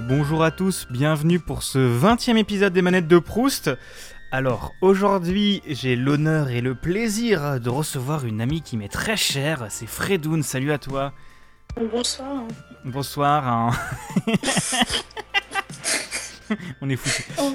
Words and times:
et 0.00 0.02
bonjour 0.02 0.42
à 0.42 0.50
tous, 0.50 0.86
bienvenue 0.88 1.38
pour 1.38 1.62
ce 1.62 1.78
20e 1.78 2.38
épisode 2.38 2.72
des 2.72 2.80
manettes 2.80 3.06
de 3.06 3.18
Proust. 3.18 3.70
Alors 4.32 4.72
aujourd'hui 4.80 5.60
j'ai 5.68 5.94
l'honneur 5.94 6.48
et 6.48 6.62
le 6.62 6.74
plaisir 6.74 7.60
de 7.60 7.68
recevoir 7.68 8.24
une 8.24 8.40
amie 8.40 8.62
qui 8.62 8.78
m'est 8.78 8.88
très 8.88 9.18
chère, 9.18 9.66
c'est 9.68 9.86
Fredoun, 9.86 10.42
salut 10.42 10.72
à 10.72 10.78
toi. 10.78 11.12
Bonsoir. 11.92 12.44
Bonsoir. 12.82 13.46
hein. 13.46 13.70
On 16.80 16.88
est 16.88 16.96
foutu. 16.96 17.30
Oh, 17.38 17.52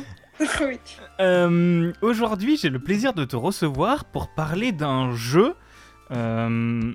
oui. 0.61 0.79
Euh, 1.19 1.93
aujourd'hui 2.03 2.57
j'ai 2.57 2.69
le 2.69 2.79
plaisir 2.79 3.13
de 3.13 3.25
te 3.25 3.35
recevoir 3.35 4.05
pour 4.05 4.35
parler 4.35 4.71
d'un 4.71 5.15
jeu 5.15 5.55
euh, 6.11 6.93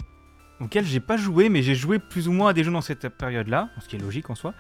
auquel 0.60 0.84
j'ai 0.84 1.01
pas 1.01 1.16
joué 1.16 1.48
mais 1.48 1.62
j'ai 1.62 1.74
joué 1.74 1.98
plus 1.98 2.28
ou 2.28 2.32
moins 2.32 2.51
à 2.51 2.52
des 2.52 2.62
jeux 2.62 2.70
dans 2.70 2.82
cette 2.82 3.09
période-là, 3.09 3.70
ce 3.80 3.88
qui 3.88 3.96
est 3.96 4.01
logique 4.01 4.30
en 4.30 4.37
soi. 4.37 4.54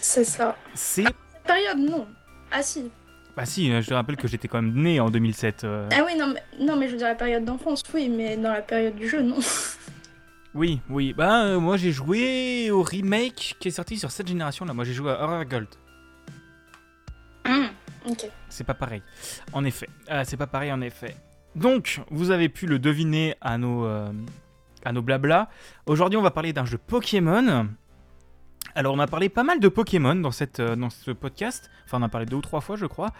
C'est 0.00 0.24
ça. 0.24 0.56
C'est... 0.74 1.04
Période, 1.46 1.78
non. 1.78 2.06
Ah 2.50 2.62
si. 2.62 2.90
Bah 3.36 3.44
si, 3.46 3.70
euh, 3.72 3.80
je 3.82 3.88
te 3.88 3.94
rappelle 3.94 4.16
que 4.16 4.26
j'étais 4.28 4.48
quand 4.48 4.60
même 4.60 4.74
né 4.74 5.00
en 5.00 5.10
2007. 5.10 5.64
euh. 5.64 5.88
Ah 5.92 6.02
oui, 6.04 6.16
non 6.16 6.26
mais, 6.34 6.42
non, 6.64 6.76
mais 6.76 6.86
je 6.86 6.92
veux 6.92 6.98
dire 6.98 7.06
la 7.08 7.14
période 7.14 7.44
d'enfance, 7.44 7.82
oui, 7.94 8.08
mais 8.08 8.36
dans 8.36 8.52
la 8.52 8.62
période 8.62 8.96
du 8.96 9.08
jeu, 9.08 9.22
non. 9.22 9.38
Oui, 10.54 10.80
oui. 10.88 11.12
Bah, 11.12 11.44
euh, 11.44 11.60
moi 11.60 11.76
j'ai 11.76 11.92
joué 11.92 12.70
au 12.70 12.82
remake 12.82 13.54
qui 13.60 13.68
est 13.68 13.70
sorti 13.70 13.96
sur 13.98 14.10
cette 14.10 14.26
génération 14.26 14.64
là. 14.64 14.72
Moi 14.72 14.82
j'ai 14.84 14.94
joué 14.94 15.10
à 15.12 15.22
Horror 15.22 15.44
Gold. 15.44 15.68
Hum, 17.46 17.68
ok. 18.08 18.26
C'est 18.48 18.64
pas 18.64 18.74
pareil. 18.74 19.02
En 19.52 19.64
effet. 19.64 19.88
Euh, 20.10 20.22
c'est 20.26 20.36
pas 20.38 20.46
pareil 20.46 20.72
en 20.72 20.80
effet. 20.80 21.14
Donc, 21.54 22.00
vous 22.10 22.30
avez 22.30 22.48
pu 22.48 22.66
le 22.66 22.78
deviner 22.78 23.36
à 23.40 23.58
nos, 23.58 23.84
euh, 23.84 24.10
à 24.84 24.92
nos 24.92 25.02
blabla. 25.02 25.48
Aujourd'hui, 25.86 26.16
on 26.18 26.22
va 26.22 26.30
parler 26.30 26.52
d'un 26.52 26.64
jeu 26.64 26.78
Pokémon. 26.78 27.68
Alors, 28.74 28.94
on 28.94 28.98
a 28.98 29.06
parlé 29.06 29.28
pas 29.28 29.42
mal 29.44 29.60
de 29.60 29.68
Pokémon 29.68 30.14
dans, 30.14 30.30
cette, 30.30 30.60
euh, 30.60 30.76
dans 30.76 30.90
ce 30.90 31.10
podcast. 31.10 31.70
Enfin, 31.84 31.98
on 32.00 32.02
a 32.02 32.08
parlé 32.08 32.26
deux 32.26 32.36
ou 32.36 32.40
trois 32.42 32.60
fois, 32.60 32.76
je 32.76 32.86
crois. 32.86 33.12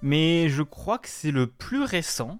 Mais 0.00 0.48
je 0.48 0.62
crois 0.62 0.98
que 0.98 1.08
c'est 1.08 1.30
le 1.32 1.46
plus 1.46 1.82
récent 1.82 2.38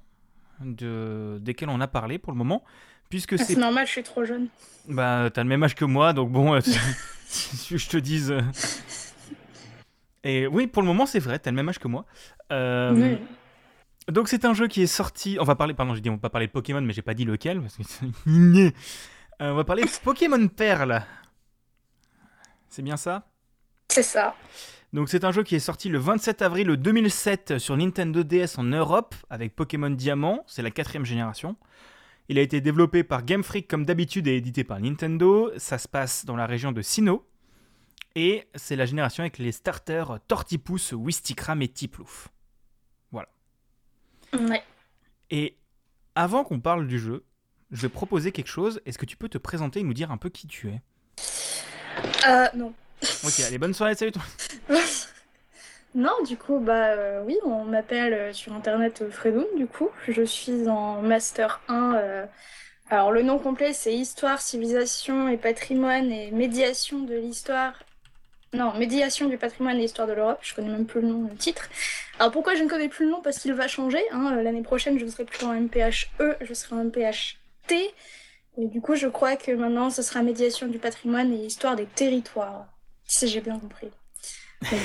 de, 0.60 1.38
desquels 1.40 1.68
on 1.68 1.80
a 1.80 1.88
parlé 1.88 2.18
pour 2.18 2.32
le 2.32 2.38
moment. 2.38 2.62
Puisque 3.10 3.34
Ah, 3.34 3.38
c'est 3.44 3.56
normal, 3.56 3.86
je 3.86 3.92
suis 3.92 4.02
trop 4.02 4.24
jeune. 4.24 4.48
Bah, 4.88 5.28
t'as 5.32 5.42
le 5.42 5.48
même 5.48 5.62
âge 5.62 5.74
que 5.74 5.84
moi, 5.84 6.12
donc 6.14 6.30
bon, 6.32 6.54
euh, 6.54 6.60
si 7.26 7.76
je 7.78 7.88
te 7.88 7.98
dise. 7.98 8.30
euh. 8.32 8.40
Et 10.24 10.46
oui, 10.46 10.66
pour 10.66 10.82
le 10.82 10.88
moment, 10.88 11.04
c'est 11.04 11.18
vrai, 11.18 11.38
t'as 11.38 11.50
le 11.50 11.56
même 11.56 11.68
âge 11.68 11.78
que 11.78 11.88
moi. 11.88 12.06
Euh, 12.52 12.92
Oui. 12.94 13.18
Donc, 14.08 14.28
c'est 14.28 14.44
un 14.44 14.52
jeu 14.54 14.66
qui 14.66 14.82
est 14.82 14.86
sorti. 14.88 15.36
On 15.40 15.44
va 15.44 15.54
parler, 15.54 15.74
pardon, 15.74 15.94
j'ai 15.94 16.00
dit 16.00 16.10
on 16.10 16.14
va 16.14 16.18
pas 16.20 16.30
parler 16.30 16.48
de 16.48 16.52
Pokémon, 16.52 16.80
mais 16.80 16.92
j'ai 16.92 17.02
pas 17.02 17.14
dit 17.14 17.24
lequel, 17.24 17.60
parce 17.60 17.76
que. 17.76 17.82
Euh, 19.40 19.50
on 19.50 19.54
va 19.56 19.64
parler 19.64 19.82
de 19.82 19.88
Pokémon 20.04 20.46
Perle. 20.46 21.02
C'est 22.72 22.80
bien 22.80 22.96
ça? 22.96 23.28
C'est 23.90 24.02
ça. 24.02 24.34
donc 24.94 25.10
c'est 25.10 25.24
un 25.24 25.30
jeu 25.30 25.42
qui 25.42 25.54
est 25.54 25.60
sorti 25.60 25.90
le 25.90 25.98
27 25.98 26.40
avril 26.40 26.68
2007 26.68 27.58
sur 27.58 27.76
Nintendo 27.76 28.22
DS 28.22 28.56
en 28.56 28.62
Europe 28.64 29.14
avec 29.28 29.54
Pokémon 29.54 29.90
Diamant, 29.90 30.42
c'est 30.46 30.62
la 30.62 30.70
quatrième 30.70 31.04
génération. 31.04 31.56
Il 32.30 32.38
a 32.38 32.40
été 32.40 32.62
développé 32.62 33.04
par 33.04 33.26
Game 33.26 33.42
Freak 33.42 33.68
comme 33.68 33.84
d'habitude 33.84 34.26
et 34.26 34.36
édité 34.36 34.64
par 34.64 34.80
Nintendo. 34.80 35.50
Ça 35.58 35.76
se 35.76 35.86
passe 35.86 36.24
dans 36.24 36.34
la 36.34 36.46
région 36.46 36.72
de 36.72 36.80
Sinnoh. 36.80 37.28
Et 38.14 38.48
c'est 38.54 38.76
la 38.76 38.86
génération 38.86 39.22
avec 39.22 39.36
les 39.36 39.52
starters 39.52 40.18
Tortipousse, 40.26 40.94
Wistikram 40.96 41.60
et 41.60 41.68
Tiplouf. 41.68 42.28
Ouais. 43.12 43.26
Et 45.28 45.58
avant 46.14 46.42
qu'on 46.42 46.60
parle 46.60 46.86
du 46.86 46.98
jeu, 46.98 47.26
je 47.70 47.82
vais 47.82 47.90
proposer 47.90 48.32
quelque 48.32 48.48
chose. 48.48 48.80
Est-ce 48.86 48.96
que 48.96 49.04
tu 49.04 49.18
peux 49.18 49.28
te 49.28 49.36
présenter 49.36 49.80
et 49.80 49.82
nous 49.82 49.92
dire 49.92 50.10
un 50.10 50.16
peu 50.16 50.30
qui 50.30 50.46
tu 50.46 50.70
es? 50.70 50.80
Euh, 52.28 52.46
non. 52.54 52.72
Ok, 53.24 53.40
allez, 53.46 53.58
bonne 53.58 53.74
soirée, 53.74 53.94
salut 53.94 54.12
toi. 54.12 54.22
non, 55.94 56.12
du 56.26 56.36
coup, 56.36 56.58
bah 56.58 56.90
euh, 56.92 57.22
oui, 57.24 57.36
on 57.44 57.64
m'appelle 57.64 58.12
euh, 58.14 58.32
sur 58.32 58.52
internet 58.52 59.02
euh, 59.02 59.10
Fredoun, 59.10 59.46
du 59.56 59.66
coup. 59.66 59.90
Je 60.08 60.22
suis 60.22 60.68
en 60.68 61.02
Master 61.02 61.60
1. 61.68 61.94
euh, 61.96 62.26
Alors, 62.90 63.12
le 63.12 63.22
nom 63.22 63.38
complet, 63.38 63.72
c'est 63.72 63.92
Histoire, 63.94 64.40
Civilisation 64.40 65.28
et 65.28 65.36
Patrimoine 65.36 66.10
et 66.12 66.30
Médiation 66.30 67.00
de 67.00 67.14
l'Histoire. 67.14 67.74
Non, 68.54 68.74
Médiation 68.74 69.28
du 69.28 69.38
patrimoine 69.38 69.78
et 69.80 69.84
Histoire 69.84 70.06
de 70.06 70.12
l'Europe. 70.12 70.38
Je 70.42 70.54
connais 70.54 70.68
même 70.68 70.86
plus 70.86 71.00
le 71.00 71.08
nom, 71.08 71.26
le 71.28 71.36
titre. 71.36 71.68
Alors, 72.18 72.30
pourquoi 72.32 72.54
je 72.54 72.62
ne 72.62 72.68
connais 72.68 72.88
plus 72.88 73.06
le 73.06 73.10
nom? 73.12 73.22
Parce 73.22 73.38
qu'il 73.38 73.52
va 73.54 73.66
changer. 73.66 74.02
hein. 74.12 74.36
L'année 74.42 74.62
prochaine, 74.62 74.98
je 74.98 75.04
ne 75.06 75.10
serai 75.10 75.24
plus 75.24 75.44
en 75.44 75.54
MPHE, 75.54 76.36
je 76.40 76.54
serai 76.54 76.76
en 76.76 76.84
MPHT. 76.84 77.74
Et 78.58 78.66
du 78.66 78.80
coup, 78.80 78.94
je 78.94 79.06
crois 79.06 79.36
que 79.36 79.52
maintenant, 79.52 79.90
ce 79.90 80.02
sera 80.02 80.22
Médiation 80.22 80.68
du 80.68 80.78
patrimoine 80.78 81.32
et 81.32 81.46
Histoire 81.46 81.76
des 81.76 81.86
territoires. 81.86 82.66
Si 83.04 83.28
j'ai 83.28 83.40
bien 83.40 83.58
compris. 83.58 83.90
Donc, 84.70 84.80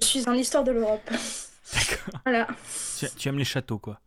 je 0.00 0.06
suis 0.06 0.28
en 0.28 0.34
Histoire 0.34 0.64
de 0.64 0.72
l'Europe. 0.72 1.10
D'accord. 1.10 2.20
Voilà. 2.24 2.46
Tu, 2.98 3.06
tu 3.16 3.28
aimes 3.28 3.38
les 3.38 3.44
châteaux, 3.44 3.78
quoi. 3.78 3.98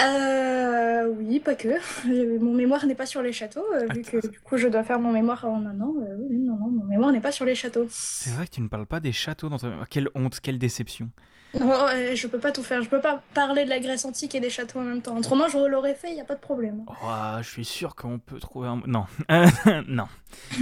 Euh, 0.00 1.08
oui, 1.18 1.40
pas 1.40 1.54
que. 1.54 1.68
Euh, 1.68 2.38
Mon 2.40 2.54
mémoire 2.54 2.86
n'est 2.86 2.94
pas 2.94 3.06
sur 3.06 3.22
les 3.22 3.32
châteaux, 3.32 3.64
euh, 3.74 3.86
vu 3.92 4.02
que 4.02 4.26
du 4.28 4.38
coup 4.40 4.56
je 4.56 4.68
dois 4.68 4.84
faire 4.84 5.00
mon 5.00 5.12
mémoire 5.12 5.44
en 5.44 5.64
un 5.66 5.80
an. 5.80 5.94
Euh, 6.00 6.16
oui, 6.30 6.38
non, 6.38 6.56
non, 6.56 6.68
mon 6.68 6.84
mémoire 6.84 7.10
n'est 7.10 7.20
pas 7.20 7.32
sur 7.32 7.44
les 7.44 7.54
châteaux. 7.54 7.86
C'est 7.90 8.30
vrai 8.30 8.46
que 8.46 8.52
tu 8.52 8.60
ne 8.60 8.68
parles 8.68 8.86
pas 8.86 9.00
des 9.00 9.12
châteaux 9.12 9.48
dans 9.48 9.58
ta... 9.58 9.72
Quelle 9.90 10.08
honte, 10.14 10.40
quelle 10.40 10.58
déception. 10.58 11.10
Non, 11.54 11.86
euh, 11.88 12.14
je 12.14 12.26
peux 12.26 12.38
pas 12.38 12.52
tout 12.52 12.62
faire. 12.62 12.82
Je 12.82 12.88
peux 12.88 13.00
pas 13.00 13.22
parler 13.34 13.64
de 13.64 13.70
la 13.70 13.80
Grèce 13.80 14.04
antique 14.04 14.34
et 14.34 14.40
des 14.40 14.50
châteaux 14.50 14.80
en 14.80 14.84
même 14.84 15.02
temps. 15.02 15.16
Autrement, 15.16 15.48
je 15.48 15.58
l'aurais 15.58 15.94
fait, 15.94 16.14
y 16.14 16.20
a 16.20 16.24
pas 16.24 16.34
de 16.34 16.40
problème. 16.40 16.84
Oh, 16.88 17.38
je 17.40 17.48
suis 17.48 17.64
sûr 17.64 17.94
qu'on 17.94 18.18
peut 18.18 18.38
trouver 18.38 18.68
un... 18.68 18.82
Non. 18.86 19.06
non. 19.88 20.08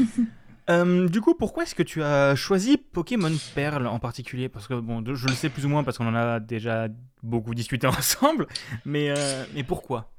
Euh, 0.69 1.09
du 1.09 1.21
coup, 1.21 1.35
pourquoi 1.35 1.63
est-ce 1.63 1.75
que 1.75 1.83
tu 1.83 2.03
as 2.03 2.35
choisi 2.35 2.77
Pokémon 2.77 3.33
Perle 3.55 3.87
en 3.87 3.99
particulier? 3.99 4.49
Parce 4.49 4.67
que, 4.67 4.75
bon, 4.75 5.05
je 5.15 5.29
le 5.29 5.35
sais 5.35 5.49
plus 5.49 5.65
ou 5.65 5.69
moins 5.69 5.85
parce 5.85 5.99
qu'on 5.99 6.09
en 6.09 6.15
a 6.15 6.41
déjà 6.41 6.89
beaucoup 7.23 7.55
discuté 7.55 7.87
ensemble, 7.87 8.47
mais, 8.85 9.11
euh, 9.11 9.45
mais 9.55 9.63
pourquoi? 9.63 10.11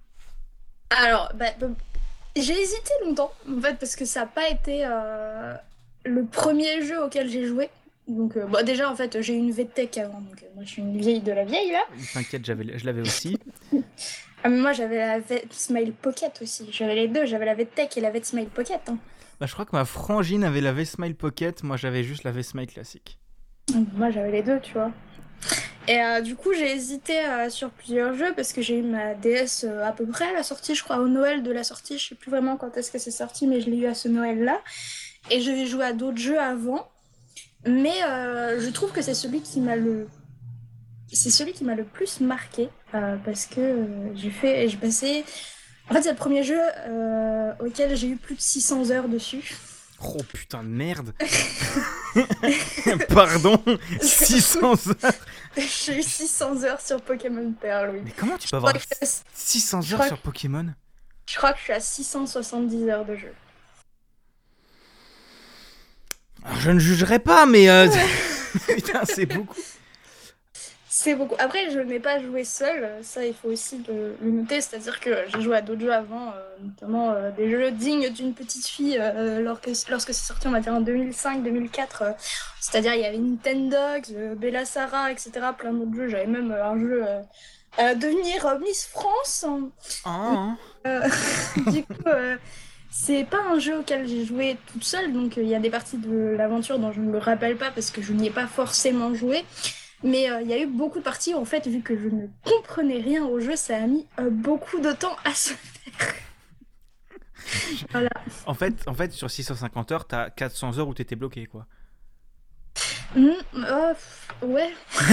Alors, 0.89 1.31
bah, 1.35 1.47
bah, 1.59 1.67
j'ai 2.35 2.53
hésité 2.53 2.91
longtemps, 3.03 3.31
en 3.49 3.59
fait, 3.59 3.77
parce 3.77 3.95
que 3.95 4.05
ça 4.05 4.21
n'a 4.21 4.27
pas 4.27 4.47
été 4.49 4.85
euh, 4.85 5.53
le 6.05 6.23
premier 6.25 6.81
jeu 6.81 7.03
auquel 7.03 7.29
j'ai 7.29 7.45
joué. 7.45 7.69
Donc, 8.07 8.37
euh, 8.37 8.45
bah, 8.45 8.63
déjà, 8.63 8.89
en 8.89 8.95
fait, 8.95 9.21
j'ai 9.21 9.33
eu 9.33 9.37
une 9.37 9.51
VTech 9.51 9.97
avant, 9.97 10.21
donc 10.21 10.41
euh, 10.43 10.47
moi 10.55 10.63
je 10.63 10.69
suis 10.69 10.81
une 10.81 10.97
vieille 10.97 11.19
de 11.21 11.31
la 11.31 11.43
vieille 11.43 11.71
là. 11.71 11.83
T'inquiète, 12.13 12.45
je 12.45 12.85
l'avais 12.85 13.01
aussi. 13.01 13.37
Ah, 14.43 14.49
mais 14.49 14.59
moi 14.59 14.71
j'avais 14.71 14.97
la 14.97 15.19
V 15.19 15.43
Smile 15.49 15.93
Pocket 15.93 16.39
aussi. 16.43 16.69
J'avais 16.71 16.93
les 16.93 17.07
deux, 17.07 17.25
j'avais 17.25 17.45
la 17.45 17.55
VTech 17.55 17.97
et 17.97 18.01
la 18.01 18.11
V 18.11 18.21
Smile 18.23 18.45
Pocket. 18.47 18.79
hein. 18.87 18.97
Bah, 19.39 19.47
je 19.47 19.53
crois 19.53 19.65
que 19.65 19.75
ma 19.75 19.83
frangine 19.83 20.43
avait 20.43 20.61
la 20.61 20.71
V-Smile 20.73 21.15
Pocket, 21.15 21.63
moi 21.63 21.75
j'avais 21.75 22.03
juste 22.03 22.23
la 22.23 22.31
V-Smile 22.31 22.67
classique. 22.67 23.17
Donc, 23.73 23.87
Moi 23.95 24.11
j'avais 24.11 24.31
les 24.31 24.43
deux, 24.43 24.59
tu 24.59 24.73
vois. 24.73 24.91
Et 25.87 25.99
euh, 26.01 26.21
du 26.21 26.35
coup, 26.35 26.53
j'ai 26.53 26.71
hésité 26.71 27.19
euh, 27.25 27.49
sur 27.49 27.69
plusieurs 27.71 28.13
jeux 28.13 28.33
parce 28.35 28.53
que 28.53 28.61
j'ai 28.61 28.77
eu 28.77 28.83
ma 28.83 29.13
DS 29.15 29.63
euh, 29.63 29.85
à 29.85 29.91
peu 29.91 30.05
près 30.05 30.25
à 30.27 30.33
la 30.33 30.43
sortie, 30.43 30.75
je 30.75 30.83
crois, 30.83 30.97
au 30.99 31.07
Noël 31.07 31.43
de 31.43 31.51
la 31.51 31.63
sortie. 31.63 31.97
Je 31.97 32.09
sais 32.09 32.15
plus 32.15 32.29
vraiment 32.29 32.57
quand 32.57 32.75
est-ce 32.77 32.91
que 32.91 32.99
c'est 32.99 33.11
sorti, 33.11 33.47
mais 33.47 33.61
je 33.61 33.69
l'ai 33.69 33.77
eu 33.77 33.85
à 33.87 33.93
ce 33.93 34.07
Noël-là. 34.07 34.59
Et 35.31 35.39
je 35.41 35.49
vais 35.51 35.65
jouer 35.65 35.85
à 35.85 35.93
d'autres 35.93 36.17
jeux 36.19 36.39
avant. 36.39 36.87
Mais 37.67 38.03
euh, 38.03 38.59
je 38.61 38.69
trouve 38.69 38.91
que 38.91 39.01
c'est 39.01 39.13
celui 39.13 39.41
qui 39.41 39.59
m'a 39.59 39.75
le. 39.75 40.07
C'est 41.11 41.29
celui 41.29 41.53
qui 41.53 41.63
m'a 41.63 41.75
le 41.75 41.85
plus 41.85 42.19
marqué 42.19 42.69
euh, 42.93 43.15
parce 43.25 43.45
que 43.45 43.59
euh, 43.61 44.15
j'ai 44.15 44.31
fait. 44.31 44.67
J'ai 44.69 44.77
passé. 44.77 45.25
En 45.89 45.93
fait, 45.93 46.01
c'est 46.01 46.11
le 46.11 46.17
premier 46.17 46.43
jeu 46.43 46.59
auquel 47.59 47.95
j'ai 47.95 48.07
eu 48.09 48.17
plus 48.17 48.35
de 48.35 48.41
600 48.41 48.91
heures 48.91 49.07
dessus. 49.07 49.55
Oh 50.03 50.17
putain 50.31 50.63
de 50.63 50.69
merde 50.69 51.11
Pardon 53.09 53.57
600 53.99 54.89
heures 55.03 55.13
j'ai 55.57 55.97
eu 55.97 56.03
600 56.03 56.63
heures 56.63 56.81
sur 56.81 57.01
Pokémon 57.01 57.51
Pearl, 57.59 57.89
oui. 57.93 58.01
Mais 58.03 58.11
comment 58.11 58.37
tu 58.37 58.47
peux 58.47 58.57
avoir 58.57 58.73
que 58.73 58.79
je 58.79 58.85
suis 58.85 58.95
à- 59.01 59.23
600 59.33 59.81
je 59.81 59.95
heures 59.95 60.05
sur 60.05 60.19
Pokémon? 60.19 60.67
Je 61.25 61.35
crois 61.35 61.53
que 61.53 61.59
je 61.59 61.63
suis 61.63 61.73
à 61.73 61.79
670 61.79 62.89
heures 62.89 63.05
de 63.05 63.15
jeu. 63.15 63.33
Alors, 66.47 66.59
Je 66.59 66.71
ne 66.71 66.79
jugerai 66.79 67.19
pas, 67.19 67.45
mais... 67.45 67.69
euh, 67.69 67.87
Putain, 68.67 69.01
c'est 69.05 69.25
beaucoup. 69.25 69.55
C'est 70.89 71.13
beaucoup. 71.13 71.35
Après, 71.37 71.69
je 71.69 71.79
n'ai 71.79 71.99
pas 71.99 72.19
joué 72.19 72.43
seul, 72.43 72.89
ça 73.03 73.23
il 73.23 73.33
faut 73.35 73.49
aussi 73.49 73.83
le, 73.87 74.15
le 74.19 74.31
noter, 74.31 74.61
c'est-à-dire 74.61 74.99
que 74.99 75.11
j'ai 75.27 75.41
joué 75.41 75.57
à 75.57 75.61
d'autres 75.61 75.81
jeux 75.81 75.93
avant, 75.93 76.29
euh, 76.29 76.41
notamment 76.63 77.11
euh, 77.11 77.29
des 77.29 77.51
jeux 77.51 77.69
dignes 77.69 78.09
d'une 78.09 78.33
petite 78.33 78.65
fille 78.65 78.97
euh, 78.99 79.41
lorsque, 79.41 79.69
lorsque 79.89 80.07
c'est 80.13 80.25
sorti, 80.25 80.47
on 80.47 80.51
va 80.51 80.59
dire 80.59 80.73
en 80.73 80.81
2005-2004. 80.81 81.69
euh, 82.01 82.11
c'est-à-dire 82.59 82.95
il 82.95 83.01
y 83.01 83.05
avait 83.05 83.19
Nintendogs, 83.19 84.11
euh, 84.15 84.33
Bella 84.35 84.65
Sarah, 84.65 85.11
etc. 85.11 85.31
Plein 85.55 85.71
d'autres 85.73 85.95
jeux. 85.95 86.07
J'avais 86.09 86.25
même 86.25 86.51
un 86.51 86.79
jeu 86.79 87.05
devenir 87.95 88.57
Miss 88.59 88.87
France. 88.87 89.45
Euh, 90.87 91.01
du 91.71 91.83
coup, 91.83 91.93
c'est 92.99 93.25
pas 93.25 93.43
un 93.51 93.59
jeu 93.59 93.79
auquel 93.79 94.07
j'ai 94.07 94.25
joué 94.25 94.57
toute 94.71 94.83
seule, 94.83 95.13
donc 95.13 95.37
euh, 95.37 95.43
il 95.43 95.47
y 95.47 95.55
a 95.55 95.59
des 95.59 95.69
parties 95.69 95.97
de 95.97 96.35
l'aventure 96.35 96.79
dont 96.79 96.91
je 96.91 96.99
ne 96.99 97.11
me 97.11 97.19
rappelle 97.19 97.55
pas 97.55 97.69
parce 97.69 97.91
que 97.91 98.01
je 98.01 98.11
n'y 98.11 98.27
ai 98.27 98.31
pas 98.31 98.47
forcément 98.47 99.13
joué. 99.13 99.45
Mais 100.03 100.29
euh, 100.29 100.41
il 100.41 100.47
y 100.47 100.53
a 100.53 100.59
eu 100.59 100.65
beaucoup 100.65 100.97
de 100.97 101.03
parties, 101.03 101.35
en 101.35 101.45
fait, 101.45 101.67
vu 101.67 101.81
que 101.81 101.95
je 101.95 102.07
ne 102.07 102.27
comprenais 102.43 102.99
rien 102.99 103.23
au 103.23 103.39
jeu, 103.39 103.55
ça 103.55 103.77
a 103.77 103.87
mis 103.87 104.07
euh, 104.19 104.29
beaucoup 104.31 104.79
de 104.79 104.91
temps 104.91 105.15
à 105.25 105.33
se 105.33 105.53
faire. 105.53 106.15
voilà. 107.91 108.09
En 108.47 108.55
fait, 108.55 108.87
en 108.87 108.95
fait, 108.95 109.11
sur 109.11 109.29
650 109.29 109.91
heures, 109.91 110.07
t'as 110.07 110.31
400 110.31 110.79
heures 110.79 110.87
où 110.87 110.93
t'étais 110.95 111.15
bloqué, 111.15 111.45
quoi. 111.45 111.67
Oh, 113.15 113.93
pff, 113.93 114.33
ouais. 114.43 114.69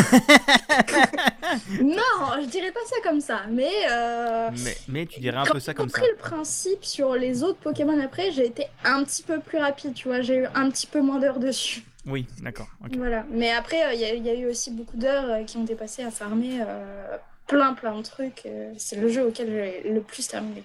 non, 1.80 2.42
je 2.42 2.46
dirais 2.48 2.72
pas 2.72 2.80
ça 2.86 2.96
comme 3.02 3.20
ça, 3.20 3.42
mais. 3.48 3.70
euh, 3.90 4.50
mais, 4.64 4.76
mais 4.88 5.06
tu 5.06 5.20
dirais 5.20 5.36
un 5.38 5.44
peu 5.44 5.60
ça 5.60 5.72
j'ai 5.72 5.76
comme 5.76 5.88
ça. 5.88 5.98
compris 6.00 6.10
le 6.12 6.16
principe 6.18 6.84
sur 6.84 7.14
les 7.14 7.42
autres 7.42 7.58
Pokémon 7.60 7.98
après, 8.00 8.32
j'ai 8.32 8.46
été 8.46 8.66
un 8.84 9.04
petit 9.04 9.22
peu 9.22 9.40
plus 9.40 9.58
rapide, 9.58 9.94
tu 9.94 10.08
vois, 10.08 10.20
j'ai 10.20 10.36
eu 10.38 10.46
un 10.54 10.70
petit 10.70 10.86
peu 10.86 11.00
moins 11.00 11.18
d'heures 11.18 11.38
dessus. 11.38 11.82
Oui, 12.06 12.26
d'accord. 12.42 12.68
Voilà. 12.96 13.24
Mais 13.30 13.50
après, 13.52 13.82
euh, 13.86 13.94
il 13.94 14.00
y, 14.00 14.04
a- 14.04 14.14
il 14.14 14.24
y 14.26 14.30
a 14.30 14.34
eu 14.34 14.46
aussi 14.46 14.70
beaucoup 14.70 14.96
d'heures 14.96 15.24
euh, 15.30 15.44
qui 15.44 15.56
ont 15.56 15.62
été 15.64 15.74
passées 15.74 16.02
à 16.02 16.10
farmer 16.10 16.60
euh, 16.60 17.16
plein 17.46 17.72
plein 17.72 17.96
de 17.96 18.02
trucs. 18.02 18.42
euh, 18.44 18.72
c'est 18.76 18.96
le 18.96 19.08
jeu 19.08 19.26
auquel 19.26 19.48
j'ai 19.48 19.90
le 19.90 20.00
plus 20.02 20.26
terminé. 20.28 20.62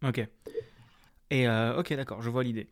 quoi. 0.00 0.08
Ok. 0.08 0.26
Et 1.30 1.46
euh, 1.46 1.78
ok, 1.78 1.92
d'accord, 1.94 2.22
je 2.22 2.30
vois 2.30 2.42
l'idée. 2.42 2.66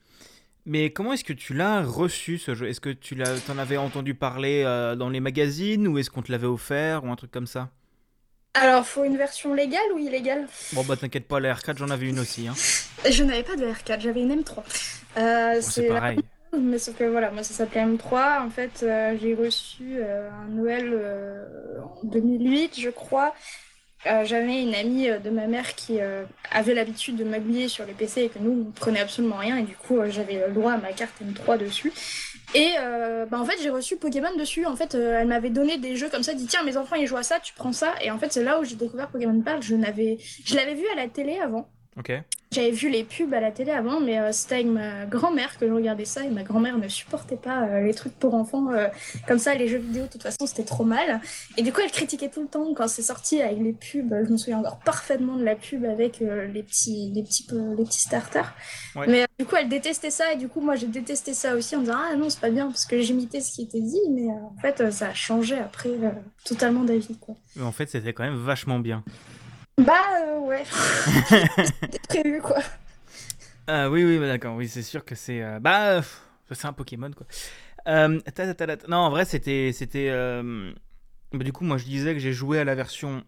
Mais 0.68 0.90
comment 0.90 1.14
est-ce 1.14 1.24
que 1.24 1.32
tu 1.32 1.54
l'as 1.54 1.80
reçu 1.82 2.36
ce 2.36 2.54
jeu? 2.54 2.68
Est-ce 2.68 2.80
que 2.80 2.90
tu 2.90 3.14
l'as, 3.14 3.40
t'en 3.40 3.56
avais 3.56 3.78
entendu 3.78 4.14
parler 4.14 4.62
euh, 4.66 4.96
dans 4.96 5.08
les 5.08 5.18
magazines 5.20 5.88
ou 5.88 5.98
est-ce 5.98 6.10
qu'on 6.10 6.20
te 6.20 6.30
l'avait 6.30 6.46
offert 6.46 7.04
ou 7.04 7.08
un 7.10 7.16
truc 7.16 7.30
comme 7.30 7.46
ça? 7.46 7.70
Alors, 8.52 8.84
faut 8.86 9.04
une 9.04 9.16
version 9.16 9.54
légale 9.54 9.80
ou 9.94 9.98
illégale? 9.98 10.46
Bon 10.74 10.84
bah 10.84 10.96
t'inquiète 10.96 11.26
pas, 11.26 11.40
la 11.40 11.54
R4 11.54 11.78
j'en 11.78 11.88
avais 11.88 12.08
une 12.08 12.18
aussi. 12.18 12.48
Hein. 12.48 12.54
Je 13.10 13.24
n'avais 13.24 13.44
pas 13.44 13.56
de 13.56 13.64
R4, 13.64 14.00
j'avais 14.00 14.20
une 14.20 14.42
M3. 14.42 14.58
Euh, 15.16 15.54
Bon, 15.54 15.60
c'est 15.62 15.88
la 15.88 15.94
pareil. 15.94 16.18
Mais 16.58 16.78
sauf 16.78 16.96
que 16.96 17.04
voilà, 17.04 17.30
moi 17.30 17.42
ça 17.42 17.54
s'appelait 17.54 17.84
M3. 17.86 18.42
En 18.42 18.50
fait, 18.50 18.82
euh, 18.82 19.16
j'ai 19.20 19.34
reçu 19.34 20.02
un 20.02 20.48
Noël 20.48 20.98
en 21.82 22.06
2008, 22.06 22.78
je 22.78 22.90
crois. 22.90 23.34
Euh, 24.06 24.24
J'avais 24.24 24.62
une 24.62 24.74
amie 24.74 25.08
euh, 25.08 25.18
de 25.18 25.28
ma 25.28 25.46
mère 25.46 25.74
qui 25.74 26.00
euh, 26.00 26.24
avait 26.50 26.74
l'habitude 26.74 27.16
de 27.16 27.24
m'habiller 27.24 27.68
sur 27.68 27.84
les 27.84 27.92
PC 27.92 28.22
et 28.22 28.28
que 28.28 28.38
nous, 28.38 28.66
on 28.68 28.70
prenait 28.70 29.00
absolument 29.00 29.36
rien. 29.36 29.56
Et 29.58 29.62
du 29.62 29.74
coup, 29.74 29.98
j'avais 30.08 30.46
le 30.46 30.52
droit 30.52 30.72
à 30.72 30.76
ma 30.78 30.92
carte 30.92 31.14
M3 31.20 31.58
dessus. 31.58 31.92
Et 32.54 32.70
bah, 33.30 33.38
en 33.38 33.44
fait, 33.44 33.56
j'ai 33.62 33.68
reçu 33.68 33.96
Pokémon 33.96 34.34
dessus. 34.38 34.64
En 34.64 34.74
fait, 34.74 34.94
elle 34.94 35.28
m'avait 35.28 35.50
donné 35.50 35.76
des 35.76 35.96
jeux 35.96 36.08
comme 36.08 36.22
ça, 36.22 36.32
dit 36.32 36.46
tiens, 36.46 36.62
mes 36.62 36.78
enfants 36.78 36.96
ils 36.96 37.06
jouent 37.06 37.18
à 37.18 37.22
ça, 37.22 37.40
tu 37.40 37.52
prends 37.52 37.72
ça. 37.72 37.94
Et 38.00 38.10
en 38.10 38.18
fait, 38.18 38.32
c'est 38.32 38.42
là 38.42 38.58
où 38.58 38.64
j'ai 38.64 38.76
découvert 38.76 39.08
Pokémon 39.08 39.38
Pearl. 39.42 39.62
Je 39.62 39.76
je 40.44 40.56
l'avais 40.56 40.74
vu 40.74 40.84
à 40.90 40.96
la 40.96 41.08
télé 41.08 41.38
avant. 41.40 41.68
J'avais 42.50 42.70
vu 42.70 42.88
les 42.88 43.04
pubs 43.04 43.32
à 43.34 43.40
la 43.40 43.50
télé 43.50 43.70
avant, 43.72 44.00
mais 44.00 44.18
euh, 44.18 44.32
c'était 44.32 44.56
avec 44.56 44.66
ma 44.68 45.04
grand-mère 45.04 45.58
que 45.58 45.68
je 45.68 45.72
regardais 45.72 46.06
ça 46.06 46.24
et 46.24 46.30
ma 46.30 46.42
grand-mère 46.42 46.78
ne 46.78 46.88
supportait 46.88 47.36
pas 47.36 47.64
euh, 47.64 47.82
les 47.82 47.92
trucs 47.92 48.14
pour 48.14 48.34
enfants 48.34 48.70
euh, 48.70 48.88
comme 49.26 49.38
ça, 49.38 49.54
les 49.54 49.68
jeux 49.68 49.78
vidéo, 49.78 50.04
de 50.04 50.08
toute 50.08 50.22
façon, 50.22 50.46
c'était 50.46 50.64
trop 50.64 50.84
mal. 50.84 51.20
Et 51.58 51.62
du 51.62 51.72
coup, 51.72 51.80
elle 51.84 51.90
critiquait 51.90 52.30
tout 52.30 52.40
le 52.40 52.48
temps 52.48 52.72
quand 52.74 52.88
c'est 52.88 53.02
sorti 53.02 53.42
avec 53.42 53.58
les 53.58 53.74
pubs. 53.74 54.14
Je 54.26 54.32
me 54.32 54.36
souviens 54.38 54.58
encore 54.58 54.78
parfaitement 54.78 55.36
de 55.36 55.44
la 55.44 55.56
pub 55.56 55.84
avec 55.84 56.20
les 56.20 56.62
petits, 56.62 57.12
les 57.14 57.22
petits, 57.22 57.46
les 57.50 57.84
petits 57.84 58.00
starters. 58.00 58.54
Ouais. 58.96 59.06
Mais 59.08 59.26
du 59.38 59.44
coup, 59.44 59.56
elle 59.56 59.68
détestait 59.68 60.10
ça 60.10 60.32
et 60.32 60.36
du 60.36 60.48
coup, 60.48 60.60
moi, 60.60 60.74
j'ai 60.74 60.86
détesté 60.86 61.34
ça 61.34 61.54
aussi 61.54 61.76
en 61.76 61.80
disant 61.80 61.96
ah 61.96 62.16
non, 62.16 62.30
c'est 62.30 62.40
pas 62.40 62.50
bien 62.50 62.66
parce 62.68 62.86
que 62.86 63.00
j'imitais 63.00 63.40
ce 63.40 63.52
qui 63.52 63.62
était 63.62 63.80
dit, 63.80 64.00
mais 64.10 64.28
en 64.28 64.54
fait, 64.62 64.90
ça 64.90 65.08
a 65.08 65.14
changé 65.14 65.56
après 65.58 65.90
totalement 66.44 66.84
d'avis 66.84 67.16
quoi. 67.18 67.34
En 67.60 67.72
fait 67.72 67.88
c'était 67.90 68.12
quand 68.12 68.24
même 68.24 68.42
vachement 68.42 68.78
bien. 68.78 69.04
Bah 69.78 69.94
euh, 70.22 70.38
ouais, 70.40 70.64
c'était 71.80 71.98
prévu 72.08 72.40
quoi. 72.42 72.58
Ah 73.66 73.88
oui, 73.90 74.02
oui, 74.04 74.18
bah, 74.18 74.26
d'accord, 74.26 74.56
oui, 74.56 74.66
c'est 74.68 74.82
sûr 74.82 75.04
que 75.04 75.14
c'est. 75.14 75.42
euh, 75.42 75.58
bah, 75.60 75.98
euh, 75.98 76.02
c'est 76.50 76.66
un 76.66 76.72
Pokémon, 76.72 77.10
quoi. 77.12 77.26
Euh, 77.86 78.18
ta, 78.20 78.32
ta, 78.32 78.54
ta, 78.54 78.66
ta, 78.66 78.76
ta. 78.78 78.88
Non, 78.88 78.96
en 78.98 79.10
vrai, 79.10 79.24
c'était. 79.24 79.72
c'était 79.72 80.08
euh, 80.10 80.72
bah, 81.32 81.44
du 81.44 81.52
coup, 81.52 81.64
moi, 81.64 81.76
je 81.78 81.84
disais 81.84 82.12
que 82.14 82.18
j'ai 82.18 82.32
joué 82.32 82.58
à 82.58 82.64
la 82.64 82.74
version 82.74 83.24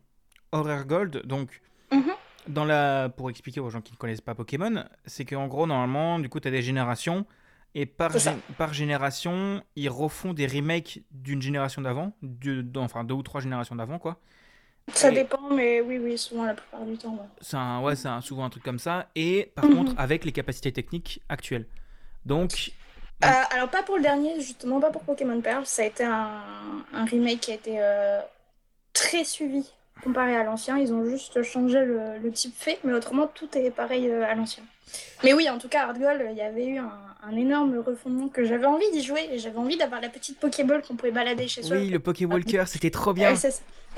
Horror 0.53 0.85
Gold. 0.87 1.23
Donc, 1.27 1.61
Mhm. 1.93 2.13
dans 2.49 2.65
la... 2.65 3.09
pour 3.15 3.29
expliquer 3.31 3.61
aux 3.61 3.69
gens 3.71 3.81
qui 3.81 3.93
ne 3.93 3.97
connaissent 3.99 4.21
pas 4.21 4.35
Pokémon, 4.35 4.85
c'est 5.05 5.25
qu'en 5.25 5.47
gros, 5.47 5.67
normalement, 5.67 6.19
du 6.19 6.29
coup, 6.29 6.41
tu 6.41 6.49
as 6.49 6.53
des 6.53 6.63
générations. 6.63 7.27
Et 7.75 7.85
par, 7.87 8.13
C'est 8.13 8.19
ça. 8.21 8.33
gé- 8.33 8.55
par 8.57 8.73
génération, 8.73 9.63
ils 9.77 9.89
refont 9.91 10.33
des 10.33 10.47
remakes 10.47 11.03
d'une 11.13 11.43
génération 11.43 11.83
d'avant. 11.83 12.13
de- 12.23 12.65
Enfin, 12.79 13.05
deux 13.05 13.15
ou 13.15 13.23
trois 13.23 13.41
générations 13.41 13.77
d'avant, 13.77 13.99
quoi. 13.99 14.19
Ça 14.95 15.11
dépend, 15.11 15.51
mais 15.51 15.81
oui, 15.81 15.99
oui, 15.99 16.19
souvent 16.19 16.45
la 16.45 16.55
plupart 16.55 16.85
du 16.85 16.97
temps. 16.99 17.13
ouais. 17.15 17.29
C'est 17.41 17.57
un, 17.57 17.81
ouais, 17.81 17.97
c'est 17.97 18.09
un- 18.09 18.21
souvent 18.21 18.45
un 18.45 18.51
truc 18.51 18.63
comme 18.65 18.79
ça. 18.79 19.09
Et 19.15 19.53
par 19.55 19.65
Mhm. 19.65 19.73
contre, 19.73 19.95
avec 19.97 20.25
les 20.25 20.33
capacités 20.33 20.73
techniques 20.73 21.23
actuelles. 21.29 21.67
Donc, 22.25 22.73
Euh, 23.23 23.29
alors 23.51 23.69
pas 23.71 23.83
pour 23.83 23.97
le 23.97 24.03
dernier, 24.03 24.41
justement 24.41 24.81
pas 24.81 24.91
pour 24.91 25.03
Pokémon 25.05 25.41
Pearl, 25.43 25.67
ça 25.67 25.83
a 25.83 25.85
été 25.85 26.05
un, 26.05 26.85
un 26.93 27.05
remake 27.05 27.41
qui 27.41 27.53
a 27.53 27.55
été 27.55 27.75
euh, 27.79 28.21
très 28.93 29.25
suivi 29.25 29.67
comparé 30.03 30.37
à 30.37 30.43
l'ancien. 30.45 30.79
Ils 30.79 30.93
ont 30.93 31.05
juste 31.05 31.43
changé 31.43 31.85
le, 31.85 32.19
le 32.23 32.31
type 32.33 32.55
fait, 32.57 32.79
mais 32.85 32.93
autrement 32.93 33.27
tout 33.33 33.49
est 33.57 33.71
pareil 33.71 34.09
euh, 34.09 34.25
à 34.25 34.35
l'ancien. 34.35 34.63
Mais 35.23 35.33
oui, 35.33 35.49
en 35.49 35.59
tout 35.59 35.69
cas, 35.69 35.85
Hard 35.87 35.99
Gold, 35.99 36.21
il 36.33 36.37
y 36.37 36.41
avait 36.43 36.67
eu 36.67 36.79
un, 36.79 36.91
un 37.23 37.37
énorme 37.37 37.79
refondement 37.79 38.29
que 38.29 38.45
j'avais 38.45 38.67
envie 38.67 38.91
d'y 38.93 39.03
jouer 39.05 39.29
et 39.33 39.39
j'avais 39.39 39.59
envie 39.59 39.77
d'avoir 39.77 40.01
la 40.01 40.09
petite 40.09 40.39
Pokéball 40.41 40.83
qu'on 40.83 40.97
pouvait 40.97 41.13
balader 41.13 41.47
chez 41.47 41.63
soi. 41.63 41.77
oui, 41.77 41.89
le 41.91 42.01
Pokéwalker, 42.01 42.65
c'était 42.67 42.91
trop 42.91 43.13
bien. 43.13 43.37
ça. 43.37 43.49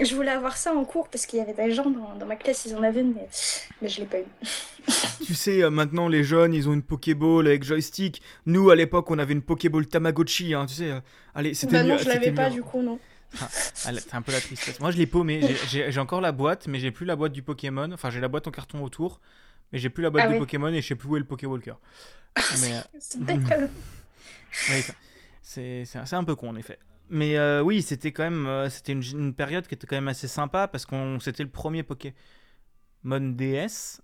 Je 0.00 0.14
voulais 0.14 0.31
avoir 0.31 0.56
ça 0.56 0.75
en 0.75 0.84
cours 0.84 1.08
parce 1.08 1.26
qu'il 1.26 1.38
y 1.38 1.43
avait 1.43 1.52
des 1.52 1.70
gens 1.70 1.88
dans, 1.88 2.14
dans 2.19 2.26
ma 2.26 2.37
classe, 2.37 2.64
ils 2.66 2.75
en 2.75 2.82
avaient 2.82 3.02
une, 3.02 3.12
mais, 3.12 3.28
mais 3.82 3.88
je 3.88 4.00
l'ai 4.00 4.06
pas 4.06 4.19
eu. 4.20 4.25
Tu 5.25 5.34
sais, 5.34 5.62
euh, 5.62 5.70
maintenant 5.70 6.08
les 6.08 6.25
jeunes, 6.25 6.52
ils 6.55 6.69
ont 6.69 6.72
une 6.72 6.82
Pokéball 6.82 7.46
avec 7.46 7.62
joystick. 7.62 8.20
Nous, 8.46 8.70
à 8.70 8.75
l'époque, 8.76 9.10
on 9.10 9.19
avait 9.19 9.32
une 9.32 9.43
Pokéball 9.43 9.87
Tamagotchi. 9.87 10.52
Hein, 10.55 10.66
tu 10.66 10.75
sais, 10.75 10.90
euh, 10.90 11.00
allez, 11.34 11.55
c'était 11.55 11.75
Bah 11.75 11.84
non, 11.84 11.96
je 11.96 12.08
l'avais 12.08 12.32
pas 12.32 12.48
mieux. 12.48 12.56
du 12.56 12.62
coup, 12.62 12.82
non. 12.82 12.98
Ah, 13.40 13.49
c'est 13.50 14.14
un 14.14 14.23
peu 14.23 14.32
la 14.32 14.40
tristesse. 14.40 14.79
Moi, 14.81 14.90
je 14.90 14.99
l'ai 14.99 15.06
paumé. 15.06 15.56
J'ai- 15.69 15.99
encore 15.99 16.20
la 16.20 16.32
boîte, 16.32 16.67
mais 16.67 16.79
j'ai 16.79 16.90
plus 16.90 17.06
la 17.06 17.17
boîte 17.17 17.32
du 17.32 17.43
Pokémon. 17.43 17.90
Enfin, 17.93 18.11
j'ai 18.11 18.20
la 18.20 18.29
boîte 18.29 18.46
en 18.46 18.50
carton 18.50 18.82
autour, 18.84 19.20
mais 19.73 19.79
j'ai 19.79 19.90
plus 19.90 20.02
la 20.02 20.11
boîte 20.11 20.25
Ah 20.26 20.29
du. 20.29 20.38
Pokémon 20.38 20.69
et 20.69 20.82
je 20.82 20.87
sais 20.88 20.94
plus 20.94 21.08
où 21.08 21.17
est 21.17 21.20
le 21.20 21.25
Pokéwalker. 21.26 21.75
Mais 22.62 22.76
euh, 22.76 22.81
C'est 23.00 23.19
oui, 24.70 26.14
un 26.17 26.25
peu 26.25 26.34
con 26.34 26.50
en 26.50 26.56
effet. 26.56 26.79
Mais 27.11 27.37
euh, 27.37 27.62
oui, 27.62 27.82
c'était 27.82 28.12
quand 28.12 28.23
même 28.23 28.46
euh, 28.46 28.70
c'était 28.70 28.93
une, 28.93 29.02
une 29.02 29.34
période 29.34 29.67
qui 29.67 29.75
était 29.75 29.87
quand 29.87 29.96
même 29.96 30.08
assez 30.08 30.29
sympa 30.29 30.67
parce 30.67 30.87
qu'on 30.87 31.20
c'était 31.20 31.43
le 31.43 31.50
premier 31.50 31.82
Pokémon 31.82 32.15
DS 33.20 34.01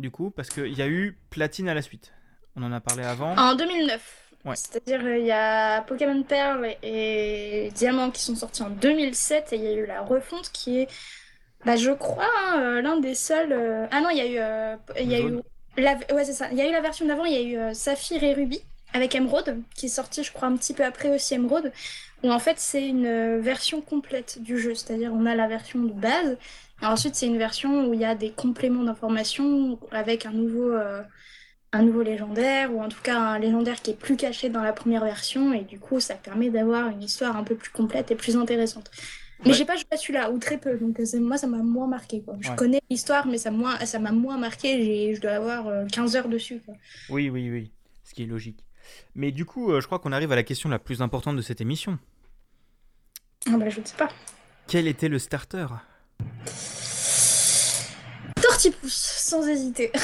du 0.00 0.10
coup 0.10 0.30
parce 0.30 0.48
qu'il 0.48 0.72
y 0.72 0.82
a 0.82 0.88
eu 0.88 1.18
Platine 1.30 1.68
à 1.68 1.74
la 1.74 1.82
suite. 1.82 2.12
On 2.56 2.62
en 2.64 2.72
a 2.72 2.80
parlé 2.80 3.04
avant. 3.04 3.36
En 3.36 3.54
2009. 3.54 4.27
Ouais. 4.44 4.56
C'est-à-dire, 4.56 5.04
euh, 5.04 5.18
il 5.18 5.26
y 5.26 5.30
a 5.32 5.82
Pokémon 5.82 6.22
Pearl 6.24 6.66
et 6.82 7.70
Diamant 7.74 8.10
qui 8.10 8.22
sont 8.22 8.34
sortis 8.34 8.62
en 8.62 8.70
2007 8.70 9.52
et 9.52 9.56
il 9.56 9.62
y 9.62 9.68
a 9.68 9.72
eu 9.74 9.86
la 9.86 10.02
refonte 10.02 10.50
qui 10.52 10.80
est, 10.80 10.88
bah, 11.64 11.76
je 11.76 11.90
crois, 11.92 12.26
hein, 12.38 12.60
euh, 12.60 12.82
l'un 12.82 13.00
des 13.00 13.14
seuls. 13.14 13.52
euh, 13.52 13.86
Ah 13.92 14.00
non, 14.00 14.10
il 14.10 14.18
y 14.18 14.20
a 14.22 14.26
eu. 14.26 14.38
euh, 14.38 14.76
il 15.00 15.08
y 15.10 15.14
a 15.14 15.20
eu 15.20 15.42
la... 15.76 15.96
Ouais, 16.14 16.24
c'est 16.24 16.32
ça. 16.34 16.50
Il 16.52 16.58
y 16.58 16.62
a 16.62 16.68
eu 16.68 16.72
la 16.72 16.80
version 16.80 17.06
d'avant, 17.06 17.24
il 17.24 17.32
y 17.34 17.36
a 17.36 17.42
eu 17.42 17.56
euh, 17.58 17.74
Saphir 17.74 18.22
et 18.24 18.34
Ruby 18.34 18.62
avec 18.94 19.14
Emerald 19.14 19.62
qui 19.74 19.86
est 19.86 19.88
sorti, 19.90 20.24
je 20.24 20.32
crois, 20.32 20.48
un 20.48 20.56
petit 20.56 20.74
peu 20.74 20.84
après 20.84 21.14
aussi 21.14 21.34
Emerald. 21.34 21.72
Où 22.24 22.30
en 22.32 22.38
fait, 22.40 22.58
c'est 22.58 22.86
une 22.88 23.38
version 23.40 23.80
complète 23.82 24.42
du 24.42 24.58
jeu. 24.58 24.74
C'est-à-dire, 24.74 25.12
on 25.14 25.26
a 25.26 25.34
la 25.36 25.48
version 25.48 25.80
de 25.80 25.92
base 25.92 26.36
et 26.82 26.86
ensuite, 26.86 27.14
c'est 27.16 27.26
une 27.26 27.38
version 27.38 27.86
où 27.88 27.94
il 27.94 28.00
y 28.00 28.04
a 28.04 28.14
des 28.16 28.32
compléments 28.32 28.84
d'informations 28.84 29.78
avec 29.92 30.26
un 30.26 30.32
nouveau. 30.32 30.72
Euh, 31.74 31.78
un 31.78 31.82
nouveau 31.82 32.02
légendaire, 32.02 32.72
ou 32.74 32.80
en 32.82 32.88
tout 32.88 33.00
cas 33.02 33.18
un 33.18 33.38
légendaire 33.38 33.80
qui 33.82 33.90
est 33.90 33.98
plus 33.98 34.16
caché 34.16 34.48
dans 34.48 34.62
la 34.62 34.72
première 34.72 35.04
version, 35.04 35.52
et 35.52 35.62
du 35.62 35.78
coup 35.78 36.00
ça 36.00 36.14
permet 36.14 36.50
d'avoir 36.50 36.88
une 36.88 37.02
histoire 37.02 37.36
un 37.36 37.44
peu 37.44 37.54
plus 37.54 37.70
complète 37.70 38.10
et 38.10 38.14
plus 38.14 38.36
intéressante. 38.36 38.90
Mais 39.44 39.50
Ouais. 39.50 39.56
j'ai 39.56 39.64
pas 39.64 39.76
joué 39.76 39.84
à 39.92 39.96
celui-là, 39.96 40.30
ou 40.32 40.38
très 40.38 40.58
peu, 40.58 40.76
donc 40.78 40.98
euh, 40.98 41.04
moi 41.20 41.38
ça 41.38 41.46
m'a 41.46 41.58
moins 41.58 41.86
marqué. 41.86 42.22
Quoi. 42.22 42.36
Je 42.40 42.50
Ouais. 42.50 42.56
connais 42.56 42.80
l'histoire, 42.90 43.26
mais 43.26 43.38
ça 43.38 43.50
m'a 43.52 43.84
ça 43.86 43.98
moins 43.98 44.36
marqué, 44.38 45.14
je 45.14 45.20
dois 45.20 45.32
avoir 45.32 45.68
euh, 45.68 45.86
15 45.86 46.16
heures 46.16 46.28
dessus. 46.28 46.60
Quoi. 46.64 46.74
Oui, 47.10 47.30
oui, 47.30 47.48
oui. 47.50 47.70
Ce 48.04 48.14
qui 48.14 48.22
est 48.24 48.26
logique. 48.26 48.64
Mais 49.14 49.30
du 49.32 49.44
coup, 49.44 49.70
euh, 49.70 49.80
je 49.80 49.86
crois 49.86 49.98
qu'on 49.98 50.12
arrive 50.12 50.32
à 50.32 50.36
la 50.36 50.42
question 50.42 50.68
la 50.70 50.78
plus 50.78 51.02
importante 51.02 51.36
de 51.36 51.42
cette 51.42 51.60
émission. 51.60 51.98
Ah 53.46 53.56
bah 53.56 53.68
je 53.68 53.80
ne 53.80 53.84
sais 53.84 53.96
pas. 53.96 54.08
Quel 54.66 54.86
était 54.88 55.08
le 55.08 55.18
starter? 55.18 55.66
Tortipousse, 58.40 58.92
sans 58.94 59.46
hésiter. 59.46 59.92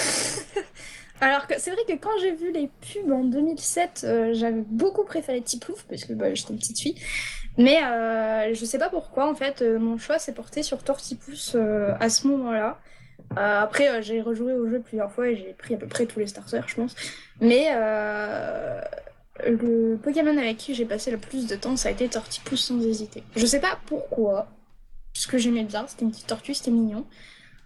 Alors 1.20 1.46
que 1.46 1.54
c'est 1.58 1.70
vrai 1.70 1.82
que 1.86 1.94
quand 1.94 2.10
j'ai 2.20 2.32
vu 2.32 2.52
les 2.52 2.68
pubs 2.68 3.10
en 3.12 3.24
2007, 3.24 4.04
euh, 4.04 4.34
j'avais 4.34 4.62
beaucoup 4.68 5.04
préféré 5.04 5.40
Tiplouf 5.40 5.84
parce 5.88 6.04
que 6.04 6.12
bah, 6.12 6.34
j'étais 6.34 6.52
une 6.52 6.58
petite 6.58 6.80
fille. 6.80 6.96
Mais 7.56 7.82
euh, 7.84 8.52
je 8.52 8.64
sais 8.64 8.78
pas 8.78 8.88
pourquoi 8.88 9.30
en 9.30 9.34
fait 9.34 9.62
euh, 9.62 9.78
mon 9.78 9.96
choix 9.96 10.18
s'est 10.18 10.34
porté 10.34 10.62
sur 10.64 10.82
Tortipousse 10.82 11.56
à 12.00 12.08
ce 12.08 12.26
moment-là. 12.28 12.80
Après 13.36 14.02
j'ai 14.02 14.20
rejoué 14.20 14.52
au 14.52 14.68
jeu 14.68 14.80
plusieurs 14.80 15.10
fois 15.10 15.28
et 15.28 15.36
j'ai 15.36 15.54
pris 15.54 15.74
à 15.74 15.76
peu 15.76 15.86
près 15.86 16.06
tous 16.06 16.18
les 16.18 16.26
starters 16.26 16.68
je 16.68 16.74
pense. 16.74 16.94
Mais 17.40 17.68
le 19.44 19.96
Pokémon 19.96 20.36
avec 20.36 20.56
qui 20.56 20.74
j'ai 20.74 20.84
passé 20.84 21.10
le 21.10 21.18
plus 21.18 21.46
de 21.46 21.56
temps 21.56 21.76
ça 21.76 21.88
a 21.88 21.92
été 21.92 22.08
Tortipousse 22.08 22.64
sans 22.64 22.80
hésiter. 22.84 23.22
Je 23.36 23.46
sais 23.46 23.60
pas 23.60 23.78
pourquoi, 23.86 24.48
parce 25.14 25.26
que 25.26 25.38
j'aimais 25.38 25.64
bien, 25.64 25.86
c'était 25.86 26.04
une 26.04 26.10
petite 26.10 26.26
tortue, 26.26 26.54
c'était 26.54 26.72
mignon. 26.72 27.06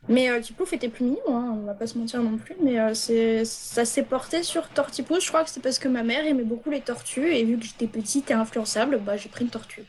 Mais 0.09 0.31
euh, 0.31 0.41
était 0.73 0.89
plus 0.89 1.05
mignon, 1.05 1.19
hein, 1.29 1.57
on 1.61 1.67
va 1.67 1.75
pas 1.75 1.87
se 1.87 1.99
mentir 1.99 2.23
non 2.23 2.37
plus, 2.39 2.55
mais 2.63 2.79
euh, 2.81 2.95
c'est- 2.95 3.45
ça 3.45 3.85
s'est 3.85 4.03
porté 4.03 4.43
sur 4.43 4.69
Tortipousse. 4.69 5.25
Je 5.25 5.29
crois 5.29 5.45
que 5.45 5.51
c'est 5.51 5.63
parce 5.63 5.79
que 5.79 5.89
ma 5.89 6.03
mère 6.03 6.25
aimait 6.27 6.45
beaucoup 6.45 6.71
les 6.71 6.81
tortues, 6.81 7.29
et 7.33 7.45
vu 7.45 7.59
que 7.59 7.65
j'étais 7.65 7.87
petite 7.87 8.31
et 8.31 8.35
influençable, 8.35 8.99
bah 9.05 9.17
j'ai 9.17 9.29
pris 9.29 9.45
une 9.45 9.51
tortue. 9.51 9.83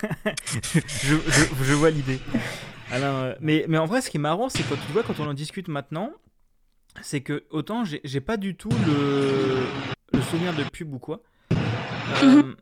je, 1.02 1.14
je- 1.16 1.64
je 1.64 1.72
vois 1.74 1.90
l'idée. 1.90 2.18
Alors, 2.90 3.16
euh, 3.16 3.34
mais, 3.40 3.64
mais 3.68 3.78
en 3.78 3.86
vrai, 3.86 4.00
ce 4.00 4.10
qui 4.10 4.16
est 4.16 4.20
marrant, 4.20 4.48
c'est 4.48 4.62
quand 4.68 4.76
tu 4.86 4.92
vois, 4.92 5.02
quand 5.02 5.20
on 5.20 5.26
en 5.28 5.34
discute 5.34 5.68
maintenant, 5.68 6.12
c'est 7.02 7.20
que 7.20 7.44
autant 7.50 7.84
j'ai 7.84 8.20
pas 8.20 8.36
du 8.36 8.56
tout 8.56 8.70
le, 8.70 9.58
le 10.12 10.22
souvenir 10.22 10.54
de 10.54 10.64
pub 10.64 10.92
ou 10.94 10.98
quoi. 10.98 11.22
Euh, 12.22 12.54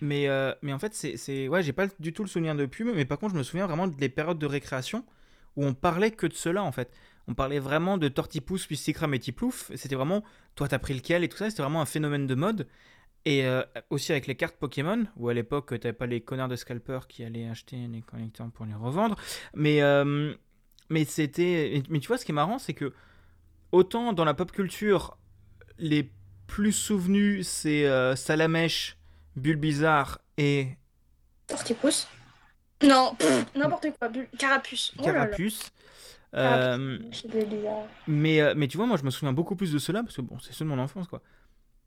Mais, 0.00 0.28
euh, 0.28 0.52
mais 0.62 0.72
en 0.72 0.78
fait, 0.78 0.94
c'est, 0.94 1.16
c'est... 1.16 1.48
Ouais, 1.48 1.62
j'ai 1.62 1.72
pas 1.72 1.86
du 2.00 2.12
tout 2.12 2.22
le 2.24 2.28
souvenir 2.28 2.54
de 2.56 2.66
pub, 2.66 2.88
mais 2.94 3.04
par 3.04 3.18
contre, 3.18 3.34
je 3.34 3.38
me 3.38 3.44
souviens 3.44 3.66
vraiment 3.66 3.86
des 3.86 4.08
périodes 4.08 4.38
de 4.38 4.46
récréation 4.46 5.04
où 5.56 5.64
on 5.64 5.74
parlait 5.74 6.10
que 6.10 6.26
de 6.26 6.34
cela, 6.34 6.62
en 6.62 6.72
fait. 6.72 6.92
On 7.28 7.34
parlait 7.34 7.60
vraiment 7.60 7.98
de 7.98 8.08
Tortipousse, 8.08 8.66
puis 8.66 8.82
et 8.86 9.18
Tiplouf. 9.18 9.70
C'était 9.76 9.94
vraiment, 9.94 10.24
toi, 10.54 10.68
t'as 10.68 10.78
pris 10.78 10.94
lequel 10.94 11.22
et 11.24 11.28
tout 11.28 11.36
ça. 11.36 11.50
C'était 11.50 11.62
vraiment 11.62 11.80
un 11.80 11.86
phénomène 11.86 12.26
de 12.26 12.34
mode. 12.34 12.66
Et 13.24 13.46
euh, 13.46 13.62
aussi 13.90 14.10
avec 14.10 14.26
les 14.26 14.34
cartes 14.34 14.56
Pokémon, 14.56 15.06
où 15.16 15.28
à 15.28 15.34
l'époque, 15.34 15.78
t'avais 15.78 15.92
pas 15.92 16.06
les 16.06 16.20
connards 16.20 16.48
de 16.48 16.56
scalpers 16.56 17.06
qui 17.06 17.22
allaient 17.22 17.48
acheter 17.48 17.76
les 17.86 18.02
connecteurs 18.02 18.50
pour 18.50 18.66
les 18.66 18.74
revendre. 18.74 19.16
Mais, 19.54 19.80
euh, 19.82 20.34
mais 20.90 21.04
c'était. 21.04 21.82
Mais 21.88 22.00
tu 22.00 22.08
vois, 22.08 22.18
ce 22.18 22.24
qui 22.24 22.32
est 22.32 22.34
marrant, 22.34 22.58
c'est 22.58 22.74
que 22.74 22.92
autant 23.70 24.12
dans 24.12 24.24
la 24.24 24.34
pop 24.34 24.50
culture, 24.50 25.16
les 25.78 26.10
plus 26.48 26.72
souvenus, 26.72 27.46
c'est 27.46 27.86
euh, 27.86 28.16
Salamèche, 28.16 28.98
Bulbizarre 29.36 30.18
et. 30.36 30.76
Tortipousse 31.46 32.08
Non, 32.82 33.16
n'importe 33.56 33.86
quoi. 33.98 34.10
Carapuce. 34.38 34.92
Oh 34.98 35.02
Carapuce. 35.02 35.70
Euh, 36.34 36.98
mais, 38.06 38.40
euh, 38.40 38.54
mais 38.56 38.66
tu 38.66 38.78
vois, 38.78 38.86
moi 38.86 38.96
je 38.96 39.04
me 39.04 39.10
souviens 39.10 39.34
beaucoup 39.34 39.54
plus 39.54 39.72
de 39.72 39.78
cela 39.78 40.02
parce 40.02 40.16
que 40.16 40.22
bon, 40.22 40.38
c'est 40.40 40.52
ceux 40.52 40.64
de 40.64 40.70
mon 40.70 40.78
enfance 40.78 41.06
quoi. 41.06 41.20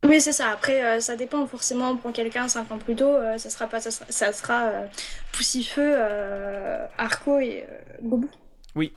Oui, 0.04 0.22
c'est 0.22 0.34
ça. 0.34 0.52
Après, 0.52 0.86
euh, 0.86 1.00
ça 1.00 1.16
dépend 1.16 1.48
forcément 1.48 1.96
pour 1.96 2.14
quelqu'un 2.14 2.48
5 2.48 2.72
ans 2.72 2.78
plus 2.78 2.96
tôt, 2.96 3.16
ça 3.38 3.50
sera 3.50 3.66
pas 3.68 3.80
ça 3.80 3.90
sera, 3.90 4.06
ça 4.10 4.34
sera 4.34 4.72
Poussifeu, 5.32 5.96
Arco 6.98 7.40
et 7.40 7.66
Bobou. 8.02 8.30
Oui. 8.76 8.94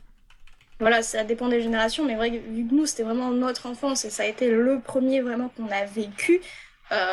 Voilà, 0.81 1.03
ça 1.03 1.25
dépend 1.25 1.49
des 1.49 1.61
générations, 1.61 2.05
mais 2.05 2.15
vrai, 2.15 2.31
vu 2.31 2.69
que 2.69 2.75
nous 2.75 2.87
c'était 2.87 3.03
vraiment 3.03 3.31
notre 3.31 3.67
enfance 3.67 4.05
et 4.05 4.11
ça 4.11 4.23
a 4.25 4.27
été 4.27 4.51
le 4.51 4.79
premier 4.81 5.23
vraiment 5.23 5.49
qu'on 5.49 5.69
a 5.71 5.85
vécu, 5.87 6.41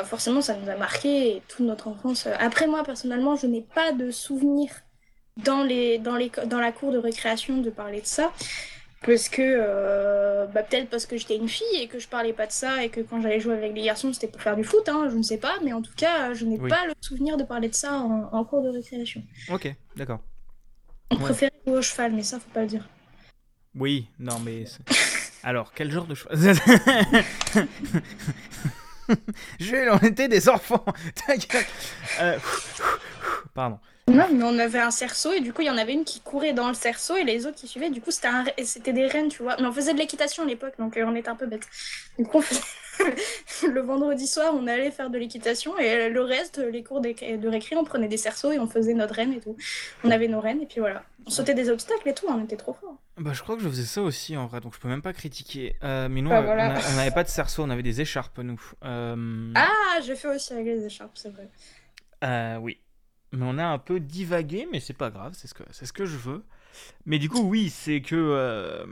forcément 0.06 0.42
ça 0.42 0.56
nous 0.56 0.70
a 0.70 0.76
marqué 0.76 1.42
toute 1.48 1.66
notre 1.66 1.88
enfance. 1.88 2.28
Après, 2.40 2.68
moi 2.68 2.84
personnellement, 2.84 3.36
je 3.36 3.48
n'ai 3.48 3.62
pas 3.62 3.92
de 3.92 4.12
souvenirs 4.12 4.72
dans, 5.38 5.64
les, 5.64 5.98
dans, 5.98 6.16
les, 6.16 6.32
dans 6.46 6.60
la 6.60 6.72
cour 6.72 6.92
de 6.92 6.98
récréation 6.98 7.58
de 7.58 7.70
parler 7.70 8.02
de 8.02 8.06
ça. 8.06 8.32
Parce 9.06 9.30
que, 9.30 9.42
euh, 9.42 10.48
bah, 10.48 10.64
peut-être 10.64 10.90
parce 10.90 11.06
que 11.06 11.16
j'étais 11.16 11.36
une 11.36 11.50
fille 11.50 11.80
et 11.80 11.88
que 11.88 12.00
je 12.00 12.08
parlais 12.08 12.34
pas 12.34 12.48
de 12.48 12.52
ça 12.52 12.84
et 12.84 12.90
que 12.90 13.02
quand 13.02 13.22
j'allais 13.22 13.40
jouer 13.40 13.54
avec 13.54 13.76
les 13.76 13.84
garçons 13.84 14.12
c'était 14.14 14.28
pour 14.28 14.42
faire 14.42 14.56
du 14.56 14.64
foot, 14.64 14.90
hein, 14.90 15.08
je 15.12 15.16
ne 15.16 15.22
sais 15.22 15.38
pas, 15.38 15.54
mais 15.64 15.74
en 15.74 15.82
tout 15.82 15.94
cas, 15.96 16.34
je 16.34 16.46
n'ai 16.46 16.58
pas 16.58 16.88
le 16.88 16.94
souvenir 17.02 17.38
de 17.38 17.44
parler 17.44 17.70
de 17.70 17.76
ça 17.76 18.00
en, 18.00 18.44
cours 18.46 18.64
de 18.64 18.70
récréation. 18.70 19.24
Ok, 19.52 19.72
d'accord. 19.96 20.22
On 21.12 21.18
préférait 21.18 21.54
jouer 21.68 21.78
au 21.78 21.82
cheval, 21.84 22.14
mais 22.14 22.24
ça, 22.24 22.40
faut 22.40 22.50
pas 22.52 22.62
le 22.62 22.68
dire. 22.68 22.90
Oui, 23.76 24.08
non, 24.18 24.40
mais. 24.40 24.64
Alors, 25.44 25.72
quel 25.74 25.92
genre 25.92 26.08
de 26.08 26.16
cheval 26.16 26.56
Je 29.60 29.72
vais 29.72 29.90
enlever 29.90 30.28
des 30.28 30.50
enfants 30.50 30.86
euh, 32.22 32.38
Pardon. 33.54 33.80
Non, 34.08 34.28
mais 34.32 34.44
on 34.44 34.60
avait 34.60 34.80
un 34.80 34.92
cerceau 34.92 35.34
et 35.34 35.40
du 35.40 35.52
coup, 35.52 35.62
il 35.62 35.68
y 35.68 35.70
en 35.70 35.78
avait 35.78 35.94
une 35.94 36.04
qui 36.04 36.20
courait 36.20 36.54
dans 36.54 36.68
le 36.68 36.76
cerceau 36.76 37.16
et 37.16 37.24
les 37.24 37.48
autres 37.48 37.56
qui 37.56 37.68
suivaient. 37.68 37.90
Du 37.90 38.02
coup, 38.02 38.12
c'était 38.12 38.94
des 38.94 39.08
rennes, 39.08 39.30
tu 39.30 39.42
vois. 39.42 39.56
Mais 39.60 39.66
on 39.66 39.72
faisait 39.72 39.94
de 39.94 39.98
l'équitation 39.98 40.44
à 40.44 40.46
l'époque, 40.46 40.74
donc 40.78 40.96
euh, 40.96 41.06
on 41.08 41.16
était 41.16 41.30
un 41.30 41.36
peu 41.36 41.48
bêtes. 41.48 41.68
Du 42.20 42.26
coup, 42.26 42.44
le 43.72 43.82
vendredi 43.82 44.28
soir, 44.28 44.54
on 44.56 44.68
allait 44.68 44.92
faire 44.92 45.10
de 45.10 45.18
l'équitation 45.18 45.78
et 45.78 46.10
le 46.10 46.22
reste, 46.22 46.58
les 46.58 46.84
cours 46.84 47.02
de 47.02 47.48
récré, 47.48 47.76
on 47.76 47.84
prenait 47.84 48.08
des 48.08 48.18
cerceaux 48.18 48.52
et 48.52 48.60
on 48.60 48.68
faisait 48.68 48.94
notre 48.94 49.16
reine 49.16 49.34
et 49.34 49.40
tout. 49.40 49.56
On 50.04 50.12
avait 50.12 50.28
nos 50.28 50.40
rennes 50.40 50.62
et 50.62 50.66
puis 50.66 50.80
voilà. 50.80 51.04
On 51.26 51.30
sautait 51.30 51.54
des 51.54 51.70
obstacles 51.70 52.10
et 52.10 52.14
tout, 52.14 52.26
on 52.30 52.44
était 52.44 52.58
trop 52.58 52.74
forts. 52.74 52.98
Bah, 53.18 53.32
je 53.34 53.42
crois 53.42 53.56
que 53.56 53.62
je 53.62 53.70
faisais 53.70 53.86
ça 53.86 54.02
aussi 54.02 54.36
en 54.36 54.46
vrai, 54.46 54.60
donc 54.60 54.76
je 54.76 54.80
peux 54.80 54.90
même 54.90 55.02
pas 55.02 55.14
critiquer. 55.14 55.76
Euh, 55.84 56.10
mais 56.10 56.22
nous, 56.22 56.30
bah, 56.30 56.42
on 56.42 56.96
n'avait 56.96 57.12
pas 57.12 57.24
de 57.24 57.30
cerceau, 57.30 57.64
on 57.64 57.70
avait 57.70 57.84
des 57.84 58.02
écharpes, 58.02 58.38
nous. 58.40 58.62
Euh, 58.84 59.54
ah, 59.56 60.00
j'ai 60.06 60.16
fait 60.16 60.28
aussi 60.28 60.54
avec 60.54 60.66
les 60.66 60.86
écharpes, 60.86 61.16
c'est 61.16 61.30
vrai. 61.30 61.50
Euh, 62.24 62.58
oui. 62.58 62.80
Mais 63.32 63.46
on 63.48 63.58
a 63.58 63.66
un 63.66 63.80
peu 63.80 64.00
divagué, 64.00 64.68
mais 64.72 64.80
c'est 64.80 64.94
pas 64.94 65.10
grave, 65.10 65.34
c'est 65.36 65.48
ce, 65.48 65.54
que, 65.54 65.64
c'est 65.72 65.86
ce 65.86 65.94
que 65.94 66.06
je 66.06 66.18
veux. 66.18 66.44
Mais 67.06 67.18
du 67.18 67.30
coup, 67.30 67.42
oui, 67.42 67.70
c'est 67.70 68.02
que. 68.02 68.86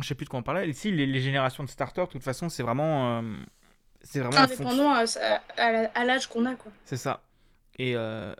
Je 0.00 0.06
sais 0.06 0.14
plus 0.14 0.24
de 0.24 0.30
quoi 0.30 0.40
on 0.40 0.42
parlait. 0.42 0.68
Ici, 0.68 0.90
les, 0.90 1.20
générations 1.20 1.64
de 1.64 1.68
starters, 1.68 2.06
de 2.06 2.12
toute 2.12 2.22
façon, 2.22 2.48
c'est 2.48 2.62
vraiment. 2.62 3.18
Euh, 3.18 3.22
c'est 4.02 4.20
vraiment. 4.20 4.36
Indépendant 4.36 4.92
à, 4.92 5.04
à, 5.56 6.04
l'âge 6.04 6.28
qu'on 6.28 6.44
a, 6.46 6.54
quoi. 6.54 6.70
C'est 6.84 6.96
ça. 6.96 7.22
Et 7.78 7.94
euh, 7.94 8.34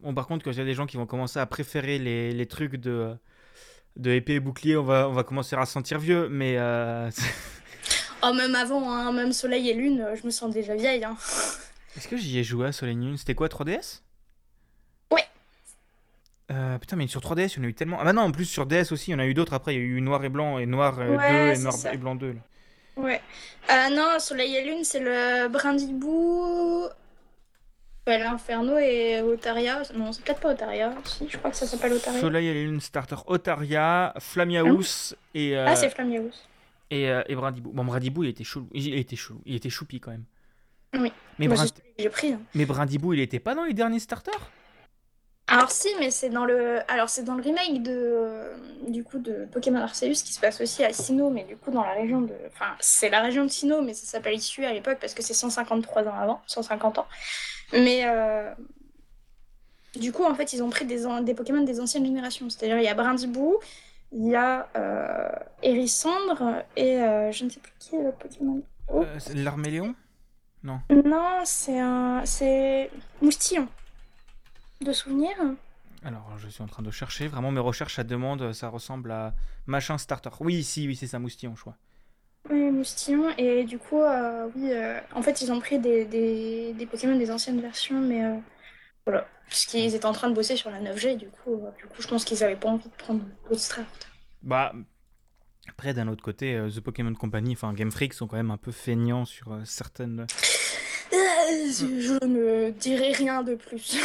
bon, 0.00 0.14
par 0.14 0.26
contre, 0.26 0.44
quand 0.44 0.50
il 0.50 0.58
y 0.58 0.62
a 0.62 0.64
des 0.64 0.74
gens 0.74 0.86
qui 0.86 0.96
vont 0.96 1.06
commencer 1.06 1.38
à 1.38 1.46
préférer 1.46 1.98
les, 1.98 2.32
les 2.32 2.46
trucs 2.46 2.76
de, 2.76 3.14
de 3.96 4.10
épée 4.10 4.34
et 4.34 4.40
bouclier, 4.40 4.76
on 4.76 4.84
va, 4.84 5.08
on 5.08 5.12
va 5.12 5.24
commencer 5.24 5.56
à 5.56 5.64
se 5.66 5.72
sentir 5.72 5.98
vieux, 5.98 6.28
mais. 6.28 6.56
Euh... 6.58 7.10
oh, 8.22 8.32
même 8.32 8.54
avant, 8.54 8.90
hein, 8.90 9.12
même 9.12 9.32
Soleil 9.32 9.68
et 9.70 9.74
Lune, 9.74 10.06
je 10.20 10.26
me 10.26 10.30
sens 10.30 10.52
déjà 10.52 10.74
vieille. 10.74 11.04
Hein. 11.04 11.16
Est-ce 11.96 12.08
que 12.08 12.16
j'y 12.16 12.38
ai 12.38 12.44
joué 12.44 12.66
à 12.66 12.72
Soleil 12.72 12.96
et 12.96 13.00
Lune? 13.00 13.16
C'était 13.16 13.34
quoi, 13.34 13.48
3DS 13.48 14.02
euh, 16.50 16.78
putain, 16.78 16.96
mais 16.96 17.06
sur 17.06 17.20
3DS, 17.20 17.54
il 17.54 17.58
y 17.58 17.60
en 17.60 17.64
a 17.64 17.68
eu 17.68 17.74
tellement. 17.74 17.98
Ah, 18.00 18.04
bah 18.04 18.12
non, 18.12 18.22
en 18.22 18.32
plus 18.32 18.46
sur 18.46 18.66
DS 18.66 18.90
aussi, 18.92 19.10
il 19.10 19.12
y 19.12 19.14
en 19.14 19.18
a 19.18 19.26
eu 19.26 19.34
d'autres 19.34 19.52
après. 19.52 19.74
Il 19.74 19.78
y 19.78 19.80
a 19.80 19.84
eu 19.84 20.00
Noir 20.00 20.24
et 20.24 20.28
Blanc 20.28 20.58
et 20.58 20.66
Noir 20.66 20.96
2 20.96 21.02
euh, 21.02 21.52
et 21.52 21.58
Noir 21.58 21.74
et 21.92 21.96
Blanc 21.98 22.14
2. 22.14 22.36
Ouais. 22.96 23.20
Euh, 23.70 23.90
non, 23.94 24.18
Soleil 24.18 24.56
et 24.56 24.64
Lune, 24.64 24.84
c'est 24.84 25.00
le 25.00 25.48
Brindibou. 25.48 26.84
L'Inferno 28.06 28.78
et 28.78 29.20
Otaria. 29.20 29.82
Non, 29.94 30.12
c'est 30.12 30.24
peut-être 30.24 30.40
pas 30.40 30.52
Otaria. 30.52 30.94
Si, 31.04 31.28
je 31.28 31.36
crois 31.36 31.50
que 31.50 31.56
ça 31.56 31.66
s'appelle 31.66 31.92
Otaria. 31.92 32.18
Soleil 32.18 32.48
et 32.48 32.54
Lune 32.64 32.80
Starter 32.80 33.16
Otaria, 33.26 34.14
Flamiaous 34.18 35.12
et. 35.34 35.54
ah, 35.58 35.76
c'est 35.76 35.90
Flamiaous. 35.90 36.30
Et, 36.90 37.02
et 37.04 37.34
Brindibou. 37.34 37.70
Bon, 37.70 37.84
Brindibou, 37.84 38.24
il 38.24 38.30
était 38.30 38.44
chelou. 38.44 38.66
Il 38.72 38.94
était 38.94 39.16
chelou. 39.16 39.42
Il 39.44 39.54
était 39.54 39.68
choupi 39.68 40.00
quand 40.00 40.12
même. 40.12 40.24
Oui. 40.94 41.12
Mais, 41.38 41.48
J'ai 41.98 42.08
pris. 42.08 42.32
Hein. 42.32 42.40
mais 42.54 42.64
Brindibou, 42.64 43.12
il 43.12 43.20
était 43.20 43.40
pas 43.40 43.54
dans 43.54 43.64
les 43.64 43.74
derniers 43.74 44.00
starters? 44.00 44.50
Alors 45.48 45.70
si, 45.70 45.88
mais 45.98 46.10
c'est 46.10 46.28
dans 46.28 46.44
le, 46.44 46.80
alors 46.88 47.08
c'est 47.08 47.22
dans 47.22 47.34
le 47.34 47.42
remake 47.42 47.82
de, 47.82 48.50
du 48.86 49.02
coup 49.02 49.18
de 49.18 49.46
Pokémon 49.50 49.80
Arceus 49.80 50.22
qui 50.22 50.34
se 50.34 50.40
passe 50.40 50.60
aussi 50.60 50.84
à 50.84 50.92
Sinnoh, 50.92 51.30
mais 51.30 51.44
du 51.44 51.56
coup 51.56 51.70
dans 51.70 51.82
la 51.82 51.94
région 51.94 52.20
de, 52.20 52.34
enfin 52.48 52.76
c'est 52.80 53.08
la 53.08 53.22
région 53.22 53.44
de 53.44 53.48
Sinnoh, 53.48 53.80
mais 53.80 53.94
ça 53.94 54.04
s'appelle 54.06 54.34
Issue 54.34 54.66
à 54.66 54.74
l'époque 54.74 54.98
parce 55.00 55.14
que 55.14 55.22
c'est 55.22 55.32
153 55.32 56.06
ans 56.06 56.14
avant, 56.14 56.42
150 56.46 56.98
ans. 56.98 57.06
Mais 57.72 58.02
euh, 58.04 58.52
du 59.98 60.12
coup 60.12 60.24
en 60.24 60.34
fait 60.34 60.52
ils 60.52 60.62
ont 60.62 60.68
pris 60.68 60.84
des, 60.84 61.04
des 61.22 61.34
Pokémon 61.34 61.62
des 61.62 61.80
anciennes 61.80 62.04
générations, 62.04 62.50
c'est-à-dire 62.50 62.76
il 62.76 62.84
y 62.84 62.88
a 62.88 62.94
Brindibou, 62.94 63.56
il 64.12 64.28
y 64.28 64.36
a 64.36 64.68
euh, 64.76 65.30
Hérissandre 65.62 66.62
et 66.76 67.00
euh, 67.00 67.32
je 67.32 67.44
ne 67.44 67.50
sais 67.50 67.60
plus 67.60 67.72
qui 67.78 67.96
est 67.96 68.02
le 68.02 68.12
Pokémon. 68.12 68.60
Oh. 68.92 69.02
L'Arméléon? 69.34 69.94
Non. 70.62 70.80
Non, 70.90 71.40
c'est 71.44 71.78
un, 71.78 72.20
c'est 72.26 72.90
Moustillon 73.22 73.66
de 74.80 74.92
souvenirs 74.92 75.36
Alors, 76.04 76.38
je 76.38 76.48
suis 76.48 76.62
en 76.62 76.66
train 76.66 76.82
de 76.82 76.90
chercher. 76.90 77.28
Vraiment, 77.28 77.50
mes 77.50 77.60
recherches 77.60 77.98
à 77.98 78.04
demande, 78.04 78.52
ça 78.52 78.68
ressemble 78.68 79.10
à 79.10 79.34
machin 79.66 79.98
starter. 79.98 80.30
Oui, 80.40 80.62
si, 80.62 80.86
oui, 80.86 80.96
c'est 80.96 81.06
ça, 81.06 81.18
moustillon, 81.18 81.54
je 81.56 81.62
crois. 81.62 81.76
Oui, 82.50 82.70
moustillon. 82.70 83.30
Et 83.36 83.64
du 83.64 83.78
coup, 83.78 84.00
euh, 84.00 84.48
oui, 84.54 84.72
euh, 84.72 85.00
en 85.14 85.22
fait, 85.22 85.40
ils 85.42 85.52
ont 85.52 85.60
pris 85.60 85.78
des, 85.78 86.04
des, 86.04 86.72
des, 86.72 86.86
Pokémon 86.86 87.16
des 87.16 87.30
anciennes 87.30 87.60
versions, 87.60 88.00
mais 88.00 88.24
euh, 88.24 88.36
voilà. 89.06 89.26
Parce 89.48 89.66
qu'ils 89.66 89.94
étaient 89.94 90.06
en 90.06 90.12
train 90.12 90.30
de 90.30 90.34
bosser 90.34 90.56
sur 90.56 90.70
la 90.70 90.80
9G, 90.80 91.16
du 91.16 91.28
coup, 91.28 91.62
du 91.78 91.86
coup 91.86 92.02
je 92.02 92.06
pense 92.06 92.24
qu'ils 92.24 92.40
n'avaient 92.40 92.56
pas 92.56 92.68
envie 92.68 92.88
de 92.88 92.94
prendre 92.94 93.22
d'autres 93.48 93.60
start. 93.60 94.10
Bah, 94.42 94.74
après, 95.68 95.94
d'un 95.94 96.06
autre 96.08 96.22
côté, 96.22 96.60
The 96.74 96.80
Pokémon 96.80 97.14
Company, 97.14 97.52
enfin 97.52 97.72
Game 97.72 97.90
Freak, 97.90 98.12
sont 98.12 98.26
quand 98.26 98.36
même 98.36 98.50
un 98.50 98.58
peu 98.58 98.72
feignants 98.72 99.24
sur 99.24 99.58
certaines 99.64 100.26
je 101.10 102.26
ne 102.26 102.70
dirai 102.70 103.12
rien 103.12 103.42
de 103.42 103.54
plus. 103.54 103.96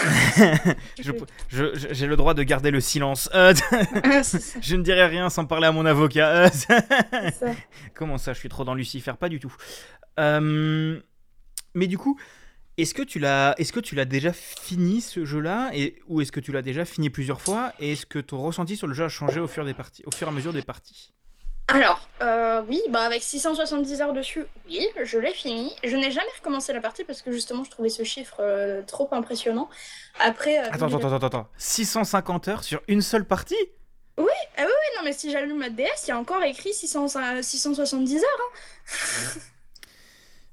J'ai 1.92 2.08
le 2.08 2.16
droit 2.16 2.34
de 2.34 2.44
garder 2.44 2.72
le 2.72 2.82
silence. 2.82 3.30
Euh, 3.34 3.54
je 4.62 4.76
ne 4.76 4.84
dirai 4.84 5.06
rien 5.08 5.30
sans 5.30 5.46
parler 5.46 5.68
à 5.68 5.72
mon 5.72 5.86
avocat. 5.86 6.50
Comment 7.94 8.18
ça, 8.18 8.34
je 8.34 8.40
suis 8.40 8.50
trop 8.50 8.64
dans 8.64 8.76
Lucifer? 8.76 9.14
Pas 9.20 9.30
du 9.30 9.40
tout. 9.40 9.54
Euh, 10.20 11.00
mais 11.74 11.88
du 11.88 11.98
coup, 11.98 12.20
est-ce 12.78 12.94
que 12.94 13.04
tu 13.04 13.20
l'as, 13.20 13.56
est-ce 13.58 13.74
que 13.74 13.80
tu 13.80 13.96
l'as 13.96 14.06
déjà 14.06 14.34
fini 14.34 15.02
ce 15.02 15.26
jeu-là, 15.26 15.72
et 15.74 16.02
ou 16.08 16.22
est-ce 16.22 16.32
que 16.32 16.40
tu 16.40 16.52
l'as 16.52 16.62
déjà 16.62 16.86
fini 16.86 17.10
plusieurs 17.10 17.42
fois, 17.42 17.74
et 17.80 17.94
est-ce 17.94 18.06
que 18.06 18.20
ton 18.20 18.38
ressenti 18.38 18.76
sur 18.76 18.88
le 18.88 18.94
jeu 18.94 19.04
a 19.04 19.10
changé 19.10 19.40
au 19.40 19.48
fur, 19.48 19.66
des 19.66 19.74
parties, 19.74 20.04
au 20.06 20.12
fur 20.12 20.28
et 20.28 20.32
à 20.32 20.34
mesure 20.34 20.54
des 20.54 20.62
parties? 20.62 21.14
Alors, 21.70 22.10
euh, 22.22 22.62
oui, 22.68 22.82
bah 22.90 23.02
avec 23.02 23.24
670 23.24 24.02
heures 24.02 24.14
dessus, 24.14 24.46
oui, 24.68 24.86
je 25.04 25.18
l'ai 25.18 25.34
fini. 25.34 25.74
Je 25.84 25.96
n'ai 25.96 26.12
jamais 26.12 26.28
recommencé 26.38 26.74
la 26.74 26.82
partie 26.82 27.06
parce 27.06 27.22
que 27.22 27.32
justement, 27.32 27.64
je 27.64 27.72
trouvais 27.72 27.90
ce 27.90 28.04
chiffre 28.04 28.38
euh, 28.42 28.82
trop 28.82 29.08
impressionnant. 29.12 29.70
Après. 30.20 30.60
Euh, 30.60 30.70
attends, 30.72 30.88
attends, 30.88 31.14
attends, 31.14 31.26
attends, 31.26 31.48
650 31.58 32.48
heures 32.50 32.64
sur 32.64 32.82
une 32.90 33.02
seule 33.02 33.26
partie? 33.26 33.56
Oui, 34.18 34.26
ah 34.58 34.62
oui, 34.62 34.66
oui, 34.66 34.98
non, 34.98 35.04
mais 35.06 35.14
si 35.14 35.32
j'allume 35.32 35.58
ma 35.58 35.70
DS, 35.70 36.04
il 36.06 36.10
y 36.10 36.12
a 36.12 36.20
encore 36.20 36.44
écrit 36.44 36.74
670 36.74 38.18
heures. 38.18 38.24
Hein. 38.40 39.40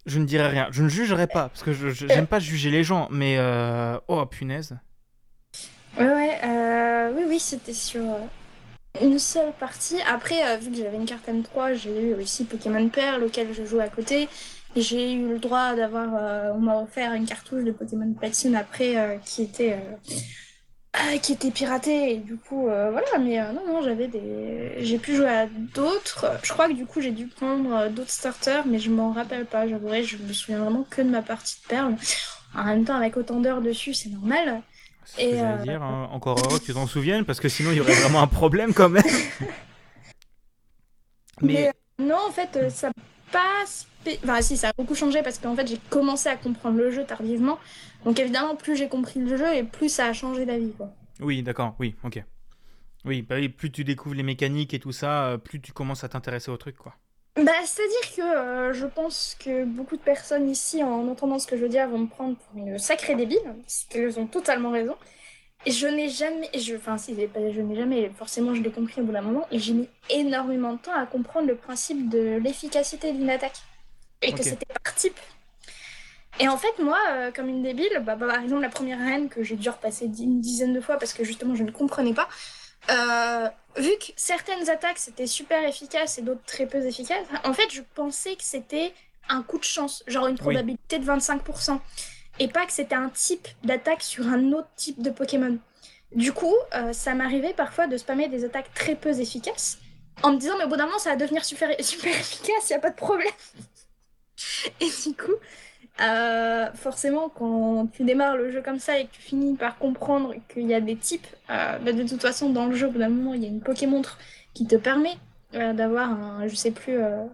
je 0.06 0.18
ne 0.18 0.24
dirai 0.24 0.46
rien, 0.46 0.68
je 0.70 0.82
ne 0.84 0.88
jugerai 0.88 1.26
pas 1.26 1.48
parce 1.48 1.62
que 1.62 1.72
je 1.72 1.88
j'aime 1.90 2.26
pas 2.26 2.38
juger 2.38 2.70
les 2.70 2.84
gens, 2.84 3.08
mais 3.10 3.36
oh 4.06 4.24
punaise. 4.26 4.78
Ouais, 5.98 6.06
ouais, 6.06 7.10
oui, 7.16 7.24
oui, 7.26 7.40
c'était 7.40 7.74
sur 7.74 8.04
une 9.00 9.18
seule 9.18 9.52
partie. 9.54 10.00
Après, 10.02 10.47
euh, 10.47 10.56
vu 10.56 10.70
que 10.70 10.76
j'avais 10.76 10.97
une 10.97 11.06
carte 11.06 11.28
M3, 11.28 11.75
j'ai 11.75 12.11
eu 12.11 12.14
aussi 12.14 12.44
Pokémon 12.44 12.88
Pearl 12.88 13.23
auquel 13.25 13.52
je 13.54 13.64
joue 13.64 13.80
à 13.80 13.88
côté. 13.88 14.28
J'ai 14.76 15.12
eu 15.12 15.28
le 15.28 15.38
droit 15.38 15.75
d'avoir. 15.75 16.14
euh, 16.16 16.52
on 16.54 16.61
m'a 16.61 16.76
offert 16.80 17.12
une 17.14 17.26
cartouche 17.26 17.64
de 17.64 17.73
Pokémon 17.73 18.12
Platine 18.14 18.54
après 18.56 18.97
euh, 18.97 19.18
qui 19.18 19.42
était. 19.42 19.75
euh, 19.75 19.97
euh, 20.97 21.18
qui 21.18 21.32
était 21.32 21.52
piratée 21.52 22.12
et 22.14 22.16
du 22.18 22.37
coup 22.37 22.62
voilà 22.64 23.06
mais 23.20 23.38
non 23.52 23.64
non 23.66 23.82
j'avais 23.82 24.09
des 24.09 24.75
j'ai 24.85 24.99
pu 24.99 25.14
jouer 25.14 25.28
à 25.28 25.47
d'autres 25.47 26.26
je 26.42 26.52
crois 26.52 26.66
que 26.68 26.73
du 26.73 26.85
coup 26.85 27.00
j'ai 27.00 27.12
dû 27.12 27.28
prendre 27.28 27.88
d'autres 27.90 28.11
starters 28.11 28.66
mais 28.66 28.80
je 28.80 28.90
m'en 28.90 29.12
rappelle 29.12 29.47
pas 29.47 29.68
j'avouerai 29.68 30.02
je 30.02 30.16
me 30.18 30.32
souviens 30.32 30.59
vraiment 30.59 30.82
que 30.82 31.00
de 31.02 31.09
ma 31.11 31.23
partie 31.23 31.61
de 31.62 31.66
perle 31.68 31.94
en 32.54 32.64
même 32.64 32.85
temps 32.85 32.97
avec 32.97 33.16
autant 33.16 33.40
d'heures 33.40 33.62
dessus 33.62 33.94
c'est 33.94 34.11
normal 34.11 34.62
C'est 35.16 35.22
ce 35.22 35.30
que 35.30 35.34
Et, 35.34 35.38
j'allais 35.38 35.54
euh, 35.54 35.62
dire. 35.62 35.82
hein. 35.82 36.08
Encore 36.12 36.38
heureux 36.38 36.58
que 36.58 36.64
tu 36.64 36.74
t'en 36.74 36.86
souviennes, 36.86 37.24
parce 37.24 37.40
que 37.40 37.48
sinon 37.48 37.70
il 37.72 37.78
y 37.78 37.80
aurait 37.80 37.94
vraiment 37.94 38.22
un 38.22 38.26
problème 38.26 38.72
quand 38.74 38.88
même. 38.88 39.02
Mais, 41.42 41.52
Mais 41.54 41.68
euh, 41.68 42.04
non, 42.04 42.18
en 42.28 42.32
fait, 42.32 42.56
euh, 42.56 42.70
ça 42.70 42.90
passe. 43.32 43.86
Enfin, 44.24 44.40
si, 44.42 44.56
ça 44.56 44.70
a 44.70 44.72
beaucoup 44.76 44.94
changé 44.94 45.22
parce 45.22 45.38
qu'en 45.38 45.54
fait, 45.56 45.66
j'ai 45.66 45.78
commencé 45.90 46.28
à 46.28 46.36
comprendre 46.36 46.78
le 46.78 46.90
jeu 46.90 47.04
tardivement. 47.04 47.58
Donc, 48.04 48.18
évidemment, 48.18 48.56
plus 48.56 48.76
j'ai 48.76 48.88
compris 48.88 49.20
le 49.20 49.36
jeu 49.36 49.54
et 49.54 49.62
plus 49.62 49.88
ça 49.88 50.06
a 50.06 50.12
changé 50.12 50.46
d'avis, 50.46 50.72
quoi. 50.72 50.90
oui, 51.20 51.42
d'accord, 51.42 51.74
oui, 51.78 51.94
ok. 52.04 52.22
Oui, 53.04 53.22
bah 53.22 53.36
oui, 53.36 53.48
plus 53.48 53.70
tu 53.72 53.84
découvres 53.84 54.14
les 54.14 54.22
mécaniques 54.22 54.74
et 54.74 54.78
tout 54.80 54.92
ça, 54.92 55.38
plus 55.42 55.60
tu 55.60 55.72
commences 55.72 56.04
à 56.04 56.08
t'intéresser 56.10 56.50
au 56.50 56.56
truc, 56.58 56.76
quoi. 56.76 56.94
Bah, 57.37 57.52
c'est-à-dire 57.64 58.16
que 58.16 58.22
euh, 58.22 58.72
je 58.72 58.87
pense 58.87 59.37
que 59.38 59.64
beaucoup 59.64 59.96
de 59.96 60.02
personnes 60.02 60.50
ici, 60.50 60.82
en 60.82 61.06
entendant 61.08 61.38
ce 61.38 61.46
que 61.46 61.56
je 61.56 61.62
veux 61.62 61.68
dire, 61.68 61.88
vont 61.88 61.99
me 61.99 62.06
prendre 62.08 62.37
pour 62.37 62.56
une 62.58 62.78
sacrée 62.78 63.14
débile, 63.14 63.38
parce 63.62 63.87
qu'elles 63.88 64.18
ont 64.18 64.26
totalement 64.26 64.70
raison. 64.70 64.96
Et 65.66 65.70
je 65.72 65.87
n'ai 65.87 66.08
jamais, 66.08 66.50
je, 66.58 66.76
enfin 66.76 66.99
si, 66.99 67.14
je 67.14 67.60
n'ai 67.60 67.76
jamais, 67.76 68.10
forcément 68.16 68.54
je 68.54 68.62
l'ai 68.62 68.70
compris 68.72 69.00
au 69.00 69.04
bout 69.04 69.12
d'un 69.12 69.22
moment, 69.22 69.46
et 69.50 69.58
j'ai 69.58 69.75
mis 69.75 69.88
énormément 70.08 70.72
de 70.75 70.78
temps 70.78 70.94
à 70.94 71.06
comprendre 71.06 71.46
le 71.49 71.56
principe 71.56 72.08
de 72.08 72.38
l'efficacité 72.42 73.12
d'une 73.12 73.30
attaque. 73.30 73.58
Et 74.22 74.32
que 74.34 74.42
c'était 74.42 74.66
par 74.66 74.94
type. 74.94 75.18
Et 76.38 76.49
en 76.49 76.56
fait, 76.56 76.78
moi, 76.82 76.99
euh, 77.10 77.30
comme 77.32 77.49
une 77.49 77.62
débile, 77.62 78.02
bah, 78.02 78.16
bah, 78.16 78.26
par 78.26 78.42
exemple, 78.42 78.62
la 78.62 78.68
première 78.70 79.00
arène 79.00 79.28
que 79.28 79.42
j'ai 79.42 79.56
dû 79.56 79.68
repasser 79.68 80.06
une 80.06 80.40
dizaine 80.40 80.72
de 80.72 80.80
fois 80.80 80.96
parce 80.99 81.12
que 81.12 81.25
justement 81.25 81.54
je 81.54 81.64
ne 81.64 81.70
comprenais 81.70 82.14
pas, 82.14 82.28
euh, 82.90 83.49
vu 83.76 83.90
que 83.98 84.12
certaines 84.16 84.68
attaques 84.68 84.98
c'était 84.98 85.26
super 85.26 85.66
efficaces 85.66 86.18
et 86.18 86.22
d'autres 86.22 86.44
très 86.46 86.66
peu 86.66 86.84
efficaces, 86.84 87.26
en 87.44 87.52
fait, 87.52 87.70
je 87.70 87.82
pensais 87.94 88.36
que 88.36 88.44
c'était 88.44 88.92
un 89.28 89.42
coup 89.42 89.58
de 89.58 89.64
chance, 89.64 90.02
genre 90.06 90.26
une 90.26 90.38
probabilité 90.38 90.98
de 90.98 91.04
25%, 91.04 91.78
et 92.38 92.48
pas 92.48 92.66
que 92.66 92.72
c'était 92.72 92.94
un 92.94 93.10
type 93.10 93.46
d'attaque 93.62 94.02
sur 94.02 94.26
un 94.26 94.52
autre 94.52 94.68
type 94.76 95.00
de 95.02 95.10
Pokémon. 95.10 95.58
Du 96.14 96.32
coup, 96.32 96.54
euh, 96.74 96.92
ça 96.92 97.14
m'arrivait 97.14 97.54
parfois 97.54 97.86
de 97.86 97.96
spammer 97.96 98.28
des 98.28 98.44
attaques 98.44 98.72
très 98.74 98.96
peu 98.96 99.20
efficaces, 99.20 99.78
en 100.22 100.32
me 100.32 100.38
disant, 100.38 100.56
mais 100.58 100.64
au 100.64 100.68
bout 100.68 100.76
d'un 100.76 100.86
moment, 100.86 100.98
ça 100.98 101.10
va 101.10 101.16
devenir 101.16 101.44
super, 101.44 101.70
super 101.80 102.12
efficace, 102.12 102.70
y 102.70 102.74
a 102.74 102.80
pas 102.80 102.90
de 102.90 102.96
problème. 102.96 103.32
Et 104.80 104.86
du 104.86 105.14
coup, 105.14 105.34
euh, 106.00 106.73
forcément, 106.75 107.28
quand 107.28 107.88
tu 107.92 108.04
démarres 108.04 108.37
le 108.37 108.50
jeu 108.50 108.62
comme 108.62 108.78
ça 108.78 108.99
et 108.99 109.06
que 109.06 109.12
tu 109.12 109.20
finis 109.20 109.54
par 109.56 109.78
comprendre 109.78 110.35
qu'il 110.49 110.66
y 110.66 110.75
a 110.75 110.80
des 110.80 110.97
types, 110.97 111.26
euh, 111.50 111.78
bah, 111.78 111.92
de 111.92 112.02
toute 112.04 112.23
façon, 112.23 112.50
dans 112.50 112.66
le 112.66 112.75
jeu, 112.75 112.88
au 112.88 112.90
bout 112.90 112.99
d'un 112.99 113.11
moment, 113.11 113.35
il 113.35 113.42
y 113.42 113.47
a 113.47 113.49
une 113.49 113.61
Pokémontre 113.61 114.18
qui 114.54 114.66
te 114.66 114.76
permet 114.76 115.16
euh, 115.54 115.73
d'avoir 115.75 116.10
un, 116.10 116.49
je 116.49 116.54
sais 116.54 116.71
plus 116.71 116.97
euh, 116.97 117.25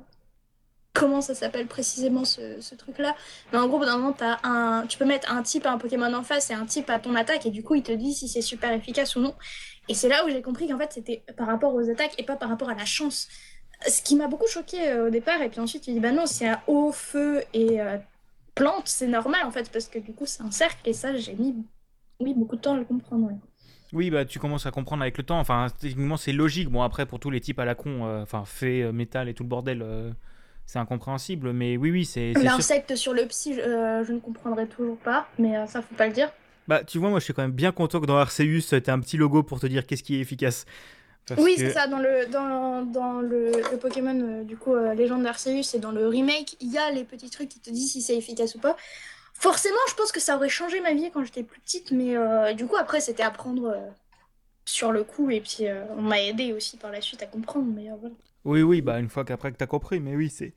comment 0.94 1.20
ça 1.20 1.34
s'appelle 1.34 1.66
précisément 1.66 2.24
ce, 2.24 2.74
truc-là, 2.74 3.14
mais 3.52 3.58
en 3.58 3.68
gros, 3.68 3.84
d'un 3.84 3.98
moment, 3.98 4.16
un, 4.42 4.84
tu 4.88 4.98
peux 4.98 5.04
mettre 5.04 5.32
un 5.32 5.42
type 5.42 5.66
à 5.66 5.70
un 5.70 5.78
Pokémon 5.78 6.12
en 6.12 6.24
face 6.24 6.50
et 6.50 6.54
un 6.54 6.66
type 6.66 6.90
à 6.90 6.98
ton 6.98 7.14
attaque, 7.14 7.46
et 7.46 7.50
du 7.50 7.62
coup, 7.62 7.76
il 7.76 7.82
te 7.82 7.92
dit 7.92 8.14
si 8.14 8.26
c'est 8.26 8.42
super 8.42 8.72
efficace 8.72 9.14
ou 9.14 9.20
non. 9.20 9.34
Et 9.88 9.94
c'est 9.94 10.08
là 10.08 10.24
où 10.24 10.28
j'ai 10.28 10.42
compris 10.42 10.66
qu'en 10.66 10.78
fait, 10.78 10.92
c'était 10.92 11.22
par 11.36 11.46
rapport 11.46 11.72
aux 11.72 11.88
attaques 11.88 12.14
et 12.18 12.24
pas 12.24 12.34
par 12.34 12.48
rapport 12.48 12.70
à 12.70 12.74
la 12.74 12.84
chance. 12.84 13.28
Ce 13.86 14.02
qui 14.02 14.16
m'a 14.16 14.26
beaucoup 14.26 14.48
choqué 14.48 14.94
au 14.98 15.10
départ, 15.10 15.40
et 15.42 15.48
puis 15.50 15.60
ensuite, 15.60 15.84
tu 15.84 15.92
dis 15.92 16.00
bah 16.00 16.10
non, 16.10 16.26
c'est 16.26 16.48
à 16.48 16.62
eau, 16.66 16.90
feu 16.90 17.44
et 17.54 17.78
plante, 18.56 18.88
c'est 18.88 19.06
normal 19.06 19.42
en 19.44 19.52
fait, 19.52 19.70
parce 19.70 19.86
que 19.86 20.00
du 20.00 20.12
coup, 20.12 20.26
c'est 20.26 20.42
un 20.42 20.50
cercle, 20.50 20.88
et 20.88 20.92
ça, 20.92 21.14
j'ai 21.14 21.34
mis 21.34 21.54
oui, 22.20 22.34
beaucoup 22.34 22.56
de 22.56 22.60
temps 22.60 22.74
à 22.74 22.78
le 22.78 22.84
comprendre. 22.84 23.30
Oui, 23.92 24.10
bah 24.10 24.24
tu 24.24 24.38
commences 24.38 24.66
à 24.66 24.70
comprendre 24.70 25.02
avec 25.02 25.16
le 25.18 25.24
temps. 25.24 25.38
Enfin, 25.38 25.66
techniquement, 25.78 26.16
c'est 26.16 26.32
logique. 26.32 26.70
Bon, 26.70 26.82
après, 26.82 27.06
pour 27.06 27.20
tous 27.20 27.30
les 27.30 27.40
types 27.40 27.58
à 27.58 27.64
la 27.64 27.74
con, 27.74 28.06
euh, 28.06 28.22
enfin, 28.22 28.44
fait, 28.44 28.82
euh, 28.82 28.92
métal 28.92 29.28
et 29.28 29.34
tout 29.34 29.42
le 29.42 29.48
bordel, 29.48 29.82
euh, 29.82 30.10
c'est 30.64 30.78
incompréhensible. 30.78 31.52
Mais 31.52 31.76
oui, 31.76 31.90
oui, 31.90 32.04
c'est. 32.04 32.32
L'insecte 32.32 32.96
sur 32.96 33.12
le 33.12 33.26
psy, 33.26 33.54
je, 33.54 34.12
ne 34.12 34.18
comprendrai 34.18 34.66
toujours 34.66 34.98
pas, 34.98 35.28
mais 35.38 35.66
ça, 35.66 35.82
faut 35.82 35.94
pas 35.94 36.06
le 36.06 36.12
dire. 36.12 36.30
Bah, 36.66 36.82
tu 36.82 36.98
vois, 36.98 37.10
moi, 37.10 37.20
je 37.20 37.24
suis 37.24 37.34
quand 37.34 37.42
même 37.42 37.52
bien 37.52 37.70
content 37.70 38.00
que 38.00 38.06
dans 38.06 38.16
Arceus, 38.16 38.62
t'aies 38.70 38.90
un 38.90 38.98
petit 38.98 39.16
logo 39.16 39.44
pour 39.44 39.60
te 39.60 39.66
dire 39.68 39.86
qu'est-ce 39.86 40.02
qui 40.02 40.16
est 40.16 40.20
efficace. 40.20 40.66
Parce 41.26 41.44
oui, 41.44 41.56
que- 41.56 41.60
c'est 41.60 41.70
ça, 41.70 41.86
dans 41.86 41.98
le, 41.98 42.26
dans, 42.26 42.82
dans 42.82 43.20
le, 43.20 43.50
le 43.50 43.78
Pokémon, 43.78 44.18
euh, 44.20 44.44
du 44.44 44.56
coup, 44.56 44.74
euh, 44.74 44.94
Légende 44.94 45.22
d'Arceus 45.22 45.74
et 45.74 45.78
dans 45.78 45.92
le 45.92 46.08
remake, 46.08 46.56
il 46.60 46.72
y 46.72 46.78
a 46.78 46.90
les 46.90 47.04
petits 47.04 47.30
trucs 47.30 47.48
qui 47.50 47.60
te 47.60 47.70
disent 47.70 47.92
si 47.92 48.00
c'est 48.02 48.16
efficace 48.16 48.54
ou 48.54 48.58
pas. 48.58 48.76
Forcément, 49.34 49.76
je 49.88 49.94
pense 49.94 50.12
que 50.12 50.20
ça 50.20 50.36
aurait 50.36 50.48
changé 50.48 50.80
ma 50.80 50.94
vie 50.94 51.10
quand 51.12 51.24
j'étais 51.24 51.42
plus 51.42 51.60
petite, 51.60 51.90
mais 51.92 52.16
euh, 52.16 52.54
du 52.54 52.66
coup, 52.66 52.76
après, 52.76 53.00
c'était 53.00 53.22
apprendre 53.22 53.76
sur 54.66 54.92
le 54.92 55.04
coup, 55.04 55.30
et 55.30 55.40
puis 55.40 55.66
on 55.96 56.02
m'a 56.02 56.22
aidé 56.22 56.52
aussi 56.52 56.76
par 56.76 56.92
la 56.92 57.00
suite 57.00 57.22
à 57.22 57.26
comprendre, 57.26 57.68
mais 57.74 57.88
voilà. 57.98 58.14
Oui, 58.44 58.62
oui, 58.62 58.80
bah 58.80 58.98
une 59.00 59.08
fois 59.10 59.24
qu'après 59.24 59.52
que 59.52 59.56
t'as 59.58 59.66
compris, 59.66 60.00
mais 60.00 60.14
oui, 60.16 60.30
c'est. 60.30 60.54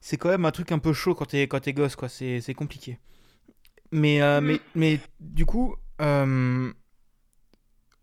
C'est 0.00 0.16
quand 0.16 0.28
même 0.28 0.44
un 0.44 0.52
truc 0.52 0.72
un 0.72 0.78
peu 0.78 0.92
chaud 0.92 1.14
quand 1.14 1.26
t'es 1.26 1.48
quand 1.48 1.60
t'es 1.60 1.72
gosse, 1.72 1.96
quoi. 1.96 2.08
C'est 2.08 2.40
c'est 2.40 2.54
compliqué. 2.54 2.98
Mais, 3.92 4.20
mais, 4.40 4.60
mais 4.74 5.00
du 5.20 5.46
coup, 5.46 5.76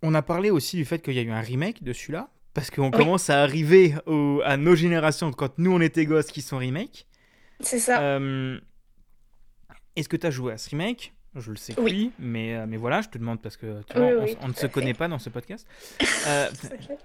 on 0.03 0.13
a 0.13 0.21
parlé 0.21 0.51
aussi 0.51 0.75
du 0.77 0.85
fait 0.85 0.99
qu'il 1.01 1.13
y 1.15 1.19
a 1.19 1.23
eu 1.23 1.31
un 1.31 1.41
remake 1.41 1.81
de 1.83 1.91
celui-là. 1.93 2.29
Parce 2.53 2.69
qu'on 2.69 2.91
commence 2.91 3.31
à 3.31 3.41
arriver 3.41 3.95
au- 4.05 4.41
à 4.45 4.57
nos 4.57 4.75
générations, 4.75 5.31
quand 5.31 5.57
nous 5.57 5.71
on 5.73 5.81
était 5.81 6.05
gosses, 6.05 6.27
qui 6.27 6.43
sont 6.43 6.57
remake. 6.59 7.07
C'est 7.61 7.79
ça. 7.79 7.99
Euh, 8.01 8.59
Est-ce 9.95 10.07
que 10.09 10.17
t'as 10.17 10.29
joué 10.29 10.53
à 10.53 10.57
ce 10.59 10.69
remake? 10.69 11.13
Je 11.35 11.49
le 11.49 11.55
sais 11.57 11.73
Oui. 11.79 11.83
oui, 11.91 12.11
mais, 12.19 12.53
euh, 12.55 12.65
mais 12.67 12.77
voilà, 12.77 13.01
je 13.01 13.09
te 13.09 13.17
demande 13.17 13.41
parce 13.41 13.57
que 13.57 13.81
tu 13.89 13.97
Oui, 13.97 14.01
vois, 14.13 14.21
on, 14.21 14.23
oui, 14.25 14.37
on 14.43 14.47
ne 14.49 14.53
se 14.53 14.67
connaît 14.67 14.93
pas 14.93 15.07
dans 15.07 15.17
ce 15.17 15.29
podcast. 15.31 15.65
Euh, 16.27 16.47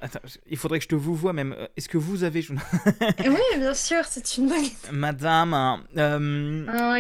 attends, 0.01 0.21
il 0.47 0.57
faudrait 0.57 0.79
que 0.79 0.85
je 0.85 0.89
te 0.91 0.95
vous 0.95 1.13
voie 1.15 1.33
même. 1.33 1.57
Est-ce 1.77 1.89
que 1.89 1.99
vous 1.99 2.23
avez 2.23 2.41
joué 2.41 2.57
oui, 3.27 3.59
bien 3.59 3.75
sûr, 3.75 4.05
c'est 4.05 4.37
une 4.37 4.49
bonne. 4.49 4.63
Madame, 4.93 5.55
hein, 5.55 5.83
euh, 5.97 6.65
Ah 6.69 6.93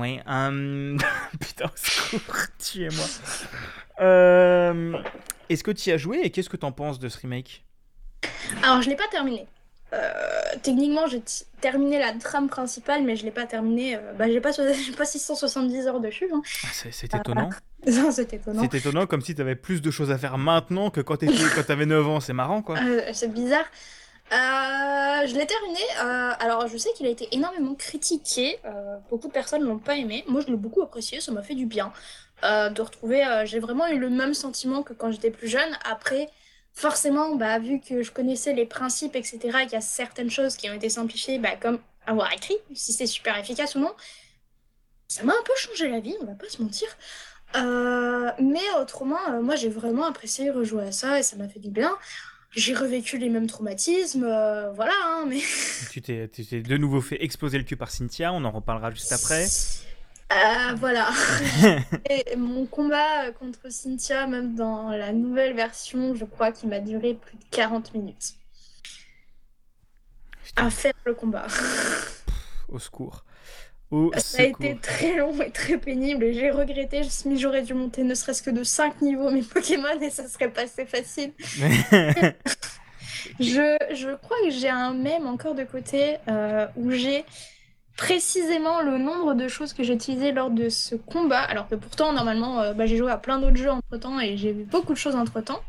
oui. 0.00 0.20
ah 0.26 0.48
euh, 0.50 0.96
putain, 1.40 1.66
au 1.66 1.76
secours, 1.76 2.34
tuez-moi. 2.58 3.06
Euh, 4.00 4.94
Est-ce 5.50 5.62
que 5.64 5.70
tu 5.70 5.90
y 5.90 5.92
as 5.92 5.98
joué 5.98 6.20
et 6.22 6.30
qu'est-ce 6.30 6.48
que 6.48 6.56
t'en 6.56 6.72
penses 6.72 6.98
de 6.98 7.08
ce 7.08 7.18
remake? 7.18 7.64
Alors, 8.62 8.80
je 8.82 8.88
l'ai 8.88 8.96
pas 8.96 9.08
terminé. 9.10 9.46
Euh, 9.92 9.98
techniquement, 10.62 11.08
j'ai 11.08 11.20
terminé 11.60 11.98
la 11.98 12.12
trame 12.12 12.48
principale, 12.48 13.02
mais 13.02 13.16
je 13.16 13.24
l'ai 13.24 13.32
pas 13.32 13.44
terminé. 13.46 13.96
euh, 13.96 14.12
bah, 14.16 14.28
j'ai 14.28 14.40
pas, 14.40 14.52
pas 14.52 15.04
670 15.04 15.88
heures 15.88 16.00
dessus. 16.00 16.28
Hein. 16.32 16.42
Ah, 16.64 16.68
C'est 16.92 17.14
étonnant. 17.14 17.50
Non, 17.86 18.10
c'est 18.12 18.32
étonnant. 18.34 18.62
C'est 18.70 18.76
étonnant 18.76 19.06
comme 19.06 19.22
si 19.22 19.34
t'avais 19.34 19.56
plus 19.56 19.80
de 19.80 19.90
choses 19.90 20.10
à 20.10 20.18
faire 20.18 20.36
maintenant 20.36 20.90
que 20.90 21.00
quand 21.00 21.18
quand 21.54 21.62
t'avais 21.66 21.86
9 21.86 22.06
ans, 22.08 22.20
c'est 22.20 22.34
marrant 22.34 22.60
quoi. 22.60 22.76
Euh, 22.78 23.10
c'est 23.14 23.32
bizarre. 23.32 23.64
Euh, 24.32 25.26
je 25.26 25.34
l'ai 25.34 25.46
terminé. 25.46 25.80
euh, 26.04 26.30
alors, 26.38 26.68
je 26.68 26.76
sais 26.76 26.90
qu'il 26.94 27.06
a 27.06 27.10
été 27.10 27.26
énormément 27.32 27.74
critiqué. 27.74 28.58
euh, 28.64 28.96
beaucoup 29.10 29.28
de 29.28 29.32
personnes 29.32 29.64
l'ont 29.64 29.78
pas 29.78 29.96
aimé. 29.96 30.24
Moi, 30.28 30.40
je 30.42 30.46
l'ai 30.48 30.56
beaucoup 30.56 30.82
apprécié. 30.82 31.20
Ça 31.20 31.32
m'a 31.32 31.42
fait 31.42 31.54
du 31.54 31.66
bien 31.66 31.90
euh, 32.44 32.70
de 32.70 32.82
retrouver. 32.82 33.24
euh, 33.24 33.44
j'ai 33.46 33.58
vraiment 33.58 33.86
eu 33.88 33.98
le 33.98 34.10
même 34.10 34.34
sentiment 34.34 34.82
que 34.82 34.92
quand 34.92 35.10
j'étais 35.12 35.30
plus 35.30 35.48
jeune. 35.48 35.76
Après, 35.84 36.28
forcément, 36.72 37.34
bah, 37.36 37.58
vu 37.58 37.80
que 37.80 38.02
je 38.02 38.10
connaissais 38.10 38.52
les 38.52 38.66
principes, 38.66 39.16
etc., 39.16 39.38
qu'il 39.62 39.72
y 39.72 39.76
a 39.76 39.80
certaines 39.80 40.30
choses 40.30 40.56
qui 40.56 40.68
ont 40.70 40.74
été 40.74 40.88
simplifiées, 40.88 41.38
bah, 41.38 41.56
comme 41.60 41.78
avoir 42.06 42.32
écrit, 42.32 42.56
si 42.74 42.92
c'est 42.92 43.06
super 43.06 43.36
efficace 43.38 43.74
ou 43.74 43.80
non, 43.80 43.92
ça 45.08 45.22
m'a 45.24 45.32
un 45.32 45.42
peu 45.44 45.52
changé 45.56 45.88
la 45.88 46.00
vie. 46.00 46.16
On 46.20 46.26
va 46.26 46.34
pas 46.34 46.48
se 46.48 46.62
mentir. 46.62 46.88
Euh, 47.56 48.30
mais 48.40 48.62
autrement, 48.80 49.42
moi, 49.42 49.56
j'ai 49.56 49.68
vraiment 49.68 50.06
apprécié 50.06 50.50
rejouer 50.50 50.84
à 50.84 50.92
ça 50.92 51.18
et 51.18 51.22
ça 51.22 51.36
m'a 51.36 51.48
fait 51.48 51.60
du 51.60 51.70
bien. 51.70 51.96
J'ai 52.52 52.74
revécu 52.74 53.18
les 53.18 53.28
mêmes 53.28 53.46
traumatismes, 53.46 54.26
voilà, 54.74 54.92
hein, 55.04 55.24
mais... 55.28 55.38
Tu 55.92 56.02
t'es 56.02 56.28
tu 56.28 56.44
t'es 56.44 56.62
de 56.62 56.76
nouveau 56.76 57.00
fait 57.00 57.22
exploser 57.22 57.58
le 57.58 57.64
cul 57.64 57.76
par 57.76 57.90
Cynthia, 57.92 58.32
on 58.32 58.44
en 58.44 58.50
reparlera 58.50 58.90
juste 58.90 59.12
après. 59.12 59.46
Euh, 60.32 60.74
voilà. 60.76 61.08
Et 62.10 62.36
mon 62.36 62.66
combat 62.66 63.32
contre 63.32 63.70
Cynthia, 63.70 64.26
même 64.26 64.54
dans 64.54 64.90
la 64.90 65.12
nouvelle 65.12 65.54
version, 65.54 66.14
je 66.14 66.24
crois 66.24 66.52
qu'il 66.52 66.68
m'a 66.68 66.78
duré 66.80 67.14
plus 67.14 67.36
de 67.36 67.44
40 67.50 67.94
minutes. 67.94 68.34
Putain, 70.44 70.66
À 70.66 70.70
faire 70.70 70.92
le 71.04 71.14
combat. 71.14 71.46
au 72.68 72.78
secours. 72.78 73.24
Au 73.90 74.12
Ça 74.16 74.42
a 74.42 74.46
été 74.46 74.76
très 74.76 75.16
long 75.16 75.40
et 75.42 75.50
très 75.50 75.76
pénible 75.76 76.32
j'ai 76.32 76.50
regretté, 76.50 77.02
je 77.02 77.28
me 77.28 77.36
j'aurais 77.36 77.62
dû 77.62 77.74
monter 77.74 78.04
ne 78.04 78.14
serait-ce 78.14 78.40
que 78.40 78.50
de 78.50 78.62
5 78.62 79.02
niveaux 79.02 79.30
mes 79.32 79.42
Pokémon 79.42 80.00
et 80.00 80.10
ça 80.10 80.28
serait 80.28 80.50
passé 80.50 80.86
facile. 80.86 81.32
Je, 83.38 83.76
je 83.94 84.14
crois 84.16 84.36
que 84.44 84.50
j'ai 84.50 84.68
un 84.68 84.94
mème 84.94 85.26
encore 85.26 85.54
de 85.54 85.64
côté 85.64 86.16
euh, 86.28 86.66
où 86.76 86.90
j'ai 86.90 87.24
précisément 87.96 88.82
le 88.82 88.98
nombre 88.98 89.34
de 89.34 89.48
choses 89.48 89.72
que 89.72 89.82
j'ai 89.82 89.94
utilisées 89.94 90.32
lors 90.32 90.50
de 90.50 90.68
ce 90.68 90.94
combat, 90.94 91.40
alors 91.40 91.68
que 91.68 91.74
pourtant, 91.74 92.12
normalement, 92.12 92.60
euh, 92.60 92.72
bah, 92.72 92.86
j'ai 92.86 92.96
joué 92.96 93.10
à 93.10 93.18
plein 93.18 93.38
d'autres 93.38 93.56
jeux 93.56 93.70
entre-temps 93.70 94.18
et 94.20 94.36
j'ai 94.36 94.52
vu 94.52 94.64
beaucoup 94.64 94.92
de 94.92 94.98
choses 94.98 95.16
entre-temps. 95.16 95.60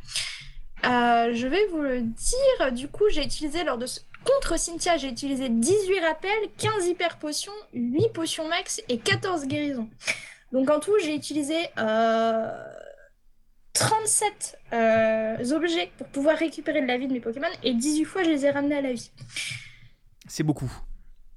Euh, 0.86 1.32
je 1.34 1.48
vais 1.48 1.66
vous 1.68 1.82
le 1.82 2.02
dire, 2.02 2.72
du 2.72 2.88
coup, 2.88 3.04
j'ai 3.10 3.24
utilisé 3.24 3.64
lors 3.64 3.78
de 3.78 3.86
ce... 3.86 4.00
Contre 4.24 4.58
Cynthia, 4.60 4.98
j'ai 4.98 5.08
utilisé 5.08 5.50
18 5.50 6.00
rappels, 6.00 6.50
15 6.58 6.88
hyper 6.88 7.18
potions, 7.18 7.52
8 7.74 8.14
potions 8.14 8.48
max 8.48 8.82
et 8.88 9.00
14 9.00 9.48
guérisons. 9.48 9.90
Donc 10.52 10.70
en 10.70 10.80
tout, 10.80 10.94
j'ai 11.02 11.16
utilisé 11.16 11.56
euh, 11.80 12.52
37 13.74 14.60
euh, 14.74 15.52
objets 15.52 15.92
pour 15.98 16.08
pouvoir 16.08 16.38
récupérer 16.38 16.82
de 16.82 16.88
la 16.88 16.98
vie 16.98 17.08
de 17.08 17.14
mes 17.14 17.20
Pokémon 17.20 17.48
et 17.64 17.74
18 17.74 18.06
fois 18.06 18.24
je 18.24 18.30
les 18.30 18.46
ai 18.46 18.52
ramenés 18.52 18.76
à 18.76 18.82
la 18.82 18.94
vie. 18.94 19.12
C'est 20.28 20.44
beaucoup. 20.44 20.72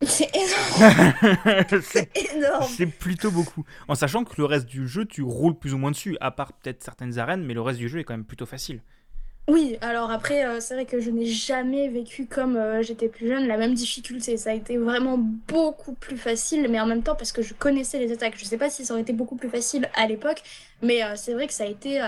C'est 0.07 0.31
énorme. 0.35 1.83
c'est 1.83 2.35
énorme. 2.35 2.67
C'est 2.77 2.87
plutôt 2.87 3.31
beaucoup. 3.31 3.64
En 3.88 3.95
sachant 3.95 4.25
que 4.25 4.35
le 4.38 4.45
reste 4.45 4.67
du 4.67 4.88
jeu, 4.88 5.05
tu 5.05 5.23
roules 5.23 5.55
plus 5.55 5.75
ou 5.75 5.79
moins 5.79 5.90
dessus, 5.90 6.17
à 6.21 6.31
part 6.31 6.53
peut-être 6.53 6.83
certaines 6.83 7.19
arènes, 7.19 7.45
mais 7.45 7.55
le 7.55 7.61
reste 7.61 7.79
du 7.79 7.88
jeu 7.88 8.01
est 8.01 8.05
quand 8.05 8.14
même 8.14 8.25
plutôt 8.25 8.47
facile. 8.47 8.81
Oui, 9.47 9.77
alors 9.83 10.11
après, 10.11 10.47
euh, 10.47 10.59
c'est 10.61 10.73
vrai 10.73 10.87
que 10.87 11.01
je 11.01 11.11
n'ai 11.11 11.27
jamais 11.27 11.88
vécu 11.88 12.25
comme 12.25 12.57
euh, 12.57 12.81
j'étais 12.81 13.09
plus 13.09 13.29
jeune 13.29 13.47
la 13.47 13.59
même 13.59 13.75
difficulté. 13.75 14.38
Ça 14.38 14.51
a 14.51 14.55
été 14.55 14.79
vraiment 14.79 15.19
beaucoup 15.19 15.93
plus 15.93 16.17
facile, 16.17 16.67
mais 16.71 16.81
en 16.81 16.87
même 16.87 17.03
temps 17.03 17.14
parce 17.14 17.31
que 17.31 17.43
je 17.43 17.53
connaissais 17.53 17.99
les 17.99 18.11
attaques. 18.11 18.38
Je 18.38 18.47
sais 18.47 18.57
pas 18.57 18.71
si 18.71 18.87
ça 18.87 18.95
aurait 18.95 19.03
été 19.03 19.12
beaucoup 19.12 19.37
plus 19.37 19.51
facile 19.51 19.90
à 19.95 20.07
l'époque, 20.07 20.43
mais 20.81 21.05
euh, 21.05 21.14
c'est 21.17 21.35
vrai 21.35 21.47
que 21.47 21.53
ça 21.53 21.64
a 21.64 21.67
été 21.67 22.01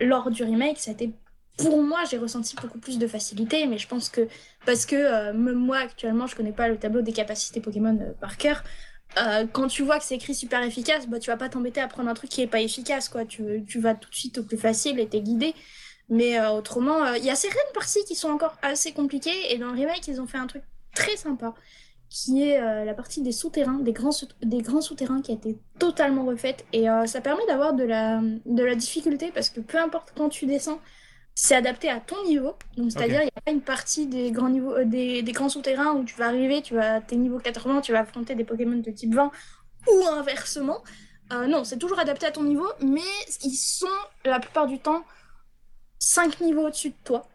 lors 0.00 0.30
du 0.30 0.42
remake, 0.44 0.78
ça 0.78 0.90
a 0.90 0.94
été 0.94 1.10
pour 1.58 1.82
moi, 1.82 2.00
j'ai 2.10 2.18
ressenti 2.18 2.56
beaucoup 2.60 2.78
plus 2.78 2.98
de 2.98 3.06
facilité, 3.06 3.66
mais 3.66 3.78
je 3.78 3.86
pense 3.86 4.08
que 4.08 4.28
parce 4.64 4.86
que 4.86 5.32
même 5.32 5.54
moi 5.54 5.78
actuellement, 5.78 6.26
je 6.26 6.34
connais 6.34 6.52
pas 6.52 6.68
le 6.68 6.78
tableau 6.78 7.02
des 7.02 7.12
capacités 7.12 7.60
Pokémon 7.60 8.14
par 8.20 8.36
cœur. 8.36 8.62
quand 9.52 9.68
tu 9.68 9.82
vois 9.82 9.98
que 9.98 10.04
c'est 10.04 10.14
écrit 10.14 10.34
super 10.34 10.62
efficace, 10.62 11.06
bah 11.06 11.18
tu 11.18 11.30
vas 11.30 11.36
pas 11.36 11.48
t'embêter 11.48 11.80
à 11.80 11.88
prendre 11.88 12.08
un 12.08 12.14
truc 12.14 12.30
qui 12.30 12.42
est 12.42 12.46
pas 12.46 12.60
efficace, 12.60 13.08
quoi. 13.08 13.24
Tu, 13.24 13.64
tu 13.68 13.80
vas 13.80 13.94
tout 13.94 14.08
de 14.08 14.14
suite 14.14 14.38
au 14.38 14.42
plus 14.44 14.56
facile 14.56 14.98
et 14.98 15.06
t'es 15.06 15.20
guidé. 15.20 15.54
Mais 16.12 16.38
euh, 16.38 16.50
autrement, 16.50 17.04
euh, 17.04 17.16
il 17.16 17.24
y 17.24 17.30
a 17.30 17.34
certaines 17.34 17.72
parties 17.72 18.04
qui 18.04 18.14
sont 18.14 18.28
encore 18.28 18.56
assez 18.60 18.92
compliquées. 18.92 19.52
Et 19.52 19.56
dans 19.58 19.68
le 19.68 19.72
remake, 19.72 20.06
ils 20.08 20.20
ont 20.20 20.26
fait 20.26 20.38
un 20.38 20.46
truc 20.46 20.62
très 20.94 21.16
sympa, 21.16 21.54
qui 22.10 22.42
est 22.42 22.60
euh, 22.60 22.84
la 22.84 22.92
partie 22.92 23.22
des 23.22 23.32
souterrains, 23.32 23.78
des 23.78 23.92
grands, 23.94 24.14
des 24.42 24.60
grands 24.60 24.82
souterrains 24.82 25.22
qui 25.22 25.32
a 25.32 25.34
été 25.34 25.58
totalement 25.78 26.26
refaite. 26.26 26.66
Et 26.74 26.86
ça 27.06 27.22
permet 27.22 27.46
d'avoir 27.46 27.72
de 27.72 27.84
la, 27.84 28.20
de 28.44 28.62
la 28.62 28.74
difficulté, 28.74 29.30
parce 29.32 29.48
que 29.48 29.60
peu 29.60 29.78
importe 29.78 30.12
quand 30.14 30.28
tu 30.28 30.44
descends, 30.44 30.80
c'est 31.34 31.54
adapté 31.54 31.88
à 31.88 32.00
ton 32.00 32.22
niveau. 32.24 32.54
Donc, 32.76 32.92
c'est-à-dire, 32.92 33.20
il 33.20 33.24
n'y 33.24 33.32
a 33.36 33.40
pas 33.40 33.50
une 33.50 33.62
partie 33.62 34.06
des 34.06 34.30
grands, 34.30 34.48
niveaux, 34.48 34.84
des, 34.84 35.22
des, 35.22 35.32
grands 35.32 35.48
souterrains 35.48 35.92
où 35.92 36.04
tu 36.04 36.14
vas 36.16 36.26
arriver, 36.26 36.62
tu 36.62 36.74
vas, 36.74 37.00
t'es 37.00 37.16
niveau 37.16 37.38
80, 37.38 37.80
tu 37.80 37.92
vas 37.92 38.00
affronter 38.00 38.34
des 38.34 38.44
Pokémon 38.44 38.76
de 38.76 38.90
type 38.90 39.14
20, 39.14 39.30
ou 39.88 40.06
inversement. 40.08 40.82
non, 41.30 41.64
c'est 41.64 41.78
toujours 41.78 41.98
adapté 41.98 42.26
à 42.26 42.30
ton 42.30 42.42
niveau, 42.42 42.68
mais 42.82 43.00
ils 43.42 43.56
sont 43.56 43.86
la 44.24 44.40
plupart 44.40 44.66
du 44.66 44.78
temps 44.78 45.04
5 45.98 46.40
niveaux 46.40 46.66
au-dessus 46.66 46.90
de 46.90 46.94
toi. 47.04 47.28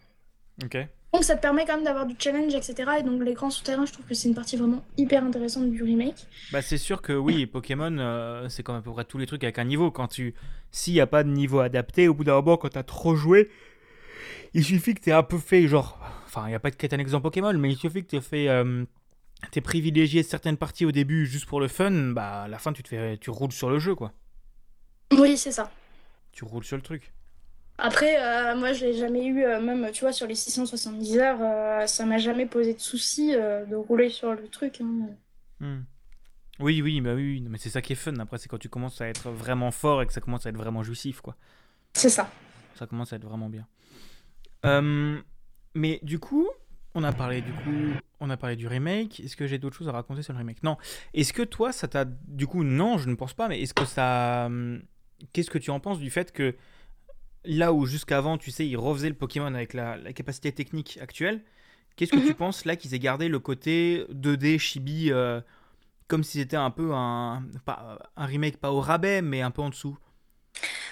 Ok. 0.63 0.77
Donc 1.13 1.23
ça 1.23 1.35
te 1.35 1.41
permet 1.41 1.65
quand 1.65 1.75
même 1.75 1.85
d'avoir 1.85 2.05
du 2.05 2.15
challenge, 2.19 2.53
etc. 2.53 2.91
Et 2.99 3.03
donc 3.03 3.23
les 3.23 3.33
grands 3.33 3.49
souterrains, 3.49 3.85
je 3.85 3.93
trouve 3.93 4.05
que 4.05 4.13
c'est 4.13 4.27
une 4.27 4.35
partie 4.35 4.57
vraiment 4.57 4.83
hyper 4.97 5.23
intéressante 5.23 5.71
du 5.71 5.81
remake. 5.81 6.27
Bah 6.51 6.61
c'est 6.61 6.77
sûr 6.77 7.01
que 7.01 7.13
oui, 7.13 7.45
Pokémon, 7.45 7.97
euh, 7.97 8.49
c'est 8.49 8.61
comme 8.61 8.75
à 8.75 8.81
peu 8.81 8.91
près 8.91 9.05
tous 9.05 9.17
les 9.17 9.25
trucs 9.25 9.43
avec 9.43 9.57
un 9.57 9.63
niveau. 9.63 9.89
Quand 9.89 10.07
tu, 10.07 10.35
s'il 10.71 10.93
n'y 10.93 10.99
a 10.99 11.07
pas 11.07 11.23
de 11.23 11.29
niveau 11.29 11.59
adapté, 11.59 12.09
au 12.09 12.13
bout 12.13 12.25
d'un 12.25 12.35
moment, 12.35 12.57
quand 12.57 12.69
tu 12.69 12.77
as 12.77 12.83
trop 12.83 13.15
joué, 13.15 13.49
il 14.53 14.63
suffit 14.63 14.93
que 14.93 15.01
tu 15.01 15.09
aies 15.09 15.13
un 15.13 15.23
peu 15.23 15.37
fait 15.37 15.67
genre, 15.67 15.99
enfin 16.25 16.45
il 16.45 16.49
n'y 16.49 16.55
a 16.55 16.59
pas 16.59 16.71
de 16.71 16.75
quête 16.75 16.93
annexe 16.93 17.13
en 17.13 17.21
Pokémon, 17.21 17.53
mais 17.53 17.71
il 17.71 17.77
suffit 17.77 18.03
que 18.03 18.09
tu 18.09 18.15
aies 18.17 18.21
fait, 18.21 18.49
euh, 18.49 18.85
t'es 19.51 19.61
privilégié 19.61 20.23
certaines 20.23 20.57
parties 20.57 20.85
au 20.85 20.91
début 20.91 21.25
juste 21.25 21.45
pour 21.45 21.59
le 21.59 21.67
fun, 21.67 22.11
bah 22.11 22.43
à 22.43 22.47
la 22.47 22.59
fin 22.59 22.73
tu 22.73 22.83
te 22.83 22.89
fais, 22.89 23.17
tu 23.17 23.29
roules 23.29 23.51
sur 23.51 23.69
le 23.69 23.79
jeu 23.79 23.95
quoi. 23.95 24.13
Oui 25.11 25.37
c'est 25.37 25.51
ça. 25.51 25.71
Tu 26.31 26.43
roules 26.43 26.63
sur 26.63 26.77
le 26.77 26.83
truc. 26.83 27.13
Après, 27.79 28.17
euh, 28.19 28.55
moi, 28.55 28.73
je 28.73 28.85
l'ai 28.85 28.93
jamais 28.93 29.25
eu, 29.25 29.43
euh, 29.43 29.61
même, 29.61 29.91
tu 29.91 30.01
vois, 30.01 30.11
sur 30.11 30.25
les 30.25 30.33
670 30.33 31.17
heures, 31.19 31.37
euh, 31.41 31.85
ça 31.85 32.05
m'a 32.05 32.17
jamais 32.17 32.47
posé 32.47 32.73
de 32.73 32.79
souci 32.79 33.33
de 33.33 33.75
rouler 33.75 34.09
sur 34.09 34.33
le 34.33 34.47
truc. 34.47 34.81
Hein. 34.81 35.09
Hmm. 35.59 35.81
Oui, 36.59 36.81
oui, 36.81 37.01
bah 37.01 37.13
oui, 37.13 37.43
mais 37.47 37.59
c'est 37.59 37.69
ça 37.69 37.83
qui 37.83 37.93
est 37.93 37.97
fun. 37.97 38.15
Après, 38.17 38.39
c'est 38.39 38.49
quand 38.49 38.57
tu 38.57 38.69
commences 38.69 38.99
à 38.99 39.07
être 39.07 39.29
vraiment 39.29 39.69
fort 39.69 40.01
et 40.01 40.07
que 40.07 40.13
ça 40.13 40.21
commence 40.21 40.47
à 40.47 40.49
être 40.49 40.57
vraiment 40.57 40.81
jouissif, 40.81 41.21
quoi. 41.21 41.35
C'est 41.93 42.09
ça. 42.09 42.29
Ça 42.75 42.87
commence 42.87 43.13
à 43.13 43.17
être 43.17 43.25
vraiment 43.25 43.47
bien. 43.47 43.67
Mais 44.63 45.99
du 46.03 46.19
coup, 46.19 46.47
on 46.95 47.03
a 47.03 47.13
parlé 47.13 47.41
du 47.41 47.51
coup, 47.51 47.93
on 48.19 48.29
a 48.29 48.37
parlé 48.37 48.55
du 48.55 48.67
remake. 48.67 49.19
Est-ce 49.19 49.35
que 49.35 49.47
j'ai 49.47 49.59
d'autres 49.59 49.77
choses 49.77 49.87
à 49.87 49.91
raconter 49.91 50.23
sur 50.23 50.33
le 50.33 50.39
remake? 50.39 50.63
Non. 50.63 50.77
Est-ce 51.13 51.31
que 51.33 51.43
toi, 51.43 51.71
ça 51.71 51.87
t'a, 51.87 52.05
du 52.05 52.47
coup, 52.47 52.63
non, 52.63 52.97
je 52.97 53.07
ne 53.07 53.15
pense 53.15 53.33
pas. 53.33 53.47
Mais 53.47 53.61
est-ce 53.61 53.73
que 53.73 53.85
ça, 53.85 54.45
hum, 54.47 54.81
qu'est-ce 55.33 55.51
que 55.51 55.59
tu 55.59 55.69
en 55.69 55.79
penses 55.79 55.99
du 55.99 56.09
fait 56.09 56.31
que 56.31 56.55
là 57.45 57.71
où 57.71 57.85
jusqu'avant, 57.85 58.37
tu 58.37 58.51
sais, 58.51 58.67
ils 58.67 58.77
refaisaient 58.77 59.09
le 59.09 59.15
Pokémon 59.15 59.53
avec 59.53 59.73
la, 59.73 59.97
capacité 60.13 60.51
technique 60.51 60.97
actuelle, 61.01 61.43
qu'est-ce 61.95 62.11
que 62.11 62.17
tu 62.17 62.29
mhm. 62.29 62.33
penses 62.33 62.65
là 62.65 62.75
qu'ils 62.75 62.93
aient 62.93 62.99
gardé 62.99 63.27
le 63.29 63.39
côté 63.39 64.05
2D 64.11 64.59
chibi 64.59 65.11
euh, 65.11 65.39
comme 66.07 66.23
si 66.23 66.39
c'était 66.39 66.57
un 66.57 66.71
peu 66.71 66.93
un, 66.93 67.43
un 68.15 68.25
remake 68.25 68.57
pas 68.57 68.71
au 68.71 68.81
rabais, 68.81 69.21
mais 69.21 69.41
un 69.41 69.51
peu 69.51 69.61
en 69.61 69.69
dessous? 69.69 69.97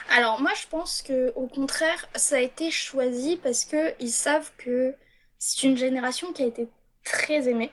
Alors 0.10 0.42
moi 0.42 0.52
je 0.60 0.68
pense 0.68 1.02
que 1.02 1.34
au 1.36 1.48
contraire, 1.48 2.08
ça 2.16 2.38
a 2.38 2.40
été 2.40 2.72
choisi 2.72 3.38
parce 3.38 3.66
que 3.66 3.94
ils 4.00 4.12
savent 4.12 4.52
que 4.58 4.96
c'est 5.40 5.64
une 5.64 5.78
génération 5.78 6.32
qui 6.34 6.44
a 6.44 6.46
été 6.46 6.68
très 7.04 7.48
aimée. 7.50 7.72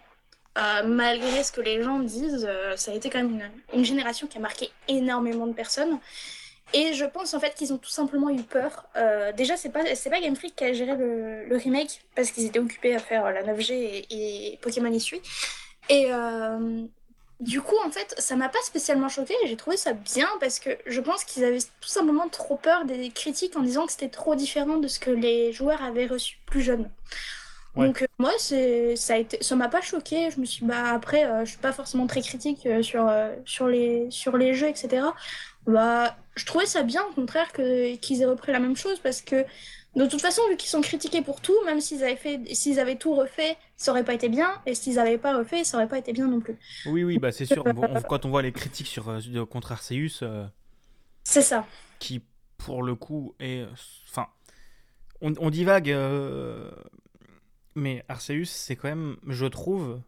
Euh, 0.59 0.83
malgré 0.87 1.43
ce 1.43 1.51
que 1.51 1.63
les 1.63 1.83
gens 1.83 1.99
disent, 2.01 2.47
euh, 2.47 2.77
ça 2.77 2.91
a 2.91 2.95
été 2.95 3.09
quand 3.09 3.23
même 3.23 3.31
une, 3.31 3.79
une, 3.79 3.85
génération 3.87 4.27
qui 4.27 4.37
a 4.37 4.41
marqué 4.41 4.71
énormément 4.87 5.47
de 5.47 5.55
personnes. 5.55 5.99
Et 6.75 6.93
je 6.95 7.05
pense 7.07 7.33
en 7.35 7.41
fait 7.41 7.55
qu'ils 7.55 7.73
ont 7.73 7.79
tout 7.79 7.91
simplement 7.91 8.29
eu 8.31 8.43
peur. 8.43 8.87
Euh, 8.97 9.33
déjà, 9.33 9.57
c'est 9.57 9.71
pas, 9.71 9.95
c'est 9.95 10.11
pas 10.11 10.21
Game 10.21 10.37
Freak 10.37 10.57
qui 10.57 10.65
a 10.65 10.73
géré 10.73 10.95
le, 10.97 11.57
remake 11.57 12.03
parce 12.15 12.31
qu'ils 12.31 12.47
étaient 12.47 12.59
occupés 12.59 12.95
à 12.95 12.99
faire 12.99 13.31
la 13.31 13.43
9G 13.43 14.07
et, 14.11 14.59
Pokémon. 14.61 14.93
Et 15.89 16.11
du 17.43 17.61
coup, 17.61 17.77
en 17.85 17.91
fait, 17.91 18.15
ça 18.19 18.37
m'a 18.37 18.49
pas 18.49 18.63
spécialement 18.65 19.09
choqué. 19.09 19.35
J'ai 19.47 19.57
trouvé 19.57 19.77
ça 19.77 19.93
bien 19.93 20.29
parce 20.41 20.59
que 20.59 20.71
je 20.87 21.01
pense 21.01 21.25
qu'ils 21.25 21.45
avaient 21.45 21.59
tout 21.59 21.89
simplement 21.89 22.29
trop 22.29 22.57
peur 22.57 22.85
des 22.85 23.11
critiques 23.11 23.57
en 23.57 23.63
disant 23.63 23.87
que 23.87 23.93
c'était 23.93 24.09
trop 24.09 24.35
différent 24.35 24.79
de 24.79 24.89
ce 24.89 24.99
que 24.99 25.11
les 25.11 25.53
joueurs 25.53 25.83
avaient 25.83 26.07
reçu 26.07 26.39
plus 26.47 26.63
jeunes. 26.63 26.89
Donc 27.75 28.03
euh, 28.03 28.07
moi, 28.19 28.33
ça 28.39 29.15
a 29.15 29.17
été, 29.17 29.43
ça 29.43 29.57
m'a 29.57 29.69
pas 29.69 29.81
choqué. 29.81 30.31
Je 30.31 30.41
me 30.41 30.45
suis 30.45 30.65
bah 30.65 30.93
après, 30.93 31.27
je 31.45 31.51
suis 31.51 31.59
pas 31.59 31.73
forcément 31.73 32.07
très 32.07 32.21
critique 32.21 32.69
sur 32.83 33.11
sur 33.45 33.67
les 33.67 34.09
sur 34.11 34.37
les 34.37 34.55
jeux, 34.55 34.69
etc. 34.69 35.03
Bah, 35.67 36.17
je 36.35 36.45
trouvais 36.45 36.67
ça 36.67 36.83
bien, 36.83 37.03
au 37.11 37.13
contraire, 37.13 37.53
que, 37.53 37.95
qu'ils 37.97 38.23
aient 38.23 38.27
repris 38.27 38.53
la 38.53 38.59
même 38.59 38.77
chose, 38.77 38.99
parce 39.01 39.23
que 39.23 39.45
de 39.95 40.07
toute 40.07 40.21
façon, 40.21 40.43
vu 40.49 40.57
qu'ils 40.57 40.71
sont 40.71 40.81
critiqués 40.81 41.23
pour 41.23 41.41
tout, 41.41 41.55
même 41.67 41.81
s'ils 41.81 42.03
avaient, 42.03 42.17
fait, 42.17 42.41
s'ils 42.55 42.81
avaient 42.81 42.97
tout 42.97 43.15
refait, 43.15 43.57
ça 43.83 43.91
aurait 43.91 44.05
pas 44.05 44.15
été 44.15 44.29
bien, 44.29 44.49
et 44.65 44.77
s'ils 44.77 44.95
n'avaient 44.95 45.19
pas 45.19 45.37
refait, 45.37 45.65
ça 45.65 45.77
aurait 45.77 45.89
pas 45.89 45.99
été 45.99 46.13
bien 46.13 46.29
non 46.29 46.39
plus. 46.39 46.57
Oui, 46.87 47.03
oui, 47.03 47.19
bah 47.19 47.33
c'est 47.33 47.47
sûr. 47.47 47.65
quand 48.09 48.25
on 48.25 48.31
voit 48.31 48.43
les 48.43 48.53
critiques 48.53 48.87
sur, 48.87 49.09
euh, 49.09 49.45
contre 49.45 49.73
Arceus. 49.73 50.23
Euh, 50.23 50.47
c'est 51.25 51.43
ça. 51.43 51.67
Qui, 51.99 52.23
pour 52.59 52.85
le 52.85 52.95
coup, 52.95 53.35
est. 53.41 53.67
Enfin. 54.09 54.29
On, 55.21 55.33
on 55.39 55.51
divague. 55.51 55.91
Euh, 55.91 56.71
mais 57.75 58.05
Arceus, 58.09 58.45
c'est 58.45 58.77
quand 58.77 58.89
même, 58.89 59.17
je 59.27 59.47
trouve, 59.47 60.01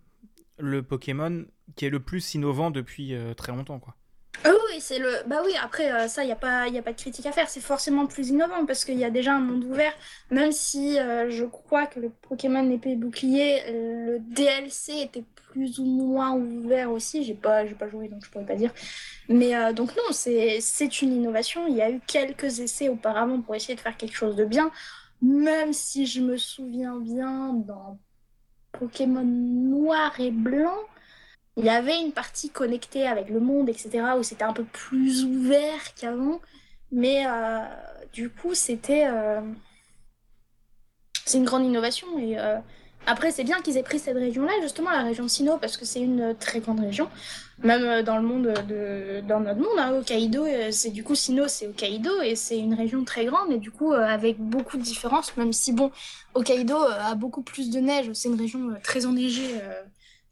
le 0.59 0.83
Pokémon 0.85 1.45
qui 1.75 1.87
est 1.87 1.91
le 1.91 2.01
plus 2.01 2.35
innovant 2.35 2.71
depuis 2.71 3.15
très 3.37 3.51
longtemps, 3.51 3.81
quoi. 3.81 3.97
Ah 4.43 4.51
oui, 4.69 4.81
c'est 4.81 4.99
le. 4.99 5.11
Bah 5.27 5.43
oui, 5.45 5.53
après, 5.63 5.91
euh, 5.93 6.09
ça, 6.09 6.23
il 6.23 6.27
n'y 6.27 6.33
a, 6.33 6.37
pas, 6.37 6.69
y 6.69 6.79
a 6.79 6.83
pas 6.83 6.93
de 6.93 6.99
critique 6.99 7.25
à 7.27 7.33
faire. 7.33 7.49
C'est 7.49 7.61
forcément 7.61 8.07
plus 8.07 8.29
innovant 8.31 8.67
parce 8.67 8.85
qu'il 8.85 8.99
y 8.99 9.05
a 9.05 9.11
déjà 9.11 9.35
un 9.35 9.41
monde 9.41 9.65
ouvert. 9.65 9.93
Même 10.31 10.53
si 10.53 10.99
euh, 10.99 11.31
je 11.31 11.45
crois 11.45 11.87
que 11.87 12.01
le 12.01 12.11
Pokémon 12.11 12.69
épée 12.71 12.97
bouclier, 12.97 13.63
le 13.69 14.19
DLC 14.19 15.01
était 15.01 15.25
plus 15.53 15.79
ou 15.79 15.85
moins 15.85 16.33
ouvert 16.33 16.91
aussi. 16.91 17.25
J'ai 17.25 17.35
pas, 17.35 17.65
pas 17.65 17.89
joué 17.89 18.09
donc 18.09 18.25
je 18.25 18.31
pourrais 18.31 18.45
pas 18.45 18.57
dire. 18.57 18.73
Mais 19.29 19.57
euh, 19.57 19.73
donc, 19.73 19.97
non, 19.97 20.13
c'est 20.13 21.03
une 21.03 21.13
innovation. 21.13 21.67
Il 21.67 21.77
y 21.77 21.83
a 21.83 21.91
eu 21.91 22.01
quelques 22.07 22.61
essais 22.61 22.89
auparavant 22.89 23.41
pour 23.41 23.55
essayer 23.55 23.75
de 23.75 23.81
faire 23.81 23.97
quelque 23.97 24.17
chose 24.17 24.37
de 24.37 24.45
bien. 24.45 24.71
Même 25.23 25.73
si 25.73 26.07
je 26.07 26.21
me 26.21 26.37
souviens 26.37 26.97
bien 26.97 27.55
dans 27.55 27.99
Pokémon 28.73 29.25
noir 29.25 30.13
et 30.21 30.31
blanc 30.31 30.77
il 31.57 31.65
y 31.65 31.71
avait 31.71 32.01
une 32.01 32.13
partie 32.13 32.51
connectée 32.51 33.07
avec 33.07 33.29
le 33.29 33.41
monde, 33.41 33.69
etc., 33.69 34.01
où 34.19 34.23
c'était 34.23 34.45
un 34.45 34.53
peu 34.53 34.65
plus 34.65 35.25
ouvert 35.25 35.95
qu'avant. 35.95 36.41
Mais 36.91 37.25
euh, 37.27 37.61
du 38.13 38.29
coup, 38.29 38.55
c'était. 38.55 39.07
Euh, 39.07 39.41
c'est 41.25 41.39
une 41.39 41.45
grande 41.45 41.65
innovation. 41.65 42.19
Et 42.19 42.39
euh, 42.39 42.59
après, 43.07 43.31
c'est 43.31 43.45
bien 43.45 43.61
qu'ils 43.61 43.77
aient 43.77 43.85
pris 43.85 44.01
cette 44.01 44.17
région-là, 44.17 44.53
justement, 44.63 44.91
la 44.91 45.05
région 45.05 45.29
Sino, 45.29 45.57
parce 45.59 45.77
que 45.77 45.85
c'est 45.85 46.01
une 46.01 46.35
très 46.39 46.59
grande 46.59 46.81
région. 46.81 47.09
Même 47.63 48.03
dans 48.03 48.17
le 48.17 48.23
monde, 48.23 48.53
de, 48.69 49.23
dans 49.27 49.41
notre 49.41 49.61
monde, 49.61 49.79
hein, 49.79 49.93
Hokkaido, 49.93 50.45
c'est 50.73 50.91
du 50.91 51.05
coup 51.05 51.15
Sino, 51.15 51.47
c'est 51.47 51.69
Hokkaido, 51.69 52.21
et 52.23 52.35
c'est 52.35 52.59
une 52.59 52.75
région 52.75 53.05
très 53.05 53.27
grande, 53.27 53.53
et 53.53 53.59
du 53.59 53.71
coup, 53.71 53.93
avec 53.93 54.39
beaucoup 54.39 54.77
de 54.77 54.83
différences, 54.83 55.37
même 55.37 55.53
si, 55.53 55.73
bon, 55.73 55.93
Hokkaido 56.35 56.77
a 56.77 57.15
beaucoup 57.15 57.43
plus 57.43 57.71
de 57.71 57.79
neige, 57.79 58.13
c'est 58.13 58.29
une 58.29 58.41
région 58.41 58.75
très 58.83 59.07
enneigée 59.07 59.61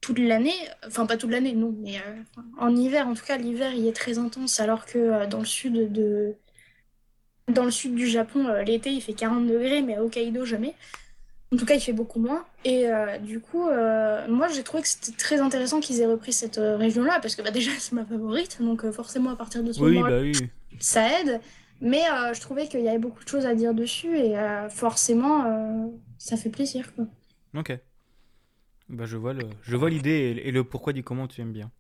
toute 0.02 0.18
l'année, 0.18 0.52
enfin 0.86 1.06
pas 1.06 1.16
toute 1.16 1.30
l'année, 1.30 1.54
non, 1.54 1.74
mais 1.80 1.96
euh, 1.96 2.22
en 2.58 2.74
hiver, 2.76 3.06
en 3.06 3.14
tout 3.14 3.24
cas, 3.24 3.38
l'hiver 3.38 3.72
il 3.72 3.86
est 3.86 3.96
très 3.96 4.18
intense, 4.18 4.58
alors 4.60 4.84
que 4.84 4.98
euh, 4.98 5.26
dans 5.26 5.38
le 5.38 5.44
sud 5.46 5.92
de 5.92 6.34
dans 7.48 7.64
le 7.64 7.70
sud 7.70 7.94
du 7.94 8.06
Japon, 8.08 8.46
euh, 8.48 8.62
l'été 8.62 8.90
il 8.90 9.00
fait 9.00 9.12
40 9.12 9.46
degrés, 9.46 9.80
mais 9.80 9.94
à 9.94 10.02
Hokkaido 10.02 10.44
jamais. 10.44 10.74
En 11.52 11.56
tout 11.58 11.66
cas, 11.66 11.74
il 11.74 11.80
fait 11.80 11.92
beaucoup 11.92 12.18
moins. 12.18 12.46
Et 12.64 12.86
du 13.20 13.38
coup, 13.38 13.64
moi, 13.66 14.48
j'ai 14.48 14.62
trouvé 14.62 14.82
que 14.82 14.88
c'était 14.88 15.12
très 15.12 15.38
intéressant 15.38 15.80
qu'ils 15.80 16.00
aient 16.00 16.06
repris 16.06 16.32
cette 16.32 16.56
région-là, 16.56 17.18
parce 17.20 17.36
que 17.36 17.42
bah, 17.42 17.50
déjà, 17.60 17.70
c'est 17.78 17.92
ma 17.92 18.06
favorite. 18.06 18.56
Donc, 18.62 18.90
forcément, 18.90 19.28
à 19.28 19.36
partir 19.36 19.62
de 19.62 19.70
ce 19.70 19.80
Oui, 19.82 19.98
moment 19.98 20.08
bah 20.08 20.20
oui. 20.22 20.32
ça 20.80 21.20
aide. 21.20 21.42
Mais 21.82 22.04
je 22.32 22.40
trouvais 22.40 22.68
qu'il 22.68 22.80
y 22.80 22.88
avait 22.88 22.96
beaucoup 22.96 23.22
de 23.22 23.28
choses 23.28 23.44
à 23.44 23.54
dire 23.54 23.74
dessus, 23.74 24.16
et 24.16 24.34
forcément, 24.70 25.92
ça 26.16 26.38
fait 26.38 26.48
plaisir, 26.48 26.94
quoi. 26.94 27.04
Ok. 27.54 27.82
Bah 28.88 29.04
je 29.06 29.16
vois 29.16 29.32
le, 29.32 29.42
je 29.62 29.76
vois 29.76 29.90
l'idée 29.90 30.36
et, 30.36 30.48
et 30.48 30.52
le 30.52 30.64
pourquoi 30.64 30.92
du 30.92 31.02
comment 31.02 31.26
tu 31.26 31.40
aimes 31.40 31.52
bien. 31.52 31.70